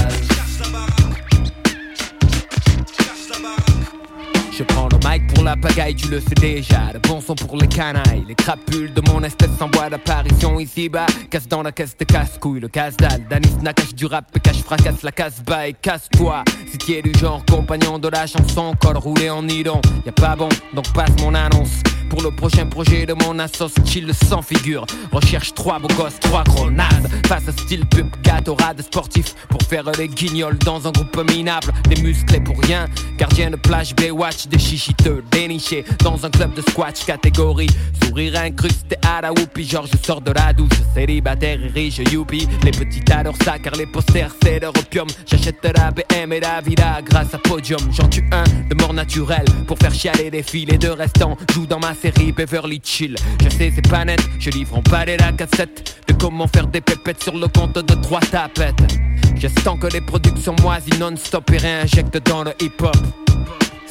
Je 4.57 4.63
prends 4.63 4.87
le 4.87 4.97
mic 5.09 5.33
pour 5.33 5.43
la 5.43 5.57
pagaille, 5.57 5.95
tu 5.95 6.07
le 6.07 6.21
sais 6.21 6.35
déjà. 6.39 6.93
Le 6.93 6.99
bon 6.99 7.19
son 7.19 7.35
pour 7.35 7.57
les 7.57 7.67
canailles. 7.67 8.23
Les 8.25 8.35
crapules 8.35 8.93
de 8.93 9.01
mon 9.11 9.21
espèce 9.21 9.49
sans 9.59 9.67
bois 9.67 9.89
d'apparition 9.89 10.57
ici-bas. 10.61 11.07
Casse 11.29 11.49
dans 11.49 11.61
la 11.61 11.73
caisse 11.73 11.97
de 11.97 12.05
casse-couille, 12.05 12.61
le 12.61 12.69
casse-dalle. 12.69 13.27
Danis 13.29 13.57
Nakash 13.61 13.93
du 13.93 14.05
rap, 14.05 14.31
cache 14.41 14.61
fracasse 14.63 15.03
la 15.03 15.11
casse-bas 15.11 15.67
et 15.67 15.73
casse-toi. 15.73 16.45
Si 16.71 16.77
tu 16.77 16.93
es 16.93 17.01
du 17.01 17.11
genre 17.19 17.43
compagnon 17.51 17.99
de 17.99 18.07
la 18.07 18.27
chanson, 18.27 18.73
col 18.79 18.95
roulé 18.95 19.29
en 19.29 19.43
nylon. 19.43 19.81
Y'a 20.05 20.13
pas 20.13 20.37
bon, 20.37 20.47
donc 20.73 20.89
passe 20.93 21.11
mon 21.19 21.33
annonce. 21.33 21.81
Pour 22.09 22.21
le 22.21 22.31
prochain 22.31 22.67
projet 22.67 23.05
de 23.05 23.13
mon 23.13 23.39
assos, 23.39 23.73
chill 23.83 24.13
sans 24.13 24.41
figure. 24.41 24.85
Recherche 25.11 25.53
trois 25.53 25.79
beaux 25.79 25.93
gosses, 25.97 26.19
trois 26.21 26.43
gros 26.43 26.69
nazes. 26.69 27.09
Face 27.27 27.49
à 27.49 27.51
style 27.51 27.85
pub, 27.87 28.07
gatorade 28.23 28.81
sportif. 28.81 29.35
Pour 29.49 29.61
faire 29.63 29.83
les 29.97 30.07
guignols 30.07 30.57
dans 30.59 30.87
un 30.87 30.91
groupe 30.91 31.29
minable. 31.31 31.73
Des 31.89 32.01
musclés 32.01 32.39
pour 32.39 32.57
rien. 32.61 32.85
Gardien 33.17 33.49
de 33.49 33.55
plage, 33.55 33.95
Baywatch, 33.95 34.44
des 34.47 34.59
chichiteux 34.59 35.23
dénichés. 35.31 35.85
Dans 36.03 36.25
un 36.25 36.29
club 36.29 36.53
de 36.53 36.61
squash 36.61 37.05
catégorie. 37.05 37.69
Sourire 38.03 38.39
incrusté 38.39 38.97
à 39.07 39.21
la 39.21 39.31
whoopie. 39.31 39.67
Genre 39.67 39.87
je 39.91 39.97
sors 40.05 40.21
de 40.21 40.31
la 40.31 40.53
douche, 40.53 40.79
célibataire 40.93 41.59
et 41.63 41.67
riche, 41.67 41.99
youpi. 42.11 42.47
Les 42.63 42.71
petits 42.71 43.03
adorent 43.11 43.41
ça 43.43 43.59
car 43.59 43.73
les 43.75 43.85
posters 43.85 44.31
c'est 44.43 44.59
leur 44.59 44.71
opium. 44.71 45.07
J'achète 45.25 45.63
la 45.63 45.91
BM 45.91 46.33
et 46.33 46.39
la 46.39 46.61
Villa 46.61 47.01
grâce 47.03 47.33
à 47.33 47.37
Podium. 47.37 47.81
J'en 47.91 48.07
tue 48.07 48.27
un 48.31 48.43
de 48.69 48.75
mort 48.75 48.93
naturelle 48.93 49.45
pour 49.67 49.77
faire 49.77 49.93
chialer 49.93 50.29
les 50.29 50.43
filles. 50.43 50.65
Les 50.65 50.77
deux 50.77 50.91
restants 50.91 51.37
jouent 51.53 51.67
dans 51.67 51.79
ma 51.79 51.93
série 51.93 52.31
Beverly 52.31 52.81
Chill. 52.83 53.15
Je 53.43 53.49
sais, 53.49 53.71
c'est 53.73 53.89
pas 53.89 54.05
net, 54.05 54.21
je 54.39 54.49
livre 54.49 54.77
en 54.77 54.81
balai 54.81 55.17
la 55.17 55.31
cassette 55.31 56.01
de 56.07 56.13
comment 56.13 56.47
faire 56.47 56.67
des 56.67 56.81
pépettes 56.81 57.23
sur 57.23 57.37
le 57.37 57.47
compte 57.47 57.77
de 57.77 57.93
trois 57.95 58.21
tapettes. 58.21 58.99
Je 59.37 59.47
sens 59.63 59.79
que 59.79 59.87
les 59.87 60.01
productions 60.01 60.55
moisies 60.61 60.97
non-stop 60.99 61.49
et 61.51 61.57
réinjectent 61.57 62.23
dans 62.27 62.43
le 62.43 62.51
hip-hop. 62.61 63.24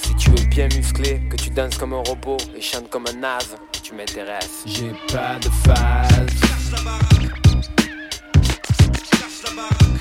Si 0.05 0.15
tu 0.17 0.31
es 0.33 0.47
bien 0.47 0.69
musclé, 0.77 1.21
que 1.31 1.37
tu 1.37 1.49
danses 1.49 1.79
comme 1.79 1.95
un 1.95 2.03
robot 2.03 2.37
et 2.55 2.61
chantes 2.61 2.91
comme 2.91 3.07
un 3.07 3.19
naze, 3.19 3.57
tu 3.83 3.95
m'intéresses. 3.95 4.63
J'ai 4.67 4.93
pas 5.11 5.39
de 5.41 5.49
phase. 5.49 6.27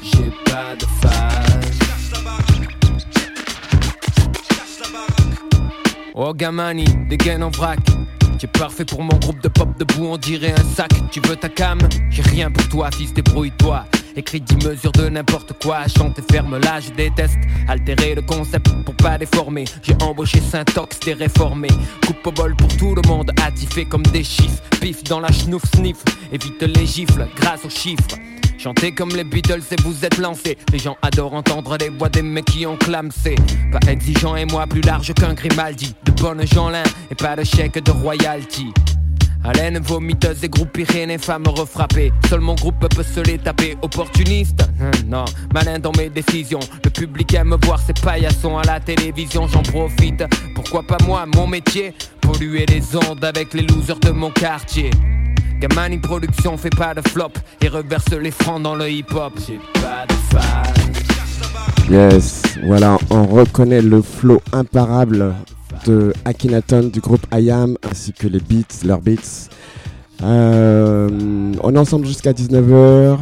J'ai 0.03 0.31
pas 0.51 0.75
de 0.75 0.85
phase. 1.01 1.69
Oh 6.13 6.33
Gamani, 6.33 6.85
des 7.09 7.17
gaines 7.17 7.43
en 7.43 7.49
vrac. 7.49 7.79
Tu 8.37 8.45
es 8.45 8.49
parfait 8.49 8.83
pour 8.83 9.01
mon 9.01 9.17
groupe 9.19 9.41
de 9.41 9.47
pop 9.47 9.69
debout, 9.79 10.05
on 10.05 10.17
dirait 10.17 10.53
un 10.53 10.75
sac. 10.75 10.91
Tu 11.11 11.21
veux 11.21 11.37
ta 11.37 11.47
cam? 11.47 11.79
J'ai 12.09 12.23
rien 12.23 12.51
pour 12.51 12.67
toi, 12.67 12.89
fils, 12.91 13.13
débrouille-toi. 13.13 13.85
Écrit 14.15 14.41
10 14.41 14.67
mesures 14.67 14.91
de 14.91 15.09
n'importe 15.09 15.53
quoi, 15.61 15.87
chante 15.87 16.19
ferme 16.31 16.59
là, 16.59 16.79
je 16.79 16.91
déteste 16.91 17.37
altérer 17.67 18.13
le 18.13 18.21
concept 18.21 18.69
pour 18.85 18.95
pas 18.95 19.17
déformer. 19.17 19.65
J'ai 19.81 19.95
embauché 20.01 20.39
Saint-Ox, 20.39 20.99
des 20.99 21.13
réformés. 21.13 21.69
Coupe 22.05 22.27
au 22.27 22.31
bol 22.31 22.55
pour 22.55 22.67
tout 22.77 22.93
le 22.93 23.01
monde, 23.07 23.31
attifé 23.43 23.85
comme 23.85 24.03
des 24.03 24.23
chiffres. 24.23 24.61
Pif 24.79 25.03
dans 25.03 25.19
la 25.19 25.31
schnouf 25.31 25.63
sniff, 25.75 25.97
évite 26.31 26.61
les 26.61 26.85
gifles 26.85 27.27
grâce 27.35 27.65
aux 27.65 27.69
chiffres. 27.69 28.17
Chantez 28.59 28.93
comme 28.93 29.09
les 29.09 29.23
Beatles 29.23 29.63
et 29.71 29.81
vous 29.81 30.05
êtes 30.05 30.19
lancés. 30.19 30.57
Les 30.71 30.79
gens 30.79 30.95
adorent 31.01 31.33
entendre 31.33 31.75
les 31.79 31.89
voix 31.89 32.09
des 32.09 32.21
mecs 32.21 32.45
qui 32.45 32.65
ont 32.65 32.77
clamsé. 32.77 33.35
Pas 33.71 33.91
exigeant 33.91 34.35
et 34.35 34.45
moi 34.45 34.67
plus 34.67 34.81
large 34.81 35.13
qu'un 35.13 35.33
Grimaldi. 35.33 35.95
De 36.05 36.11
bonnes 36.11 36.47
gens 36.47 36.69
là 36.69 36.83
et 37.11 37.15
pas 37.15 37.35
de 37.35 37.43
chèque 37.43 37.83
de 37.83 37.91
royalty. 37.91 38.71
Haleine 39.43 39.79
vomiteuse 39.79 40.39
des 40.39 40.49
groupes 40.49 40.71
Pyrénées, 40.71 41.17
femmes 41.17 41.47
refrappées. 41.47 42.13
Seul 42.29 42.39
mon 42.39 42.55
groupe 42.55 42.79
peut 42.79 43.03
se 43.03 43.19
les 43.19 43.37
taper. 43.37 43.75
Opportuniste 43.81 44.61
hum, 44.79 45.09
Non, 45.09 45.25
malin 45.53 45.79
dans 45.79 45.91
mes 45.97 46.09
décisions. 46.09 46.61
Le 46.83 46.89
public 46.89 47.33
aime 47.33 47.57
voir 47.63 47.79
ces 47.79 47.93
paillassons 47.93 48.57
à 48.57 48.63
la 48.63 48.79
télévision, 48.79 49.47
j'en 49.47 49.63
profite. 49.63 50.23
Pourquoi 50.55 50.83
pas 50.83 50.97
moi, 51.05 51.25
mon 51.35 51.47
métier? 51.47 51.93
Polluer 52.21 52.65
les 52.67 52.95
ondes 52.95 53.23
avec 53.23 53.53
les 53.53 53.63
losers 53.63 53.99
de 53.99 54.11
mon 54.11 54.31
quartier. 54.31 54.91
Gamani 55.59 55.97
Production 55.97 56.57
fait 56.57 56.75
pas 56.75 56.93
de 56.93 57.01
flop 57.07 57.33
et 57.61 57.67
reverse 57.67 58.11
les 58.11 58.31
francs 58.31 58.61
dans 58.61 58.75
le 58.75 58.89
hip-hop. 58.89 59.33
J'ai 59.45 59.59
pas 59.81 60.05
de 60.07 60.13
fan. 60.31 60.93
Yes, 61.89 62.43
voilà, 62.65 62.97
on 63.09 63.25
reconnaît 63.25 63.81
le 63.81 64.01
flow 64.01 64.41
imparable 64.53 65.33
de 65.85 66.13
Akinaton 66.25 66.83
du 66.87 66.99
groupe 66.99 67.25
IAM 67.33 67.77
ainsi 67.89 68.13
que 68.13 68.27
les 68.27 68.39
beats, 68.39 68.85
leurs 68.85 69.01
beats. 69.01 69.49
Euh, 70.21 71.53
on 71.61 71.75
est 71.75 71.77
ensemble 71.77 72.05
jusqu'à 72.05 72.31
19h. 72.31 73.17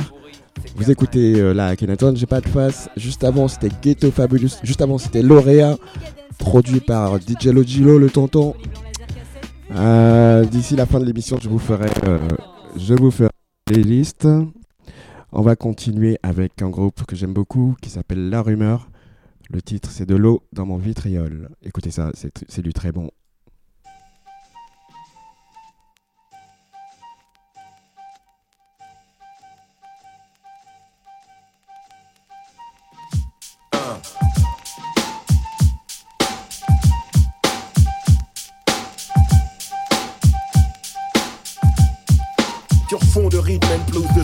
Vous 0.76 0.91
écoutez 0.91 1.39
euh, 1.39 1.54
là 1.54 1.74
j'ai 2.16 2.26
pas 2.26 2.41
de 2.41 2.47
face. 2.47 2.89
Juste 2.97 3.24
avant 3.24 3.47
c'était 3.47 3.70
Ghetto 3.82 4.12
Fabulous. 4.12 4.52
Juste 4.64 4.82
avant 4.82 4.97
c'était 4.97 5.22
Lauréat, 5.22 5.78
produit 6.38 6.80
par 6.80 7.18
DJ 7.18 7.47
Logilo, 7.47 7.97
le 7.97 8.10
tonton. 8.10 8.54
Euh, 9.76 10.43
d'ici 10.45 10.76
la 10.76 10.86
fin 10.86 10.99
de 10.99 11.06
l'émission, 11.06 11.38
je 11.41 11.47
vous 11.47 11.60
ferai, 11.60 11.88
je 12.78 12.93
vous 12.93 13.12
ferai 13.12 13.30
les 13.70 13.84
listes. 13.84 14.28
On 15.32 15.41
va 15.41 15.56
continuer 15.56 16.20
avec 16.24 16.62
un 16.62 16.70
groupe 16.70 17.06
que 17.06 17.16
j'aime 17.16 17.34
beaucoup 17.34 17.76
qui 17.82 17.89
s'appelle 17.89 18.30
La 18.30 18.41
Rumeur. 18.41 18.91
Le 19.54 19.62
titre, 19.62 19.91
c'est 19.91 20.06
De 20.06 20.16
l'eau 20.16 20.47
dans 20.54 20.66
mon 20.66 20.78
vitriol. 20.78 21.49
Écoutez 21.62 21.91
ça, 21.91 22.12
c'est 22.14 22.62
du 22.62 22.72
très 22.72 22.93
bon. 22.93 23.12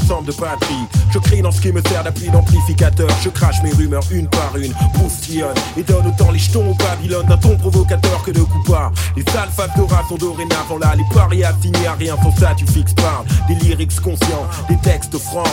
De 0.07 0.31
batterie 0.31 0.87
Je 1.11 1.19
crie 1.19 1.41
dans 1.41 1.51
ce 1.51 1.59
qui 1.59 1.71
me 1.71 1.81
sert 1.81 2.03
d'appui 2.03 2.29
d'amplificateur. 2.29 3.09
Je 3.23 3.29
crache 3.29 3.61
mes 3.61 3.71
rumeurs 3.71 4.03
une 4.11 4.27
par 4.27 4.55
une, 4.55 4.73
poussillonne 4.93 5.55
Et 5.75 5.83
donne 5.83 6.07
autant 6.07 6.31
les 6.31 6.39
jetons 6.39 6.71
au 6.71 6.73
Babylone 6.75 7.25
D'un 7.27 7.37
ton 7.37 7.57
provocateur 7.57 8.23
que 8.23 8.31
de 8.31 8.41
coupards 8.41 8.91
Les 9.15 9.23
alphas 9.37 9.67
de 9.67 10.07
sont 10.07 10.15
dorénavant 10.15 10.77
là. 10.79 10.93
Les 10.95 11.03
parias 11.13 11.53
signés 11.61 11.87
à 11.87 11.93
rien 11.93 12.15
sans 12.23 12.35
ça 12.35 12.53
tu 12.55 12.65
fixes 12.65 12.93
pas. 12.93 13.25
Des 13.47 13.55
lyrics 13.55 13.99
conscients, 13.99 14.47
des 14.69 14.77
textes 14.77 15.17
francs 15.17 15.47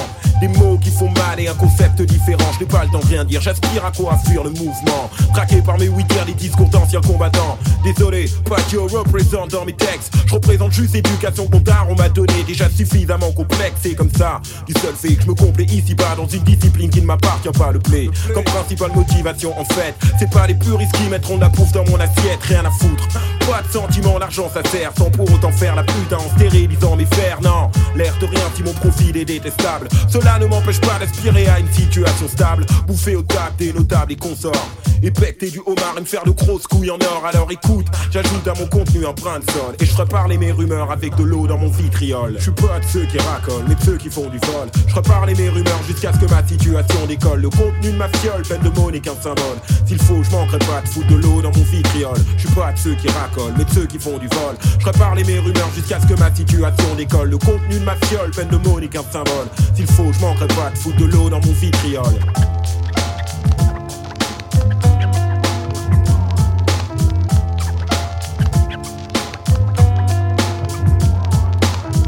Des 0.45 0.59
mots 0.59 0.77
qui 0.77 0.91
font 0.91 1.09
mal 1.09 1.41
et 1.41 1.49
un 1.49 1.55
concept 1.55 2.03
différent. 2.03 2.53
Je 2.53 2.61
n'ai 2.61 2.67
pas 2.67 2.85
le 2.85 2.91
temps 2.91 2.99
de 2.99 3.07
rien 3.07 3.25
dire, 3.25 3.41
j'aspire 3.41 3.83
à 3.83 3.91
quoi 3.91 4.19
fuir 4.27 4.45
le 4.45 4.51
mouvement. 4.51 5.09
Traqué 5.33 5.63
par 5.63 5.79
mes 5.79 5.87
huit 5.87 6.07
les 6.27 6.35
discours 6.35 6.69
d'anciens 6.69 7.01
combattants. 7.01 7.57
Désolé, 7.83 8.27
pas 8.45 8.61
que 8.71 8.77
représente 8.77 9.53
dans 9.53 9.65
mes 9.65 9.73
textes. 9.73 10.13
Je 10.27 10.35
représente 10.35 10.73
juste 10.73 10.95
l'éducation 10.95 11.47
qu'on 11.47 11.63
on 11.89 11.95
m'a 11.95 12.09
donné 12.09 12.43
Déjà 12.47 12.69
suffisamment 12.69 13.33
complexé 13.33 13.95
comme 13.95 14.11
ça 14.17 14.41
Du 14.67 14.73
seul 14.75 14.95
fait 14.95 15.15
que 15.15 15.23
je 15.23 15.29
me 15.29 15.35
complais 15.35 15.65
ici-bas 15.65 16.15
dans 16.17 16.27
une 16.27 16.43
discipline 16.43 16.91
qui 16.91 17.01
ne 17.01 17.07
m'appartient 17.07 17.49
pas 17.51 17.73
le 17.73 17.79
play 17.79 18.09
Comme 18.33 18.45
principale 18.45 18.93
motivation 18.95 19.59
en 19.59 19.65
fait 19.65 19.95
C'est 20.19 20.31
pas 20.31 20.47
les 20.47 20.55
puristes 20.55 20.93
qui 20.93 21.05
mettront 21.05 21.37
de 21.37 21.43
la 21.43 21.51
pouffe 21.51 21.73
dans 21.73 21.85
mon 21.85 21.99
assiette 22.01 22.43
Rien 22.43 22.65
à 22.65 22.71
foutre. 22.71 23.09
Pas 23.41 23.63
de 23.63 23.73
sentiment, 23.73 24.19
l'argent 24.19 24.51
ça 24.53 24.63
sert 24.71 24.93
Sans 24.97 25.11
pour 25.11 25.31
autant 25.31 25.53
faire 25.53 25.75
la 25.75 25.85
putain 25.85 26.17
en 26.17 26.37
stérilisant 26.37 26.97
mes 26.97 27.07
fers. 27.07 27.41
Non, 27.43 27.71
l'air 27.95 28.15
de 28.21 28.27
rien 28.27 28.45
si 28.57 28.63
mon 28.63 28.73
profil 28.73 29.17
est 29.17 29.25
détestable. 29.25 29.89
Cela 30.09 30.34
ne 30.39 30.47
m'empêche 30.47 30.81
pas 30.81 30.99
d'aspirer 30.99 31.47
à 31.49 31.59
une 31.61 31.71
situation 31.73 32.29
stable. 32.29 32.67
Bouffer 32.87 33.17
au 33.17 33.23
tact 33.23 33.59
des 33.59 33.73
notables 33.73 34.13
et 34.13 34.17
consorts. 34.17 34.69
Et 35.03 35.11
becter 35.11 35.51
du 35.51 35.61
homard 35.67 35.95
et 35.99 36.01
me 36.01 36.07
faire 36.07 36.25
de 36.25 36.31
grosses 36.31 36.67
couilles 36.67 36.91
en 36.91 36.95
or. 36.95 37.25
Alors 37.27 37.51
écoute, 37.51 37.87
j'ajoute 38.11 38.49
à 38.49 38.55
mon 38.59 38.67
contenu 38.67 39.05
un 39.05 39.13
brin 39.13 39.39
de 39.39 39.51
sol 39.51 39.75
Et 39.79 39.85
je 39.85 39.95
reparle 39.95 40.33
mes 40.39 40.51
rumeurs 40.51 40.91
avec 40.91 41.15
de 41.17 41.25
l'eau 41.25 41.47
dans 41.47 41.59
mon 41.59 41.69
vitriol. 41.69 42.37
Je 42.39 42.43
suis 42.45 42.53
pas 42.53 42.81
de 42.81 42.85
ceux 42.87 43.05
qui 43.05 43.19
racolent, 43.19 43.65
mais 43.69 43.75
de 43.75 43.83
ceux 43.83 43.99
qui 43.99 44.09
font 44.09 44.31
du 44.31 44.39
vol. 44.39 44.69
Je 44.87 44.95
reparle 44.95 45.31
mes 45.37 45.49
rumeurs 45.51 45.83
jusqu'à 45.87 46.11
ce 46.11 46.19
que 46.19 46.31
ma 46.31 46.47
situation 46.47 47.05
décolle. 47.07 47.43
Le 47.43 47.51
contenu 47.51 47.93
de 47.93 47.97
ma 47.97 48.09
fiole, 48.09 48.43
peine 48.49 48.63
de 48.63 48.71
monnaie 48.81 49.01
qu'un 49.01 49.15
symbole. 49.15 49.59
S'il 49.87 50.01
faut, 50.01 50.23
je 50.23 50.31
manquerai 50.31 50.59
pas 50.61 50.81
de 50.81 50.89
foutre 50.89 51.09
de 51.09 51.17
l'eau 51.17 51.43
dans 51.43 51.53
mon 51.53 51.65
vitriol. 51.65 52.17
Je 52.39 52.47
suis 52.47 52.55
pas 52.55 52.73
de 52.73 52.79
ceux 52.79 52.95
qui 52.95 53.09
racolent, 53.09 53.53
mais 53.59 53.65
de 53.65 53.71
ceux 53.71 53.87
qui 53.87 53.99
font 53.99 54.17
du 54.17 54.29
vol. 54.29 54.57
Je 54.79 54.87
reparle 54.87 55.19
mes 55.27 55.39
rumeurs 55.39 55.71
jusqu'à 55.75 56.01
ce 56.01 56.07
que 56.07 56.19
ma 56.19 56.35
situation 56.35 56.95
décolle. 56.97 57.29
Le 57.29 57.39
contenu 57.39 57.79
de 57.79 57.85
ma 57.85 57.97
fiole, 58.07 58.31
peine 58.31 58.49
de 58.49 58.57
monnaie 58.57 58.89
qu'un 58.89 59.05
symbole. 59.13 59.49
S'il 59.75 59.87
faut, 59.87 60.11
je 60.13 60.24
manquerai 60.25 60.49
pas 60.49 60.71
de 60.71 60.79
foutre 60.79 60.97
de 60.97 61.05
l'eau 61.05 61.29
dans 61.29 61.41
mon 61.41 61.53
vitriol 61.53 62.05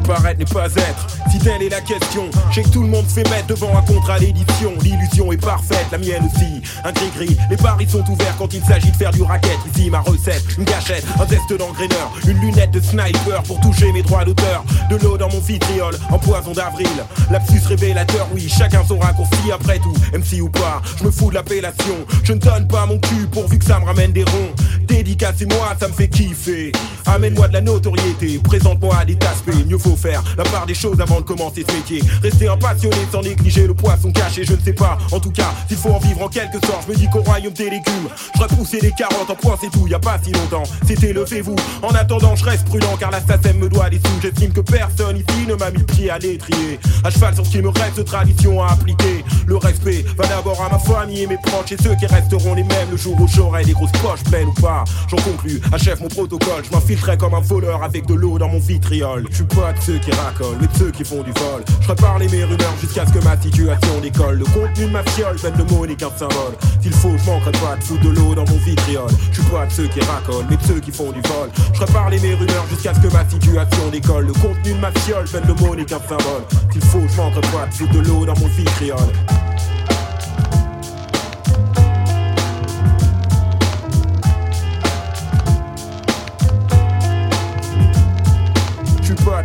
paraître 0.07 0.39
n'est 0.39 0.45
pas 0.45 0.67
être. 0.67 1.07
Si 1.31 1.39
telle 1.39 1.63
est 1.63 1.69
la 1.69 1.81
question, 1.81 2.31
j'ai 2.53 2.63
que 2.63 2.69
tout 2.69 2.83
le 2.83 2.89
monde 2.89 3.07
fait 3.07 3.29
mettre 3.31 3.49
devant 3.49 3.77
un 3.77 3.83
contrat 3.83 4.19
d'édition. 4.19 4.73
L'illusion 4.83 5.33
est 5.33 5.37
parfaite, 5.37 5.87
la 5.91 5.99
mienne 5.99 6.25
aussi. 6.25 6.63
Un 6.85 6.93
gris-gris, 6.93 7.37
les 7.51 7.57
paris 7.57 7.87
sont 7.89 8.05
ouverts 8.09 8.35
quand 8.39 8.53
il 8.55 8.63
s'agit 8.65 8.91
de 8.91 8.97
faire 8.97 9.11
du 9.11 9.23
racket. 9.23 9.59
Ici 9.75 9.91
ma 9.91 10.01
recette, 10.01 10.45
une 10.57 10.65
gâchette, 10.65 11.05
un 11.21 11.27
test 11.27 11.49
d'engraineur, 11.51 12.13
une 12.27 12.41
lunette 12.41 12.71
de 12.71 12.81
sniper 12.81 13.43
pour 13.43 13.61
toucher 13.61 13.93
mes 13.93 14.03
droits 14.03 14.25
d'auteur. 14.25 14.65
De 14.89 14.97
l'eau 14.97 15.17
dans 15.17 15.29
mon 15.29 15.41
vitriol, 15.41 15.97
en 16.11 16.19
poison 16.19 16.53
d'avril. 16.53 16.89
Lapsus 17.31 17.61
révélateur, 17.67 18.29
oui, 18.33 18.49
chacun 18.49 18.85
son 18.87 18.99
raccourci 18.99 19.51
après 19.53 19.79
tout. 19.79 19.95
MC 20.13 20.41
ou 20.41 20.49
pas, 20.49 20.81
je 20.99 21.05
me 21.05 21.11
fous 21.11 21.31
de 21.31 21.35
l'appellation. 21.35 21.97
Je 22.23 22.33
ne 22.33 22.39
donne 22.39 22.69
pas 22.69 22.87
mon 22.87 22.99
cul 22.99 23.27
pourvu 23.31 23.59
que 23.59 23.65
ça 23.65 23.81
me 23.81 23.85
ramène 23.85 24.13
des 24.13 24.25
ronds. 24.25 24.55
Dédicacez-moi, 24.87 25.75
ça 25.81 25.89
me 25.89 25.93
fait 25.93 26.09
kiffer. 26.09 26.73
Amène-moi 27.07 27.49
de 27.49 27.55
la 27.55 27.61
notoriété, 27.61 28.39
présente-moi 28.39 29.05
des 29.05 29.19
aspects. 29.27 29.67
Mieux 29.67 29.79
faire 29.97 30.23
la 30.37 30.45
part 30.45 30.67
des 30.67 30.75
choses 30.75 31.01
avant 31.01 31.21
de 31.21 31.25
commencer 31.25 31.65
ce 31.69 31.75
métier. 31.75 32.03
Rester 32.23 32.49
un 32.49 32.57
passionné 32.57 32.97
sans 33.11 33.23
négliger 33.23 33.67
le 33.67 33.75
poisson 33.75 34.13
caché, 34.13 34.45
je 34.45 34.53
ne 34.53 34.61
sais 34.61 34.73
pas. 34.73 34.99
En 35.13 35.21
tout 35.21 35.33
cas, 35.33 35.53
s'il 35.69 35.77
faut 35.77 35.91
en 35.91 35.99
vivre 35.99 36.23
en 36.23 36.29
quelque 36.29 36.65
sorte, 36.67 36.85
je 36.87 36.93
me 36.93 36.97
dis 36.97 37.09
qu'au 37.09 37.23
royaume 37.23 37.53
des 37.53 37.71
légumes, 37.71 38.09
je 38.35 38.55
pousser 38.55 38.81
les 38.81 38.93
carottes 38.93 39.31
en 39.31 39.35
point, 39.35 39.57
c'est 39.61 39.71
tout, 39.71 39.87
y 39.87 39.95
a 39.95 39.99
pas 39.99 40.19
si 40.23 40.33
longtemps. 40.33 40.65
C'était 40.87 41.13
levez-vous. 41.13 41.57
En 41.83 41.95
attendant, 41.95 42.37
je 42.37 42.45
reste 42.45 42.65
prudent 42.67 42.97
car 42.99 43.11
la 43.11 43.21
SACEM 43.21 43.59
me 43.59 43.69
doit 43.69 43.91
des 43.91 43.99
sous. 43.99 44.21
J'estime 44.23 44.53
que 44.53 44.61
personne 44.61 45.17
ici 45.17 45.47
ne 45.47 45.55
m'a 45.55 45.71
mis 45.71 45.79
le 45.79 45.85
pied 45.85 46.11
à 46.11 46.19
l'étrier. 46.19 46.79
À 47.05 47.11
cheval 47.11 47.35
sur 47.35 47.47
ce 47.47 47.51
qui 47.51 47.63
me 47.63 47.69
reste 47.69 47.97
de 47.97 48.03
tradition 48.03 48.63
à 48.63 48.73
appliquer. 48.73 49.25
Le 49.47 49.57
respect 49.57 50.05
va 50.17 50.27
d'abord 50.27 50.61
à 50.63 50.71
ma 50.71 50.79
famille 50.79 51.23
et 51.23 51.27
mes 51.27 51.39
proches 51.39 51.73
et 51.73 51.83
ceux 51.83 51.95
qui 51.97 52.07
resteront 52.07 52.55
les 52.55 52.65
mêmes 52.65 52.91
le 52.91 52.97
jour 52.97 53.19
où 53.21 53.29
j'aurai 53.29 53.65
des 53.65 53.73
grosses 53.73 53.93
poches 53.93 54.25
pleines 54.25 54.49
ou 54.49 54.61
pas. 54.61 54.85
J'en 55.09 55.17
conclus, 55.19 55.61
achève 55.73 56.01
mon 56.03 56.09
protocole, 56.09 56.65
je 56.65 56.71
m'infiltrerai 56.75 57.17
comme 57.17 57.35
un 57.35 57.41
voleur 57.41 57.83
avec 57.83 58.07
de 58.07 58.15
l'eau 58.15 58.39
dans 58.39 58.49
mon 58.49 58.59
vitriol. 58.59 59.27
Je 59.31 59.37
suis 59.37 59.45
de 59.45 59.81
ceux 59.87 59.99
qui 59.99 60.11
racolent, 60.11 60.57
mais 60.61 60.67
de 60.67 60.77
ceux 60.77 60.91
qui 60.91 61.05
font 61.05 61.23
du 61.23 61.31
vol. 61.31 61.63
Je 61.81 61.89
reparle 61.89 62.25
mes 62.29 62.43
rumeurs 62.43 62.77
jusqu'à 62.81 63.07
ce 63.07 63.13
que 63.13 63.25
ma 63.25 63.41
situation 63.41 64.01
décolle. 64.01 64.39
Le 64.39 64.45
contenu 64.47 64.87
de 64.87 64.91
ma 64.91 65.03
fiole 65.05 65.37
peine 65.37 65.55
de 65.55 65.63
mots 65.73 65.87
n'est 65.87 65.95
qu'un 65.95 66.11
symbole. 66.11 66.57
S'il 66.83 66.93
faut, 66.93 67.17
je 67.17 67.25
manquerai 67.31 67.53
pas 67.53 67.77
de 67.77 67.85
foutre 67.85 68.03
de 68.03 68.09
l'eau 68.09 68.35
dans 68.35 68.45
mon 68.47 68.59
vitriol. 68.59 69.09
Je 69.31 69.41
suis 69.41 69.45
de 69.45 69.73
ceux 69.73 69.87
qui 69.87 70.01
racolent, 70.01 70.47
mais 70.51 70.57
de 70.57 70.63
ceux 70.65 70.81
qui 70.81 70.91
font 70.91 71.13
du 71.13 71.21
vol. 71.21 71.51
Je 71.73 71.81
reparle 71.81 72.19
mes 72.19 72.35
rumeurs 72.35 72.67
jusqu'à 72.69 72.95
ce 72.95 73.01
que 73.01 73.13
ma 73.13 73.29
situation 73.29 73.89
décolle. 73.93 74.27
Le 74.27 74.33
contenu 74.33 74.73
de 74.73 74.81
ma 74.81 74.91
fiole 74.91 75.25
peine 75.25 75.47
de 75.47 75.53
mots 75.63 75.77
n'est 75.77 75.85
qu'un 75.85 76.01
symbole. 76.01 76.45
S'il 76.73 76.83
faut, 76.83 77.03
je 77.07 77.17
manquerai 77.17 77.41
pas 77.43 77.67
de 77.67 77.75
foutre 77.75 77.93
de 77.93 78.01
l'eau 78.01 78.27
dans 78.27 78.37
mon 78.41 78.49
vitriol. 78.49 78.99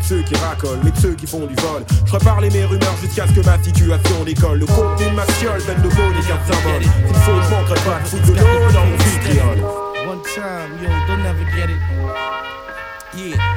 De 0.01 0.05
ceux 0.05 0.21
qui 0.23 0.35
racolent, 0.35 0.79
mais 0.83 0.91
ceux 1.01 1.13
qui 1.13 1.27
font 1.27 1.45
du 1.45 1.55
vol. 1.55 1.83
Je 2.05 2.11
reparle 2.11 2.45
mes 2.51 2.65
rumeurs 2.65 2.97
jusqu'à 3.01 3.27
ce 3.27 3.33
que 3.33 3.45
ma 3.45 3.61
situation 3.61 4.23
décolle. 4.23 4.59
Le 4.59 4.65
contenu 4.65 5.09
de 5.09 5.15
ma 5.15 5.25
fiole, 5.25 5.61
peine 5.61 5.81
de 5.81 5.87
mots 5.87 6.11
n'est 6.13 6.27
qu'un 6.27 6.39
symbole. 6.45 6.83
S'il 6.83 7.15
faut, 7.15 7.41
je 7.41 7.49
manquerai 7.49 7.79
pas 7.81 7.99
de 7.99 8.07
foutre 8.07 8.27
de 8.27 8.39
l'eau 8.39 8.71
dans 8.73 8.85
mon 8.85 8.97
vitriol. 8.97 9.57
One 10.07 10.21
time, 10.23 10.71
yo, 10.81 10.89
don't 11.07 11.23
never 11.23 11.45
get 11.55 11.69
it. 11.69 11.79
Yeah. 13.13 13.50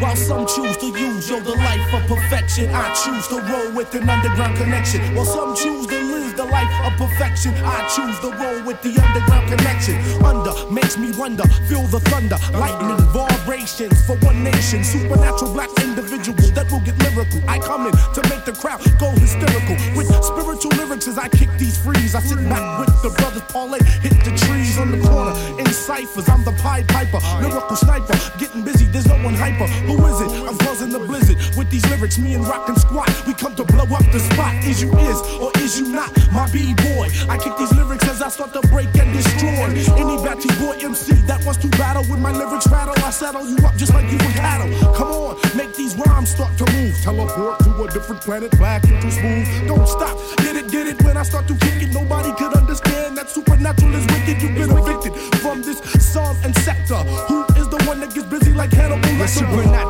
While 0.00 0.16
some 0.16 0.46
choose 0.46 0.76
to 0.76 0.86
use, 0.88 1.30
yo, 1.30 1.40
the 1.40 1.56
life 1.56 1.94
of 1.94 2.06
perfection, 2.06 2.68
I 2.68 2.92
choose 2.92 3.26
to 3.28 3.40
roll 3.40 3.72
with 3.72 3.94
an 3.94 4.08
underground 4.08 4.56
connection. 4.58 5.00
While 5.14 5.24
some 5.24 5.56
choose 5.56 5.86
to 5.86 5.98
live 5.98 6.36
the 6.36 6.44
life 6.44 6.68
of 6.84 6.92
perfection, 6.98 7.54
I 7.64 7.88
choose 7.88 8.18
to 8.20 8.28
roll 8.36 8.62
with 8.66 8.82
the 8.82 8.92
underground 9.00 9.48
connection. 9.48 9.96
Under 10.22 10.52
makes 10.70 10.98
me 10.98 11.12
wonder. 11.16 11.44
Feel 11.68 11.82
the 11.88 12.00
thunder, 12.12 12.36
lightning, 12.52 13.00
vibrations 13.08 14.04
for 14.04 14.16
one 14.16 14.44
nation. 14.44 14.84
Supernatural 14.84 15.54
black 15.54 15.70
individuals 15.80 16.52
that 16.52 16.70
will 16.70 16.80
get 16.80 16.98
lyrical. 16.98 17.40
I 17.48 17.58
come 17.58 17.86
in 17.86 17.92
to 17.92 18.20
make 18.28 18.44
the 18.44 18.52
crowd 18.52 18.84
go 19.00 19.10
hysterical. 19.16 19.76
With 19.96 20.12
spiritual 20.22 20.76
lyrics 20.76 21.08
as 21.08 21.16
I 21.16 21.28
kick 21.28 21.48
these 21.56 21.78
frees. 21.78 22.14
I 22.14 22.20
sit 22.20 22.36
back 22.50 22.80
with 22.80 23.02
the 23.02 23.10
brothers 23.16 23.48
parlay, 23.48 23.80
hit 24.04 24.12
the 24.24 24.36
trees 24.44 24.76
on 24.78 24.92
the 24.92 24.98
ciphers. 25.96 26.28
I'm 26.28 26.44
the 26.44 26.52
Pied 26.52 26.86
Piper, 26.88 27.20
lyrical 27.40 27.76
sniper, 27.76 28.16
getting 28.38 28.62
busy. 28.62 28.84
There's 28.86 29.06
no 29.06 29.16
one 29.24 29.34
hyper. 29.34 29.66
Who 29.88 29.96
is 30.06 30.20
it? 30.20 30.30
I'm 30.48 30.58
causing 30.58 30.90
the 30.90 31.00
blizzard 31.00 31.36
with 31.56 31.70
these 31.70 31.84
lyrics. 31.90 32.18
Me 32.18 32.34
and 32.34 32.44
Rock 32.46 32.68
and 32.68 32.78
Squat, 32.78 33.08
we 33.26 33.34
come 33.34 33.54
to 33.56 33.64
blow 33.64 33.84
up 33.84 34.04
the 34.12 34.20
spot. 34.20 34.54
Is 34.64 34.82
you 34.82 34.92
is 34.98 35.20
or 35.40 35.50
is 35.64 35.80
you 35.80 35.88
not 35.88 36.10
my 36.32 36.48
b-boy? 36.52 37.08
I 37.28 37.38
kick 37.38 37.56
these 37.56 37.72
lyrics 37.72 38.06
as 38.08 38.20
I 38.22 38.28
start 38.28 38.52
to 38.52 38.62
break 38.68 38.88
and 38.96 39.12
destroy. 39.12 39.68
Any 39.96 40.16
batty 40.24 40.50
boy 40.60 40.76
MC 40.80 41.14
that 41.26 41.44
wants 41.44 41.60
to 41.62 41.68
battle 41.80 42.04
with 42.10 42.20
my 42.20 42.32
lyrics 42.32 42.66
rattle, 42.68 42.94
I 43.04 43.10
settle 43.10 43.46
you 43.48 43.56
up 43.66 43.76
just 43.76 43.94
like 43.94 44.06
you 44.10 44.18
would 44.18 44.36
cattle. 44.36 44.68
Come 44.94 45.08
on, 45.08 45.36
make 45.56 45.74
these 45.74 45.94
rhymes 45.96 46.30
start 46.30 46.56
to 46.58 46.64
move. 46.72 46.94
Teleport 47.02 47.58
to 47.60 47.84
a 47.84 47.90
different 47.90 48.20
planet, 48.20 48.50
black 48.58 48.82
back 48.82 48.90
into 48.90 49.10
smooth. 49.10 49.46
Don't 49.68 49.88
stop, 49.88 50.16
get 50.38 50.56
it, 50.56 50.70
get 50.70 50.86
it. 50.86 51.02
When 51.02 51.16
I 51.16 51.22
start 51.22 51.46
to 51.48 51.54
kick 51.54 51.82
it, 51.82 51.92
nobody 51.92 52.32
could 52.32 52.52
understand 52.54 53.05
supernatural 53.28 53.94
is 53.94 54.06
wicked. 54.06 54.42
You've 54.42 54.54
been 54.54 54.70
evicted 54.70 55.14
from 55.40 55.62
this 55.62 55.78
song 56.12 56.36
and 56.44 56.54
sector. 56.58 56.96
Who 57.28 57.55
gets 58.04 58.24
busy 58.24 58.52
like 58.52 58.72
Hannibal 58.72 59.16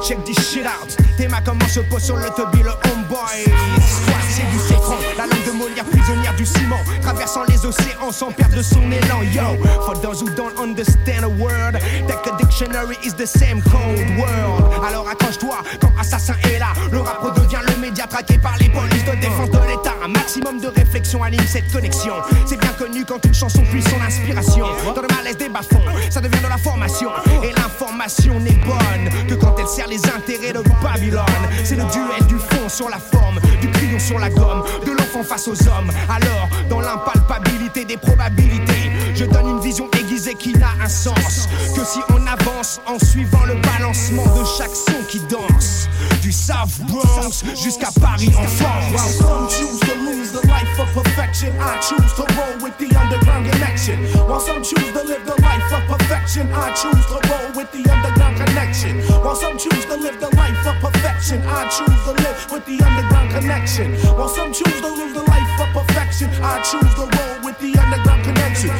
check 0.06 0.24
this 0.24 0.38
shit 0.52 0.66
out. 0.66 0.96
Tes 1.16 1.28
mains 1.28 1.40
comment 1.44 1.66
se 1.68 1.80
pose 1.80 2.02
sur 2.02 2.16
le 2.16 2.28
toby, 2.36 2.62
le 2.62 2.70
homeboy. 2.70 3.42
Squat, 3.42 4.22
c'est 4.28 4.48
du 4.50 4.58
citron. 4.58 4.96
La 5.16 5.26
langue 5.26 5.44
de 5.46 5.52
Molière, 5.52 5.84
prisonnière 5.84 6.34
du 6.36 6.46
ciment. 6.46 6.80
Traversant 7.02 7.44
les 7.48 7.64
océans 7.64 8.12
sans 8.12 8.30
perdre 8.30 8.62
son 8.62 8.82
élan. 8.90 9.22
Yo, 9.32 9.56
for 9.84 10.00
those 10.00 10.20
who 10.20 10.28
don't 10.36 10.56
understand 10.58 11.24
a 11.24 11.28
word, 11.28 11.78
take 12.06 12.26
a 12.26 12.36
dictionary 12.38 12.96
is 13.04 13.14
the 13.14 13.26
same 13.26 13.62
code 13.62 13.98
word. 14.16 14.84
Alors 14.86 15.08
accroche-toi 15.08 15.56
quand 15.80 15.92
Assassin 15.98 16.34
est 16.44 16.58
là. 16.58 16.72
Le 16.92 17.00
rap 17.00 17.18
redevient 17.20 17.62
le 17.68 17.80
média 17.80 18.06
traqué 18.06 18.38
par 18.38 18.56
les 18.58 18.68
polices 18.68 19.04
de 19.04 19.20
défense 19.20 19.50
de 19.50 19.58
l'État. 19.66 19.94
Un 20.04 20.08
maximum 20.08 20.60
de 20.60 20.68
réflexion 20.68 21.22
anime 21.22 21.46
cette 21.48 21.70
connexion. 21.72 22.14
C'est 22.46 22.60
bien 22.60 22.72
connu 22.78 23.04
quand 23.04 23.24
une 23.24 23.34
chanson 23.34 23.62
puise 23.70 23.88
son 23.88 24.00
inspiration. 24.00 24.66
Dans 24.94 25.02
le 25.02 25.08
malaise 25.08 25.36
des 25.36 25.48
bas-fonds, 25.48 25.82
ça 26.10 26.20
devient 26.20 26.42
de 26.42 26.48
la 26.48 26.58
formation. 26.58 27.10
Et 27.42 27.52
l'information 27.96 28.38
n'est 28.40 28.64
bonne 28.64 29.26
que 29.28 29.34
quand 29.34 29.54
elle 29.58 29.66
sert 29.66 29.88
les 29.88 30.04
intérêts 30.06 30.52
de 30.52 30.62
Babylone. 30.82 31.24
C'est 31.64 31.76
le 31.76 31.84
duel 31.84 32.26
du 32.28 32.36
fond 32.36 32.68
sur 32.68 32.88
la 32.88 32.98
forme, 32.98 33.38
du 33.60 33.70
crayon 33.70 33.98
sur 33.98 34.18
la 34.18 34.28
gomme, 34.30 34.62
de 34.84 34.90
l'enfant 34.92 35.22
face 35.22 35.48
aux 35.48 35.68
hommes. 35.68 35.90
Alors, 36.08 36.48
dans 36.68 36.80
l'impalpabilité 36.80 37.84
des 37.84 37.96
probabilités, 37.96 38.90
je 39.14 39.24
donne 39.24 39.48
une 39.48 39.60
vision 39.60 39.88
aiguisée 39.98 40.34
qui 40.34 40.52
n'a 40.52 40.70
un 40.82 40.88
sens 40.88 41.48
que 41.74 41.84
si 41.84 42.00
on 42.10 42.26
avance 42.26 42.80
en 42.86 42.98
suivant 42.98 43.44
le 43.46 43.54
balancement 43.54 44.24
de 44.24 44.44
chaque 44.58 44.74
son 44.74 45.02
qui 45.08 45.20
danse. 45.20 45.88
Du 46.20 46.32
South 46.32 46.80
Bronx 46.88 47.44
jusqu'à 47.62 47.88
Paris 48.00 48.32
en 48.36 48.40
While 48.40 48.48
France. 48.48 49.16
some 49.16 49.48
choose 49.48 49.80
to 49.80 49.94
lose 50.04 50.32
the 50.32 50.46
life 50.46 50.78
of 50.80 50.92
perfection, 50.92 51.52
I 51.60 51.78
choose 51.80 52.12
to 52.14 52.22
roll 52.34 52.62
with 52.62 52.76
the 52.78 52.94
underground 52.96 53.50
connection. 53.50 53.98
While 54.28 54.40
some 54.40 54.62
choose 54.62 54.92
to 54.92 55.04
live 55.04 55.24
the 55.24 55.40
life 55.40 55.72
of 55.72 55.98
perfection, 55.98 56.48
I 56.52 56.72
choose 56.72 57.06
to 57.06 57.20
roll 57.28 57.52
with 57.54 57.70
the 57.72 57.85
underground 57.90 58.36
connection. 58.36 59.00
While 59.22 59.36
some 59.36 59.58
choose 59.58 59.84
to 59.86 59.96
live 59.96 60.20
the 60.20 60.34
life 60.36 60.66
of 60.66 60.76
perfection, 60.80 61.42
I 61.42 61.68
choose 61.68 62.02
to 62.04 62.12
live 62.22 62.50
with 62.50 62.64
the 62.66 62.82
underground 62.84 63.30
connection. 63.30 63.94
While 64.16 64.28
some 64.28 64.52
choose 64.52 64.80
to 64.80 64.88
live 64.88 65.14
the 65.14 65.22
life 65.22 65.60
of 65.60 65.68
perfection, 65.86 66.30
I 66.42 66.60
choose 66.62 66.94
to 66.94 67.04
roll 67.06 67.44
with 67.44 67.58
the 67.58 67.78
underground 67.78 68.24
connection. 68.24 68.70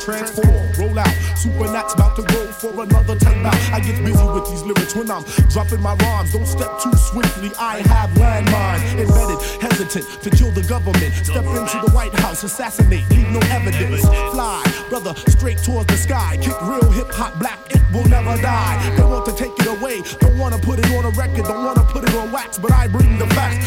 Transform, 0.00 0.72
roll 0.78 0.98
out. 0.98 1.14
Supernat's 1.36 1.94
about 1.94 2.16
to 2.16 2.22
roll 2.34 2.46
for 2.46 2.82
another 2.82 3.14
time 3.16 3.44
out. 3.44 3.54
I 3.72 3.80
get 3.80 4.02
busy 4.02 4.24
with 4.24 4.48
these 4.48 4.62
lyrics 4.62 4.96
when 4.96 5.10
I'm 5.10 5.22
dropping 5.50 5.82
my 5.82 5.94
rhymes. 5.96 6.32
Don't 6.32 6.46
step 6.46 6.80
too 6.80 6.92
swiftly. 6.94 7.50
I 7.58 7.80
have 7.88 8.10
landmine 8.10 8.80
embedded, 8.98 9.40
hesitant 9.60 10.22
to 10.22 10.30
kill 10.30 10.50
the 10.50 10.62
government. 10.62 11.12
Step 11.22 11.44
into 11.44 11.78
the 11.84 11.90
White 11.92 12.14
House, 12.20 12.42
assassinate, 12.42 13.08
leave 13.10 13.28
no 13.28 13.40
evidence. 13.50 14.00
Fly, 14.32 14.64
brother, 14.88 15.14
straight 15.28 15.58
towards 15.58 15.86
the 15.88 15.96
sky. 15.96 16.38
Kick 16.40 16.58
real 16.62 16.90
hip 16.90 17.12
hop 17.12 17.38
black, 17.38 17.58
will 17.92 18.08
never 18.08 18.36
die. 18.40 18.94
They 18.96 19.04
want 19.04 19.26
to 19.26 19.32
take 19.32 19.52
it 19.58 19.66
away, 19.66 20.02
don't 20.20 20.38
wanna 20.38 20.58
put 20.58 20.78
it 20.78 20.90
on 20.92 21.04
a 21.04 21.10
record, 21.10 21.44
don't 21.44 21.64
wanna 21.64 21.84
put 21.84 22.04
it 22.04 22.14
on 22.14 22.30
wax, 22.32 22.58
but 22.58 22.72
I 22.72 22.88
bring 22.88 23.18
the 23.18 23.26
facts. 23.28 23.66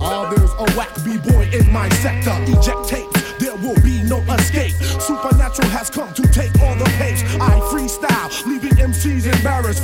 Ah, 0.00 0.28
there's 0.30 0.50
a 0.58 0.66
whack 0.76 0.92
b-boy 1.04 1.48
in 1.58 1.70
my 1.72 1.88
sector. 2.02 2.34
Eject 2.46 2.88
tapes, 2.88 3.20
will 3.64 3.80
be 3.80 4.02
no 4.02 4.20
escape. 4.34 4.74
Supernatural 5.00 5.68
has 5.68 5.88
come 5.88 6.12
to 6.12 6.22
take 6.28 6.52
all 6.60 6.76
the 6.76 6.84
pace. 7.00 7.22
I 7.40 7.58
freestyle, 7.72 8.28
leaving 8.46 8.76
MCs 8.76 9.24
embarrassed. 9.34 9.82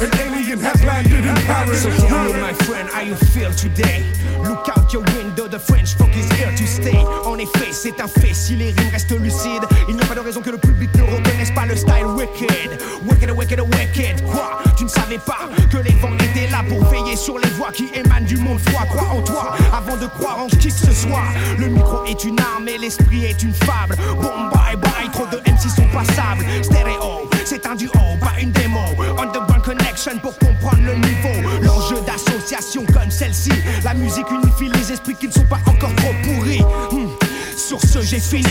An 0.00 0.10
alien 0.18 0.58
has 0.60 0.82
landed 0.84 1.24
in 1.26 1.36
Paris. 1.44 1.82
So 1.82 1.90
tell 2.08 2.24
me, 2.24 2.40
my 2.40 2.54
friend, 2.64 2.88
how 2.88 3.02
you 3.02 3.14
feel 3.14 3.52
today? 3.52 4.04
Look 4.42 4.66
out 4.76 4.92
your 4.92 5.02
window, 5.16 5.46
the 5.46 5.58
French 5.58 5.94
folk 5.94 6.16
is 6.16 6.30
here 6.32 6.50
to 6.50 6.66
stay. 6.66 6.96
En 7.24 7.38
effet, 7.38 7.72
c'est 7.72 8.00
un 8.00 8.08
fait, 8.08 8.32
si 8.32 8.56
les 8.56 8.70
rimes 8.70 8.90
restent 8.90 9.18
lucides, 9.18 9.64
il 9.88 9.96
n'y 9.96 10.02
a 10.02 10.06
pas 10.06 10.14
de 10.14 10.20
raison 10.20 10.40
que 10.40 10.50
le 10.50 10.58
public 10.58 10.90
ne 10.94 11.02
reconnaisse 11.02 11.50
pas 11.50 11.66
le 11.66 11.76
style 11.76 12.06
wicked. 12.16 12.80
Wicked, 13.04 13.30
wicked, 13.30 13.60
wicked. 13.60 14.24
Quoi 14.24 14.62
Tu 14.76 14.84
ne 14.84 14.88
savais 14.88 15.18
pas 15.18 15.48
que 15.70 15.76
les 15.78 15.94
vents 16.00 16.16
là 16.50 16.62
pour 16.68 16.84
veiller 16.86 17.16
sur 17.16 17.38
les 17.38 17.48
voix 17.50 17.70
qui 17.72 17.88
émanent 17.94 18.26
du 18.26 18.36
monde 18.36 18.58
froid. 18.60 18.84
Crois 18.88 19.08
en 19.08 19.22
toi 19.22 19.54
avant 19.72 19.96
de 19.96 20.06
croire 20.06 20.38
en 20.38 20.46
qui 20.46 20.68
que 20.68 20.72
ce 20.72 20.92
soit. 20.92 21.22
Le 21.58 21.68
micro 21.68 22.04
est 22.04 22.24
une 22.24 22.38
arme 22.40 22.68
et 22.68 22.78
l'esprit 22.78 23.24
est 23.24 23.42
une 23.42 23.54
fable. 23.54 23.96
Bon, 24.20 24.48
bye 24.52 24.76
bye, 24.76 25.10
trop 25.12 25.26
de 25.26 25.38
MC 25.50 25.68
sont 25.74 25.88
passables. 25.92 26.44
Stéréo, 26.62 27.28
c'est 27.44 27.66
un 27.66 27.74
duo, 27.74 27.90
pas 28.20 28.40
une 28.40 28.50
démo. 28.52 28.80
Underground 29.18 29.62
connection 29.62 30.18
pour 30.22 30.36
comprendre 30.38 30.82
le 30.82 30.94
niveau. 30.94 31.48
L'enjeu 31.62 31.96
d'association 32.06 32.84
comme 32.92 33.10
celle-ci. 33.10 33.52
La 33.84 33.94
musique 33.94 34.30
unifie 34.30 34.68
les 34.68 34.92
esprits 34.92 35.14
qui 35.14 35.28
ne 35.28 35.32
sont 35.32 35.46
pas 35.46 35.60
encore 35.66 35.94
trop 35.96 36.14
pourris. 36.22 36.62
Hmm. 36.90 37.08
Sur 37.56 37.80
ce, 37.80 38.00
j'ai 38.00 38.20
fini. 38.20 38.44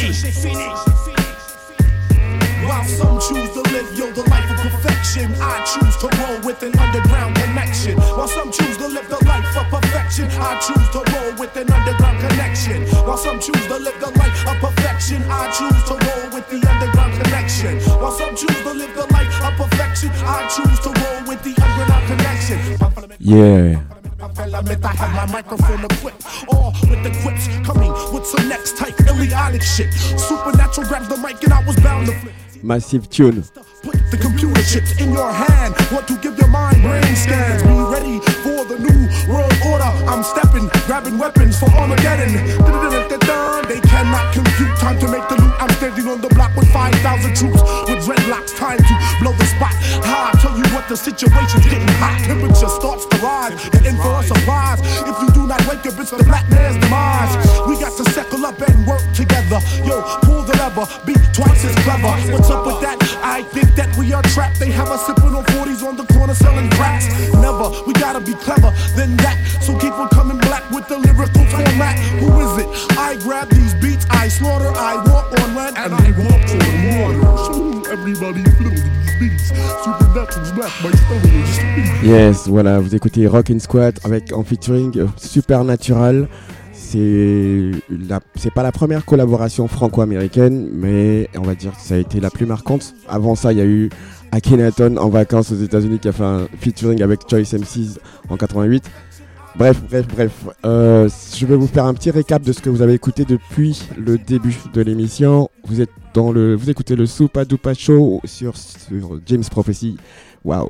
While 2.69 2.85
some 2.85 3.17
choose 3.17 3.49
to 3.57 3.61
live, 3.73 3.97
yo, 3.97 4.11
the 4.13 4.21
life 4.29 4.45
of 4.45 4.61
perfection, 4.61 5.33
I 5.41 5.57
choose 5.65 5.97
to 6.05 6.07
roll 6.21 6.37
with 6.45 6.61
an 6.61 6.77
underground 6.77 7.35
connection. 7.35 7.97
While 7.97 8.27
some 8.27 8.51
choose 8.51 8.77
to 8.77 8.87
live 8.87 9.09
the 9.09 9.17
life 9.25 9.57
of 9.57 9.65
perfection, 9.73 10.29
I 10.37 10.53
choose 10.61 10.89
to 10.93 11.01
roll 11.09 11.33
with 11.41 11.57
an 11.57 11.65
underground 11.73 12.19
connection. 12.21 12.85
While 13.07 13.17
some 13.17 13.39
choose 13.39 13.65
to 13.73 13.77
live 13.79 13.99
the 13.99 14.13
life 14.21 14.37
of 14.45 14.57
perfection, 14.61 15.23
I 15.25 15.49
choose 15.49 15.81
to 15.89 15.95
roll 15.97 16.29
with 16.29 16.45
the 16.53 16.61
underground 16.69 17.13
connection. 17.17 17.79
While 17.97 18.11
some 18.11 18.35
choose 18.35 18.61
to 18.61 18.71
live 18.71 18.93
the 18.93 19.07
life 19.17 19.33
of 19.41 19.53
perfection, 19.57 20.11
I 20.21 20.45
choose 20.53 20.79
to 20.85 20.89
roll 20.93 21.25
with 21.25 21.41
the 21.41 21.57
underground 21.57 22.05
connection. 22.05 22.57
Yeah. 23.17 23.81
Element, 24.37 24.85
I 24.85 24.93
have 24.93 25.13
my 25.15 25.33
microphone 25.33 25.85
equipped, 25.85 26.23
all 26.47 26.71
with 26.85 27.01
the 27.01 27.09
quips 27.23 27.47
coming 27.65 27.91
with 28.13 28.27
some 28.27 28.47
next 28.47 28.77
type 28.77 28.93
idiotic 29.39 29.61
shit. 29.61 29.93
Supernatural 29.93 30.87
grabs 30.87 31.07
the 31.07 31.17
mic 31.17 31.43
and 31.43 31.53
I 31.53 31.65
was 31.65 31.75
bound 31.77 32.07
to 32.07 32.13
flip. 32.19 32.33
Massive 32.61 33.09
tune. 33.09 33.43
Put 33.83 33.95
the 34.11 34.17
computer 34.17 34.61
chips 34.63 34.99
in 34.99 35.13
your 35.13 35.31
hand. 35.31 35.73
Want 35.91 36.07
to 36.07 36.17
give 36.17 36.37
your 36.37 36.49
mind? 36.49 36.81
Brain 36.81 37.15
scans. 37.15 37.63
Be 37.63 37.69
ready 37.69 38.19
for 38.43 38.65
the 38.67 38.77
new 38.77 39.07
world 39.31 39.53
order. 39.65 39.91
I'm 40.11 40.23
stepping, 40.23 40.67
grabbing 40.89 41.19
weapons 41.19 41.59
for 41.59 41.69
Armageddon. 41.77 42.33
They 43.69 43.79
cannot 43.79 44.33
compute 44.33 44.75
time 44.79 44.97
to 44.97 45.07
make 45.07 45.21
the 45.29 45.37
loot. 45.37 45.53
I'm 45.61 45.69
standing 45.77 46.07
on 46.07 46.19
the 46.19 46.29
block 46.29 46.55
with 46.55 46.65
5,000 46.73 47.37
troops 47.37 47.61
with 47.85 48.01
dreadlocks. 48.09 48.57
Time 48.57 48.79
to 48.81 48.93
blow 49.21 49.33
the 49.37 49.45
spot. 49.45 49.77
Ha, 50.01 50.33
I 50.33 50.41
tell 50.41 50.57
you 50.57 50.65
what, 50.73 50.89
the 50.89 50.97
situation's 50.97 51.69
getting 51.69 51.93
hot. 52.01 52.17
Temperature 52.25 52.73
starts 52.73 53.05
to 53.05 53.17
rise. 53.21 53.53
The 53.69 53.85
in 53.85 54.01
for 54.01 54.17
a 54.17 54.23
surprise. 54.25 54.81
If 55.05 55.13
you 55.21 55.29
do 55.29 55.45
not 55.45 55.61
wake 55.69 55.85
up, 55.85 55.93
it's 56.01 56.09
the 56.09 56.23
black 56.25 56.49
man's 56.49 56.81
demise. 56.81 57.37
We 57.69 57.77
got 57.77 57.93
to 57.93 58.03
settle 58.09 58.43
up 58.49 58.57
and 58.57 58.87
work 58.87 59.05
together. 59.13 59.61
Yo, 59.85 60.01
pull 60.25 60.41
the 60.41 60.57
lever, 60.57 60.89
be 61.05 61.13
twice 61.37 61.69
as 61.69 61.75
clever. 61.85 62.17
What's 62.33 62.49
up 62.49 62.65
with 62.65 62.81
that? 62.81 62.97
I 63.21 63.43
think 63.53 63.75
that 63.75 63.93
we 63.95 64.11
are 64.13 64.23
trapped. 64.33 64.57
They 64.57 64.71
have 64.71 64.89
us 64.89 65.05
sipping 65.05 65.37
on 65.37 65.45
40s 65.53 65.85
on 65.85 65.97
the 65.97 66.05
corner 66.17 66.33
selling 66.33 66.69
cracks. 66.71 67.05
Never, 67.37 67.69
we 67.85 67.93
gotta 67.93 68.21
be 68.21 68.33
clever 68.33 68.73
than 68.97 69.13
that. 69.21 69.37
So 69.61 69.77
keep 69.77 69.93
on 69.93 70.09
coming 70.09 70.39
with 70.71 70.87
the 70.87 70.97
format. 71.49 71.99
Who 72.19 72.39
is 72.41 72.57
it? 72.63 72.67
I 72.97 73.15
grab 73.23 73.49
these 73.49 73.73
beats, 73.75 74.05
I 74.09 74.27
slaughter, 74.29 74.71
I 74.75 74.95
walk 75.07 75.31
and 75.77 75.93
I 75.93 76.11
water. 76.17 77.91
Everybody. 77.91 78.43
Yes, 82.03 82.47
voilà, 82.47 82.79
vous 82.79 82.95
écoutez 82.95 83.27
Rock 83.27 83.49
and 83.51 83.59
Squat 83.59 83.99
avec 84.03 84.31
en 84.31 84.43
featuring 84.43 85.07
Supernatural. 85.17 86.27
C'est 86.73 87.73
pas 88.53 88.63
la 88.63 88.71
première 88.71 89.05
collaboration 89.05 89.67
franco-américaine, 89.67 90.69
mais 90.73 91.29
on 91.37 91.41
va 91.41 91.55
dire 91.55 91.71
que 91.71 91.81
ça 91.81 91.95
a 91.95 91.97
été 91.97 92.19
la 92.19 92.29
plus 92.29 92.45
marquante. 92.45 92.93
Avant 93.07 93.35
ça, 93.35 93.51
il 93.51 93.57
y 93.59 93.61
a 93.61 93.65
eu 93.65 93.89
Akhenaton 94.31 94.97
en 94.97 95.09
vacances 95.09 95.51
aux 95.51 95.61
États-Unis 95.61 95.99
qui 95.99 96.07
a 96.07 96.11
fait 96.11 96.23
un 96.23 96.47
featuring 96.59 97.01
avec 97.03 97.21
Choice 97.29 97.53
MCs 97.53 97.99
en 98.29 98.37
88. 98.37 98.89
Bref, 99.55 99.81
bref, 99.89 100.07
bref. 100.07 100.45
Euh, 100.63 101.09
je 101.35 101.45
vais 101.45 101.55
vous 101.55 101.67
faire 101.67 101.85
un 101.85 101.93
petit 101.93 102.11
récap 102.11 102.41
de 102.41 102.53
ce 102.53 102.61
que 102.61 102.69
vous 102.69 102.81
avez 102.81 102.93
écouté 102.93 103.25
depuis 103.25 103.81
le 103.97 104.17
début 104.17 104.55
de 104.73 104.81
l'émission. 104.81 105.49
Vous 105.65 105.81
êtes 105.81 105.89
dans 106.13 106.31
le, 106.31 106.55
vous 106.55 106.69
écoutez 106.69 106.95
le 106.95 107.05
Soupa 107.05 107.45
Dupa 107.45 107.73
Show 107.73 108.21
sur, 108.23 108.55
sur 108.55 109.19
James 109.25 109.43
Prophecy. 109.49 109.97
Waouh. 110.45 110.69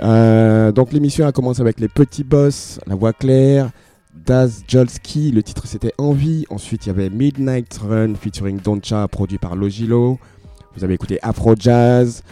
Euh, 0.00 0.70
donc 0.70 0.92
l'émission 0.92 1.26
a 1.26 1.32
commencé 1.32 1.60
avec 1.60 1.80
les 1.80 1.88
petits 1.88 2.22
boss, 2.22 2.78
la 2.86 2.94
voix 2.94 3.12
claire, 3.12 3.70
Daz 4.14 4.62
Jolski, 4.68 5.32
le 5.32 5.42
titre 5.42 5.66
c'était 5.66 5.92
Envie. 5.98 6.46
Ensuite 6.50 6.86
il 6.86 6.90
y 6.90 6.92
avait 6.92 7.10
Midnight 7.10 7.80
Run 7.82 8.14
featuring 8.14 8.60
Doncha, 8.60 9.08
produit 9.08 9.38
par 9.38 9.56
Logilo. 9.56 10.18
Vous 10.76 10.84
avez 10.84 10.94
écouté 10.94 11.18
Afro 11.22 11.54
Jazz, 11.58 12.22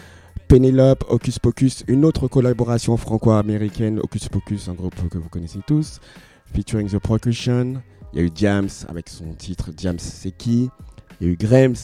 Penelope, 0.48 1.04
Hocus 1.10 1.38
Pocus, 1.38 1.84
une 1.88 2.06
autre 2.06 2.26
collaboration 2.26 2.96
franco-américaine, 2.96 4.00
Hocus 4.00 4.30
Pocus, 4.30 4.70
un 4.70 4.72
groupe 4.72 4.94
que 5.10 5.18
vous 5.18 5.28
connaissez 5.28 5.58
tous, 5.66 6.00
featuring 6.54 6.88
The 6.88 6.98
Percussion. 6.98 7.82
Il 8.14 8.18
y 8.18 8.22
a 8.22 8.24
eu 8.24 8.30
Diams 8.30 8.70
avec 8.88 9.10
son 9.10 9.34
titre 9.34 9.72
Diams 9.72 9.98
c'est 9.98 10.30
qui? 10.30 10.70
Il 11.20 11.26
y 11.26 11.30
a 11.30 11.32
eu 11.34 11.36
Grams 11.36 11.74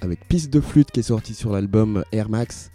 avec 0.00 0.26
Piste 0.26 0.50
de 0.50 0.62
flûte 0.62 0.90
qui 0.90 1.00
est 1.00 1.02
sorti 1.02 1.34
sur 1.34 1.52
l'album 1.52 2.02
Air 2.10 2.30
Max. 2.30 2.70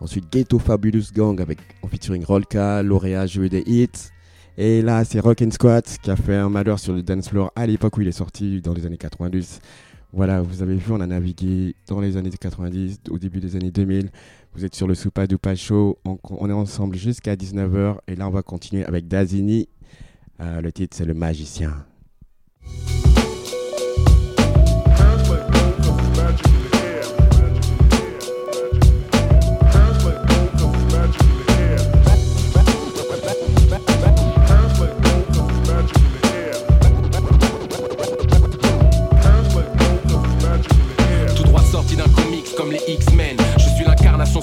Ensuite 0.00 0.30
Ghetto 0.30 0.60
Fabulous 0.60 1.12
Gang 1.12 1.40
avec 1.40 1.58
en 1.82 1.88
featuring 1.88 2.24
Rolka, 2.24 2.84
Lauréat, 2.84 3.26
Jeu 3.26 3.48
des 3.48 3.64
hits. 3.66 4.10
Et 4.56 4.80
là 4.80 5.04
c'est 5.04 5.18
Rock 5.18 5.42
and 5.42 5.50
Squat 5.50 5.98
qui 6.00 6.08
a 6.08 6.14
fait 6.14 6.36
un 6.36 6.50
malheur 6.50 6.78
sur 6.78 6.92
le 6.92 7.02
dance 7.02 7.30
floor 7.30 7.50
à 7.56 7.66
l'époque 7.66 7.96
où 7.96 8.02
il 8.02 8.06
est 8.06 8.12
sorti 8.12 8.60
dans 8.60 8.74
les 8.74 8.86
années 8.86 8.96
90. 8.96 9.58
Voilà, 10.12 10.40
vous 10.40 10.62
avez 10.62 10.76
vu, 10.76 10.92
on 10.92 11.00
a 11.00 11.06
navigué 11.06 11.74
dans 11.86 12.00
les 12.00 12.16
années 12.16 12.30
90, 12.30 13.00
au 13.10 13.18
début 13.18 13.40
des 13.40 13.56
années 13.56 13.70
2000. 13.70 14.10
Vous 14.54 14.64
êtes 14.64 14.74
sur 14.74 14.88
le 14.88 14.94
Soupa. 14.94 15.26
On, 16.04 16.18
on, 16.24 16.48
est 16.48 16.52
ensemble 16.52 16.96
jusqu'à 16.96 17.36
19h. 17.36 17.98
Et 18.08 18.16
là, 18.16 18.26
on 18.26 18.30
va 18.30 18.42
continuer 18.42 18.84
avec 18.84 19.06
Dazini. 19.06 19.68
Euh, 20.40 20.62
le 20.62 20.72
titre, 20.72 20.96
c'est 20.96 21.04
Le 21.04 21.14
Magicien. 21.14 21.84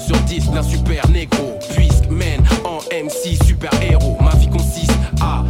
Sur 0.06 0.16
10 0.16 0.50
d'un 0.50 0.62
super 0.62 1.08
négro. 1.10 1.58
Puisque 1.74 2.08
mène 2.08 2.42
en 2.64 2.78
MC 2.92 3.42
super 3.44 3.70
héros. 3.82 4.16
Ma 4.20 4.34
vie 4.36 4.48
consiste 4.48 4.92
à 5.20 5.44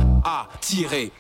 attirer. 0.55 1.13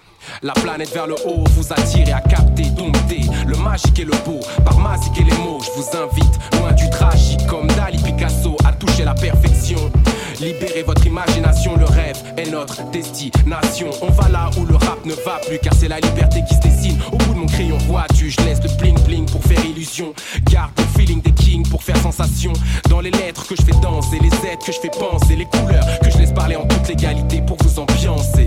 La 0.43 0.53
planète 0.55 0.93
vers 0.93 1.07
le 1.07 1.15
haut 1.27 1.45
vous 1.53 1.73
attire 1.73 2.17
à 2.17 2.21
capter, 2.21 2.65
dompter 2.71 3.21
le 3.47 3.57
magique 3.57 3.99
et 3.99 4.05
le 4.05 4.15
beau. 4.25 4.41
Par 4.65 4.77
et 5.19 5.25
les 5.25 5.37
mots, 5.39 5.61
je 5.61 5.71
vous 5.81 5.97
invite 5.97 6.39
loin 6.59 6.73
du 6.73 6.89
tragique 6.91 7.47
comme 7.47 7.67
Dali 7.69 7.99
Picasso 8.03 8.46
à 8.97 9.05
toucher 9.05 9.05
la 9.05 9.15
perfection. 9.15 9.79
Libérez 10.41 10.83
votre 10.83 11.07
imagination, 11.07 11.77
le 11.77 11.85
rêve 11.85 12.17
est 12.37 12.51
notre 12.51 12.91
destination. 12.91 13.91
On 14.03 14.11
va 14.11 14.29
là 14.29 14.51
où 14.59 14.65
le 14.65 14.77
rap 14.77 15.05
ne 15.05 15.15
va 15.25 15.41
plus, 15.47 15.59
car 15.59 15.73
c'est 15.75 15.89
la 15.89 16.01
liberté 16.01 16.43
qui 16.49 16.55
se 16.55 16.61
dessine. 16.61 16.99
Au 17.13 17.17
bout 17.17 17.35
de 17.35 17.39
mon 17.39 17.47
crayon, 17.47 17.79
vois-tu, 17.87 18.31
je 18.31 18.41
laisse 18.43 18.63
le 18.63 18.69
bling 18.79 18.99
bling 19.05 19.27
pour 19.27 19.43
faire 19.43 19.65
illusion. 19.65 20.15
Garde 20.51 20.73
le 20.79 20.85
feeling 20.99 21.23
des 21.23 21.33
kings 21.33 21.69
pour 21.69 21.83
faire 21.83 21.97
sensation. 21.99 22.53
Dans 22.91 23.01
les 23.01 23.11
lettres 23.11 23.47
que 23.47 23.57
je 23.57 23.63
fais 23.63 23.79
danser, 23.83 24.19
les 24.21 24.49
aides 24.49 24.61
que 24.65 24.73
je 24.73 24.79
fais 24.79 24.91
penser, 24.91 25.37
les 25.37 25.47
couleurs 25.47 25.87
que 26.03 26.11
je 26.11 26.19
laisse 26.19 26.33
parler 26.33 26.57
en 26.57 26.67
toute 26.67 26.89
légalité 26.89 27.43
pour 27.47 27.57
vous 27.63 27.79
ambiancer. 27.79 28.47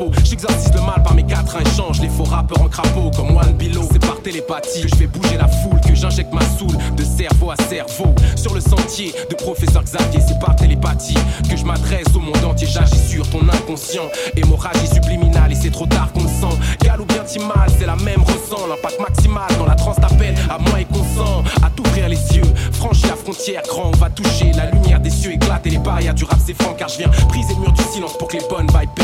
Chapeau. 0.00 0.10
J'exorcise 0.24 0.72
le 0.74 0.80
mal 0.80 1.02
par 1.02 1.14
mes 1.14 1.24
quatre 1.24 1.60
échanges. 1.60 2.00
Les 2.00 2.08
faux 2.08 2.24
rappeurs 2.24 2.62
en 2.62 2.68
crapaud 2.68 3.10
comme 3.16 3.36
One 3.36 3.52
Below. 3.58 3.88
C'est 3.92 3.98
par 3.98 4.20
télépathie 4.20 4.82
que 4.82 4.88
je 4.88 4.94
fais 4.96 5.06
bouger 5.06 5.36
la 5.36 5.48
foule, 5.48 5.80
que 5.80 5.94
j'injecte 5.94 6.32
ma 6.32 6.42
soule 6.58 6.76
de 6.96 7.04
cerveau 7.04 7.50
à 7.50 7.56
cerveau. 7.56 8.14
Sur 8.36 8.54
le 8.54 8.60
sentier 8.60 9.14
de 9.28 9.34
professeur 9.34 9.82
Xavier, 9.82 10.20
c'est 10.26 10.38
par 10.38 10.56
télépathie 10.56 11.18
que 11.48 11.56
je 11.56 11.64
m'adresse 11.64 12.08
au 12.14 12.20
monde 12.20 12.44
entier. 12.44 12.68
J'agis 12.68 13.08
sur 13.08 13.28
ton 13.30 13.48
inconscient. 13.48 14.08
Hémorragie 14.36 14.86
subliminale 14.92 15.52
et 15.52 15.56
c'est 15.56 15.70
trop 15.70 15.86
tard 15.86 16.12
qu'on 16.12 16.22
le 16.22 16.28
sent. 16.28 16.58
Gal 16.82 17.00
ou 17.00 17.04
bien 17.04 17.20
mal, 17.38 17.70
c'est 17.78 17.86
la 17.86 17.96
même 17.96 18.22
ressent. 18.22 18.66
L'impact 18.68 19.00
maximal 19.00 19.48
dans 19.58 19.66
la 19.66 19.74
transe 19.74 19.96
t'appelle 19.96 20.34
à 20.48 20.58
moi 20.58 20.80
et 20.80 20.84
consent. 20.84 21.44
À 21.62 21.70
t'ouvrir 21.70 22.08
les 22.08 22.16
yeux, 22.36 22.42
franchir 22.72 23.08
la 23.10 23.16
frontière, 23.16 23.62
grand, 23.68 23.90
on 23.92 23.96
va 23.96 24.10
toucher 24.10 24.52
la 24.56 24.70
lumière 24.70 25.00
des 25.00 25.10
cieux, 25.10 25.32
éclater 25.32 25.70
les 25.70 25.78
barrières 25.78 26.14
du 26.14 26.24
rap, 26.24 26.38
c'est 26.44 26.60
franc 26.60 26.74
car 26.76 26.88
je 26.88 26.98
viens 26.98 27.10
briser 27.28 27.54
le 27.54 27.60
mur 27.60 27.72
du 27.72 27.82
silence 27.92 28.16
pour 28.18 28.28
que 28.28 28.36
les 28.36 28.44
bonnes 28.48 28.66
vibes 28.66 28.99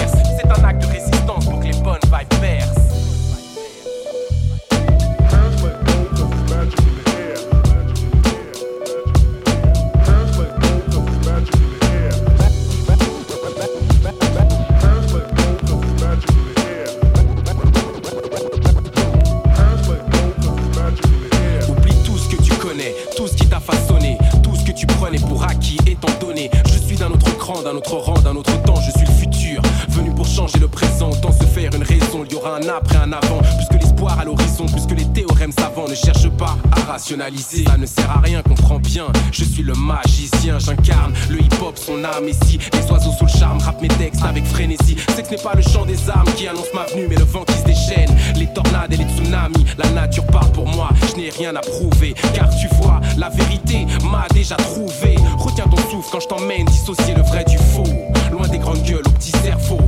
ça 37.07 37.77
ne 37.77 37.87
sert 37.87 38.11
à 38.11 38.21
rien, 38.21 38.43
comprends 38.43 38.81
bien. 38.81 39.07
Je 39.31 39.45
suis 39.45 39.63
le 39.63 39.75
magicien, 39.75 40.59
j'incarne 40.59 41.15
le 41.31 41.41
hip-hop, 41.41 41.79
son 41.79 42.03
âme. 42.03 42.27
Et 42.27 42.33
si 42.33 42.59
les 42.73 42.91
oiseaux 42.91 43.13
sous 43.17 43.27
le 43.27 43.31
charme 43.31 43.59
rappent 43.59 43.81
mes 43.81 43.89
textes 43.89 44.25
avec 44.25 44.45
frénésie, 44.45 44.97
c'est 45.15 45.23
que 45.23 45.29
ce 45.29 45.35
n'est 45.35 45.43
pas 45.43 45.55
le 45.55 45.63
chant 45.63 45.87
des 45.87 46.11
armes 46.11 46.29
qui 46.35 46.49
annonce 46.49 46.73
ma 46.75 46.85
venue, 46.87 47.07
mais 47.09 47.15
le 47.15 47.25
vent 47.25 47.45
qui 47.45 47.53
se 47.53 47.65
déchaîne. 47.65 48.11
Les 48.35 48.53
tornades 48.53 48.93
et 48.93 48.97
les 48.97 49.05
tsunamis, 49.05 49.65
la 49.79 49.89
nature 49.91 50.27
parle 50.27 50.51
pour 50.51 50.67
moi. 50.67 50.89
Je 51.09 51.17
n'ai 51.17 51.31
rien 51.31 51.55
à 51.55 51.61
prouver, 51.61 52.13
car 52.35 52.49
tu 52.57 52.67
vois, 52.81 53.01
la 53.17 53.29
vérité 53.29 53.87
m'a 54.03 54.27
déjà 54.35 54.57
trouvé. 54.57 55.15
Retiens 55.39 55.67
ton 55.67 55.77
souffle 55.89 56.09
quand 56.11 56.21
je 56.21 56.27
t'emmène 56.27 56.67
dissocier 56.67 57.15
le 57.15 57.23
vrai 57.23 57.45
du 57.45 57.57
faux. 57.57 57.85
Loin 58.33 58.49
des 58.49 58.59
grandes 58.59 58.83
gueules 58.83 59.07
au 59.07 59.11
petit 59.11 59.31
cerveau. 59.31 59.79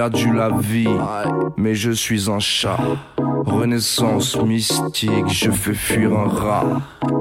Perdu 0.00 0.32
la 0.32 0.48
vie, 0.48 0.88
mais 1.58 1.74
je 1.74 1.90
suis 1.90 2.30
un 2.30 2.38
chat. 2.38 2.78
Renaissance 3.44 4.34
mystique, 4.40 5.28
je 5.28 5.50
fais 5.50 5.74
fuir 5.74 6.18
un 6.18 6.26
rat. 6.26 6.64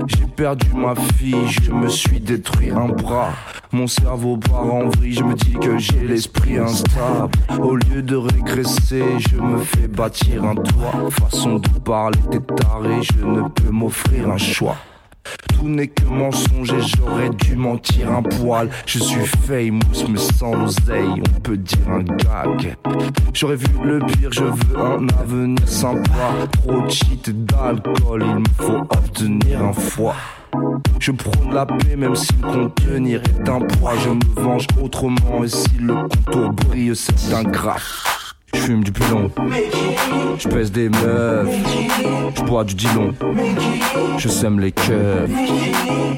J'ai 0.08 0.26
perdu 0.26 0.68
ma 0.74 0.96
fille, 0.96 1.46
je 1.46 1.74
me 1.74 1.90
suis 1.90 2.22
détruit 2.22 2.70
un 2.70 2.88
bras. 2.88 3.34
Mon 3.74 3.86
cerveau 3.86 4.38
part 4.38 4.74
en 4.74 4.88
vrille, 4.88 5.12
je 5.12 5.26
me 5.26 5.34
dis 5.34 5.56
que 5.56 5.78
j'ai 5.78 6.08
l'esprit 6.08 6.58
instable. 6.58 7.34
Au 7.62 7.76
lieu 7.76 8.02
de 8.02 8.16
régresser, 8.16 9.04
je 9.30 9.36
me 9.36 9.58
fais 9.58 9.90
bâtir 9.90 10.46
un 10.46 10.56
toit. 10.56 11.10
Façon 11.10 11.56
de 11.56 11.68
parler, 11.84 12.20
t'es 12.32 12.40
taré, 12.40 13.02
je 13.02 13.26
ne 13.26 13.42
peux 13.50 13.72
m'offrir 13.72 14.30
un 14.30 14.38
choix. 14.38 14.78
Tout 15.56 15.68
n'est 15.68 15.88
que 15.88 16.06
mensonge 16.06 16.72
et 16.72 16.82
j'aurais 16.82 17.30
dû 17.30 17.56
mentir 17.56 18.12
un 18.12 18.22
poil. 18.22 18.70
Je 18.86 19.00
suis 19.00 19.26
famous, 19.26 20.08
mais 20.10 20.18
sans 20.18 20.56
l'oseille, 20.56 21.22
on 21.36 21.40
peut 21.42 21.58
dire 21.58 21.90
un 21.90 22.04
gag. 22.04 22.76
J'aurais 23.34 23.56
vu 23.58 23.68
le 23.84 24.00
pire, 24.00 24.32
je 24.32 24.44
veux 24.44 24.80
un 24.80 25.08
avenir 25.20 25.68
sympa. 25.68 26.32
Trop 26.52 26.90
cheat 26.90 27.30
d'alcool, 27.46 28.26
il 28.26 28.40
me 28.40 28.46
faut 28.58 28.80
obtenir 28.80 29.64
un 29.64 29.74
foie. 29.74 30.16
Je 31.00 31.12
prends 31.12 31.52
la 31.52 31.66
paix 31.66 31.96
même 31.96 32.16
si 32.16 32.34
le 32.42 32.68
contenir 32.68 33.22
est 33.22 33.50
un 33.50 33.60
poids. 33.60 33.94
Je 34.04 34.10
me 34.10 34.44
venge 34.44 34.68
autrement 34.82 35.44
et 35.44 35.50
si 35.50 35.70
le 35.80 35.96
contour 35.96 36.52
brille, 36.52 36.96
c'est 36.96 37.34
un 37.34 37.44
graphe. 37.44 38.19
Je 38.54 38.74
du 38.84 38.92
pilon, 38.92 39.32
je 40.38 40.48
pèse 40.48 40.72
des 40.72 40.90
meufs, 40.90 41.50
je 42.36 42.42
bois 42.44 42.64
du 42.64 42.76
dilon, 42.76 43.14
je 44.18 44.28
sème 44.28 44.60
les 44.60 44.72
cœurs. 44.72 45.28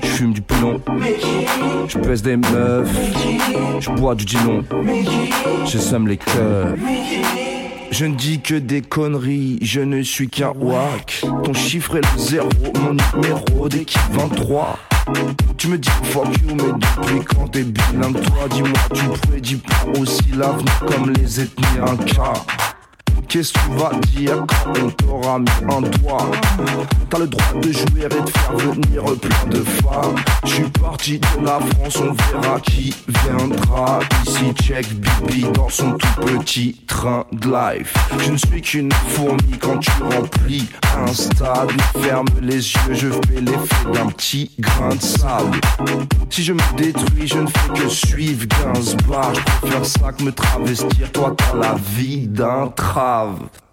Je 0.04 0.08
fume 0.08 0.34
du 0.34 0.42
pilon, 0.42 0.82
je 1.88 1.98
pèse 1.98 2.22
des 2.22 2.38
meufs, 2.38 2.90
je 3.80 3.90
bois 3.92 4.16
du 4.16 4.26
dilon, 4.26 4.64
je 5.66 5.78
sème 5.78 6.08
les 6.08 6.18
cœurs. 6.18 6.76
Je 7.92 8.06
ne 8.06 8.16
dis 8.16 8.40
que 8.40 8.56
des 8.56 8.82
conneries, 8.82 9.60
je 9.62 9.82
ne 9.82 10.02
suis 10.02 10.30
qu'un 10.30 10.54
wack. 10.56 11.24
Ton 11.44 11.54
chiffre 11.54 11.98
est 11.98 12.14
le 12.14 12.20
zéro, 12.20 12.50
mon 12.80 12.94
numéro 12.94 13.68
d'équipe 13.68 14.00
23. 14.12 14.80
Tu 15.58 15.68
me 15.68 15.78
dis 15.78 15.90
fuck 16.04 16.26
you, 16.48 16.56
mais 16.56 16.72
depuis 16.72 17.26
quand 17.26 17.50
t'es 17.50 17.64
bilingue, 17.64 18.22
toi, 18.22 18.48
dis-moi, 18.50 18.80
tu 18.94 19.04
prédis 19.28 19.58
pas 19.58 20.00
aussi 20.00 20.24
l'avenir 20.38 20.80
comme 20.88 21.12
les 21.12 21.42
ethnies 21.42 21.80
inca. 21.82 22.34
Qu'est-ce 23.32 23.54
que 23.54 23.60
tu 23.60 23.76
vas 23.78 23.92
dire 24.14 24.46
quand 24.46 24.74
on 24.78 24.90
t'aura 24.90 25.40
mis 25.40 25.48
un 25.74 25.82
doigt 25.82 26.30
T'as 27.10 27.20
le 27.20 27.28
droit 27.28 27.62
de 27.62 27.72
jouer 27.72 28.04
et 28.04 28.10
de 28.10 28.30
faire 28.30 28.58
venir 28.58 29.04
plein 29.04 29.50
de 29.50 29.64
femmes. 29.64 30.16
Je 30.44 30.50
suis 30.50 30.70
parti 30.82 31.20
de 31.20 31.46
la 31.46 31.62
France, 31.62 31.96
on 31.96 32.12
verra 32.12 32.60
qui 32.60 32.94
viendra 33.08 34.02
Ici 34.28 34.54
check 34.62 34.86
Bibi 34.96 35.46
dans 35.54 35.70
son 35.70 35.94
tout 35.94 36.22
petit 36.26 36.76
train 36.88 37.26
de 37.32 37.48
life. 37.48 37.94
Je 38.20 38.32
ne 38.32 38.38
suis 38.38 38.62
qu'une 38.62 38.92
fourmi 38.92 39.58
quand 39.62 39.78
tu 39.78 39.92
remplis 40.02 40.68
un 40.98 41.14
stade. 41.14 41.72
Ferme 42.02 42.28
les 42.42 42.56
yeux, 42.74 42.94
je 42.94 43.08
fais 43.08 43.40
l'effet 43.40 43.92
d'un 43.94 44.08
petit 44.08 44.52
grain 44.60 44.94
de 44.94 45.02
sable. 45.02 45.62
Si 46.30 46.44
je 46.44 46.52
me 46.52 46.78
détruis, 46.78 47.28
je 47.28 47.38
ne 47.38 47.48
fais 47.48 47.82
que 47.82 47.90
suivre 47.90 48.46
Gainsbourg 48.46 49.34
Je 49.34 49.42
préfère 49.42 49.86
ça 49.86 50.12
que 50.12 50.24
me 50.24 50.32
travestir, 50.32 51.12
toi 51.14 51.34
t'as 51.38 51.58
la 51.58 51.76
vie 51.96 52.28
d'un 52.28 52.68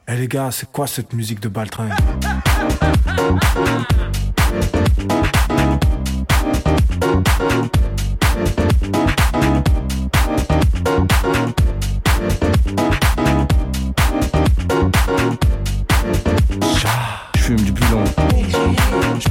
Eh 0.06 0.16
les 0.16 0.28
gars, 0.28 0.50
c'est 0.50 0.70
quoi 0.70 0.86
cette 0.86 1.12
musique 1.12 1.40
de 1.40 1.48
Baltringue 1.48 1.92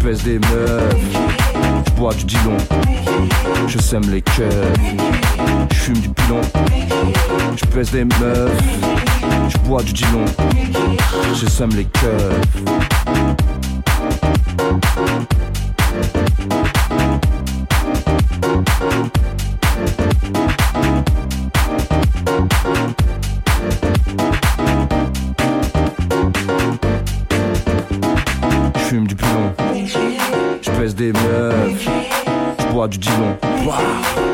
pèse 0.07 0.23
des 0.23 0.39
meufs, 0.39 0.95
je 1.85 1.91
bois 1.97 2.13
du 2.13 2.23
dilon, 2.23 2.55
je 3.67 3.77
sème 3.77 4.09
les 4.09 4.21
cœurs. 4.21 4.73
Je 5.69 5.75
fume 5.75 5.97
du 5.97 6.07
pilon, 6.07 6.39
je 7.57 7.65
pèse 7.65 7.91
des 7.91 8.05
meufs, 8.05 8.63
je 9.49 9.57
bois 9.67 9.83
du 9.83 9.91
dilon, 9.91 10.23
je 11.35 11.45
sème 11.47 11.71
les 11.75 11.83
cœurs. 11.83 12.39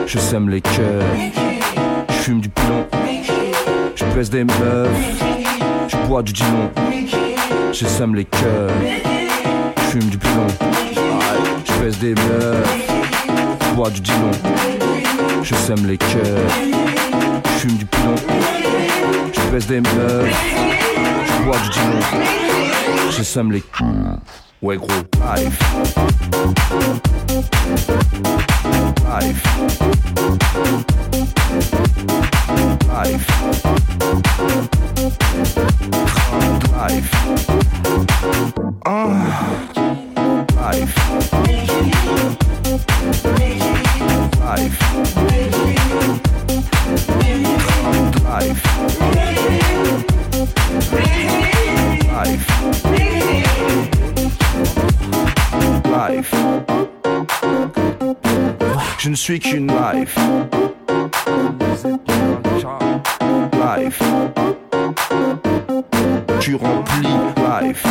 Je 0.05 0.19
sème 0.19 0.49
les 0.49 0.61
cœurs. 0.61 1.03
Je 2.09 2.13
fume 2.13 2.39
du 2.39 2.49
pilon, 2.49 2.85
je 3.95 4.05
pèse 4.05 4.29
des 4.29 4.43
meufs, 4.43 4.89
je 5.87 5.97
bois 6.07 6.21
du 6.21 6.33
dilon, 6.33 6.71
je 7.71 7.85
sème 7.85 8.15
les 8.15 8.25
cœurs. 8.25 8.71
Je 9.77 9.81
fume 9.99 10.09
du 10.09 10.17
pilon, 10.17 10.47
je 11.65 11.73
pèse 11.73 11.97
des 11.99 12.15
meufs, 12.15 12.87
je 13.61 13.75
bois 13.75 13.89
du 13.89 14.01
dilon, 14.01 14.31
je 15.41 15.55
sème 15.55 15.85
les 15.87 15.97
cœurs. 15.97 16.49
Je 17.45 17.59
fume 17.59 17.77
du 17.77 17.85
pilon, 17.85 18.15
je 19.33 19.41
pèse 19.51 19.67
des 19.67 19.81
meufs, 19.81 20.35
je 21.25 21.43
bois 21.43 21.57
du 21.57 21.69
dilon, 21.69 21.99
je 23.09 23.23
sème 23.23 23.51
les 23.51 23.61
cœurs. 23.61 24.42
Ouais 24.63 24.77
gros, 24.77 24.87
life. 25.19 25.59
Life. 29.03 29.43
Life. 32.87 33.27
Life. 36.71 37.11
Ah. 38.85 39.43
Life. 40.55 40.95
Life. 48.23 49.12
Je 59.03 59.09
ne 59.09 59.15
suis 59.15 59.37
qu'une 59.37 59.67
life. 59.67 60.17
Life. 63.53 64.01
Tu 66.39 66.55
remplis 66.55 67.09
life. 67.61 67.85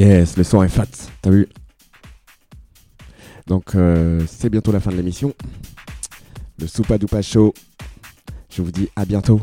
Yes, 0.00 0.38
le 0.38 0.44
son 0.44 0.62
est 0.62 0.70
fat, 0.70 0.86
t'as 1.20 1.28
vu? 1.28 1.46
Donc 3.46 3.74
euh, 3.74 4.24
c'est 4.26 4.48
bientôt 4.48 4.72
la 4.72 4.80
fin 4.80 4.90
de 4.90 4.96
l'émission. 4.96 5.34
Le 6.58 6.66
Soupa 6.66 6.96
Dupa 6.96 7.20
Show. 7.20 7.52
Je 8.48 8.62
vous 8.62 8.70
dis 8.70 8.88
à 8.96 9.04
bientôt. 9.04 9.42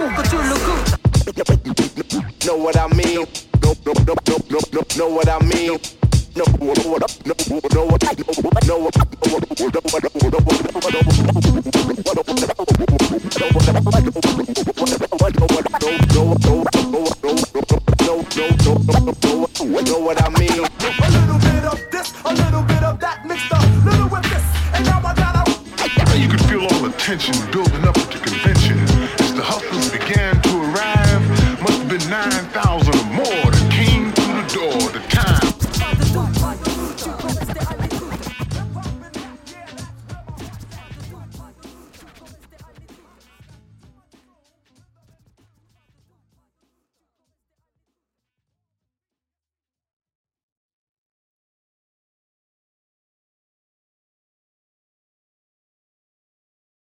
Bon 0.00 0.08
son 0.08 0.08
exprès 0.08 0.08
pour 0.08 0.14
que 0.14 0.22
tu 0.22 0.36
le 0.36 0.56
goûtes. 0.64 0.96
Know 2.46 2.56
what 2.56 2.76
I 2.76 2.88
mean? 2.94 3.26
No, 3.62 3.74
no, 3.84 3.92
no, 4.06 4.14
no, 4.26 4.36
no, 4.50 4.58
no, 4.72 4.80
know 4.96 5.08
what 5.08 5.28
I 5.28 5.38
mean? 5.44 5.78
No, 6.36 6.44
no, 6.58 6.72
no, 6.74 6.96
no, 7.26 7.34
no, 7.74 7.84
what 7.84 8.04
I 8.04 8.14
know, 8.66 8.66
no, 8.66 8.80
know 19.82 19.98
what 19.98 20.20
I 20.20 20.28
mean? 20.38 20.64
A 20.90 21.10
little 21.10 21.38
bit 21.38 21.64
of 21.64 21.78
this, 21.90 22.12
a 22.24 22.32
little 22.32 22.62
bit 22.62 22.82
of 22.82 22.98
that, 23.00 23.26
mixed 23.26 23.52
a 23.52 23.58
little 23.84 24.08
with 24.08 24.22
this, 24.22 24.44
and 24.74 24.84
now 24.86 25.00
I 25.04 25.14
got 25.14 25.36
a 25.36 26.18
You 26.18 26.28
can 26.28 26.38
feel 26.38 26.62
all 26.62 26.82
the 26.82 26.90
tension 26.98 27.34
building 27.50 27.84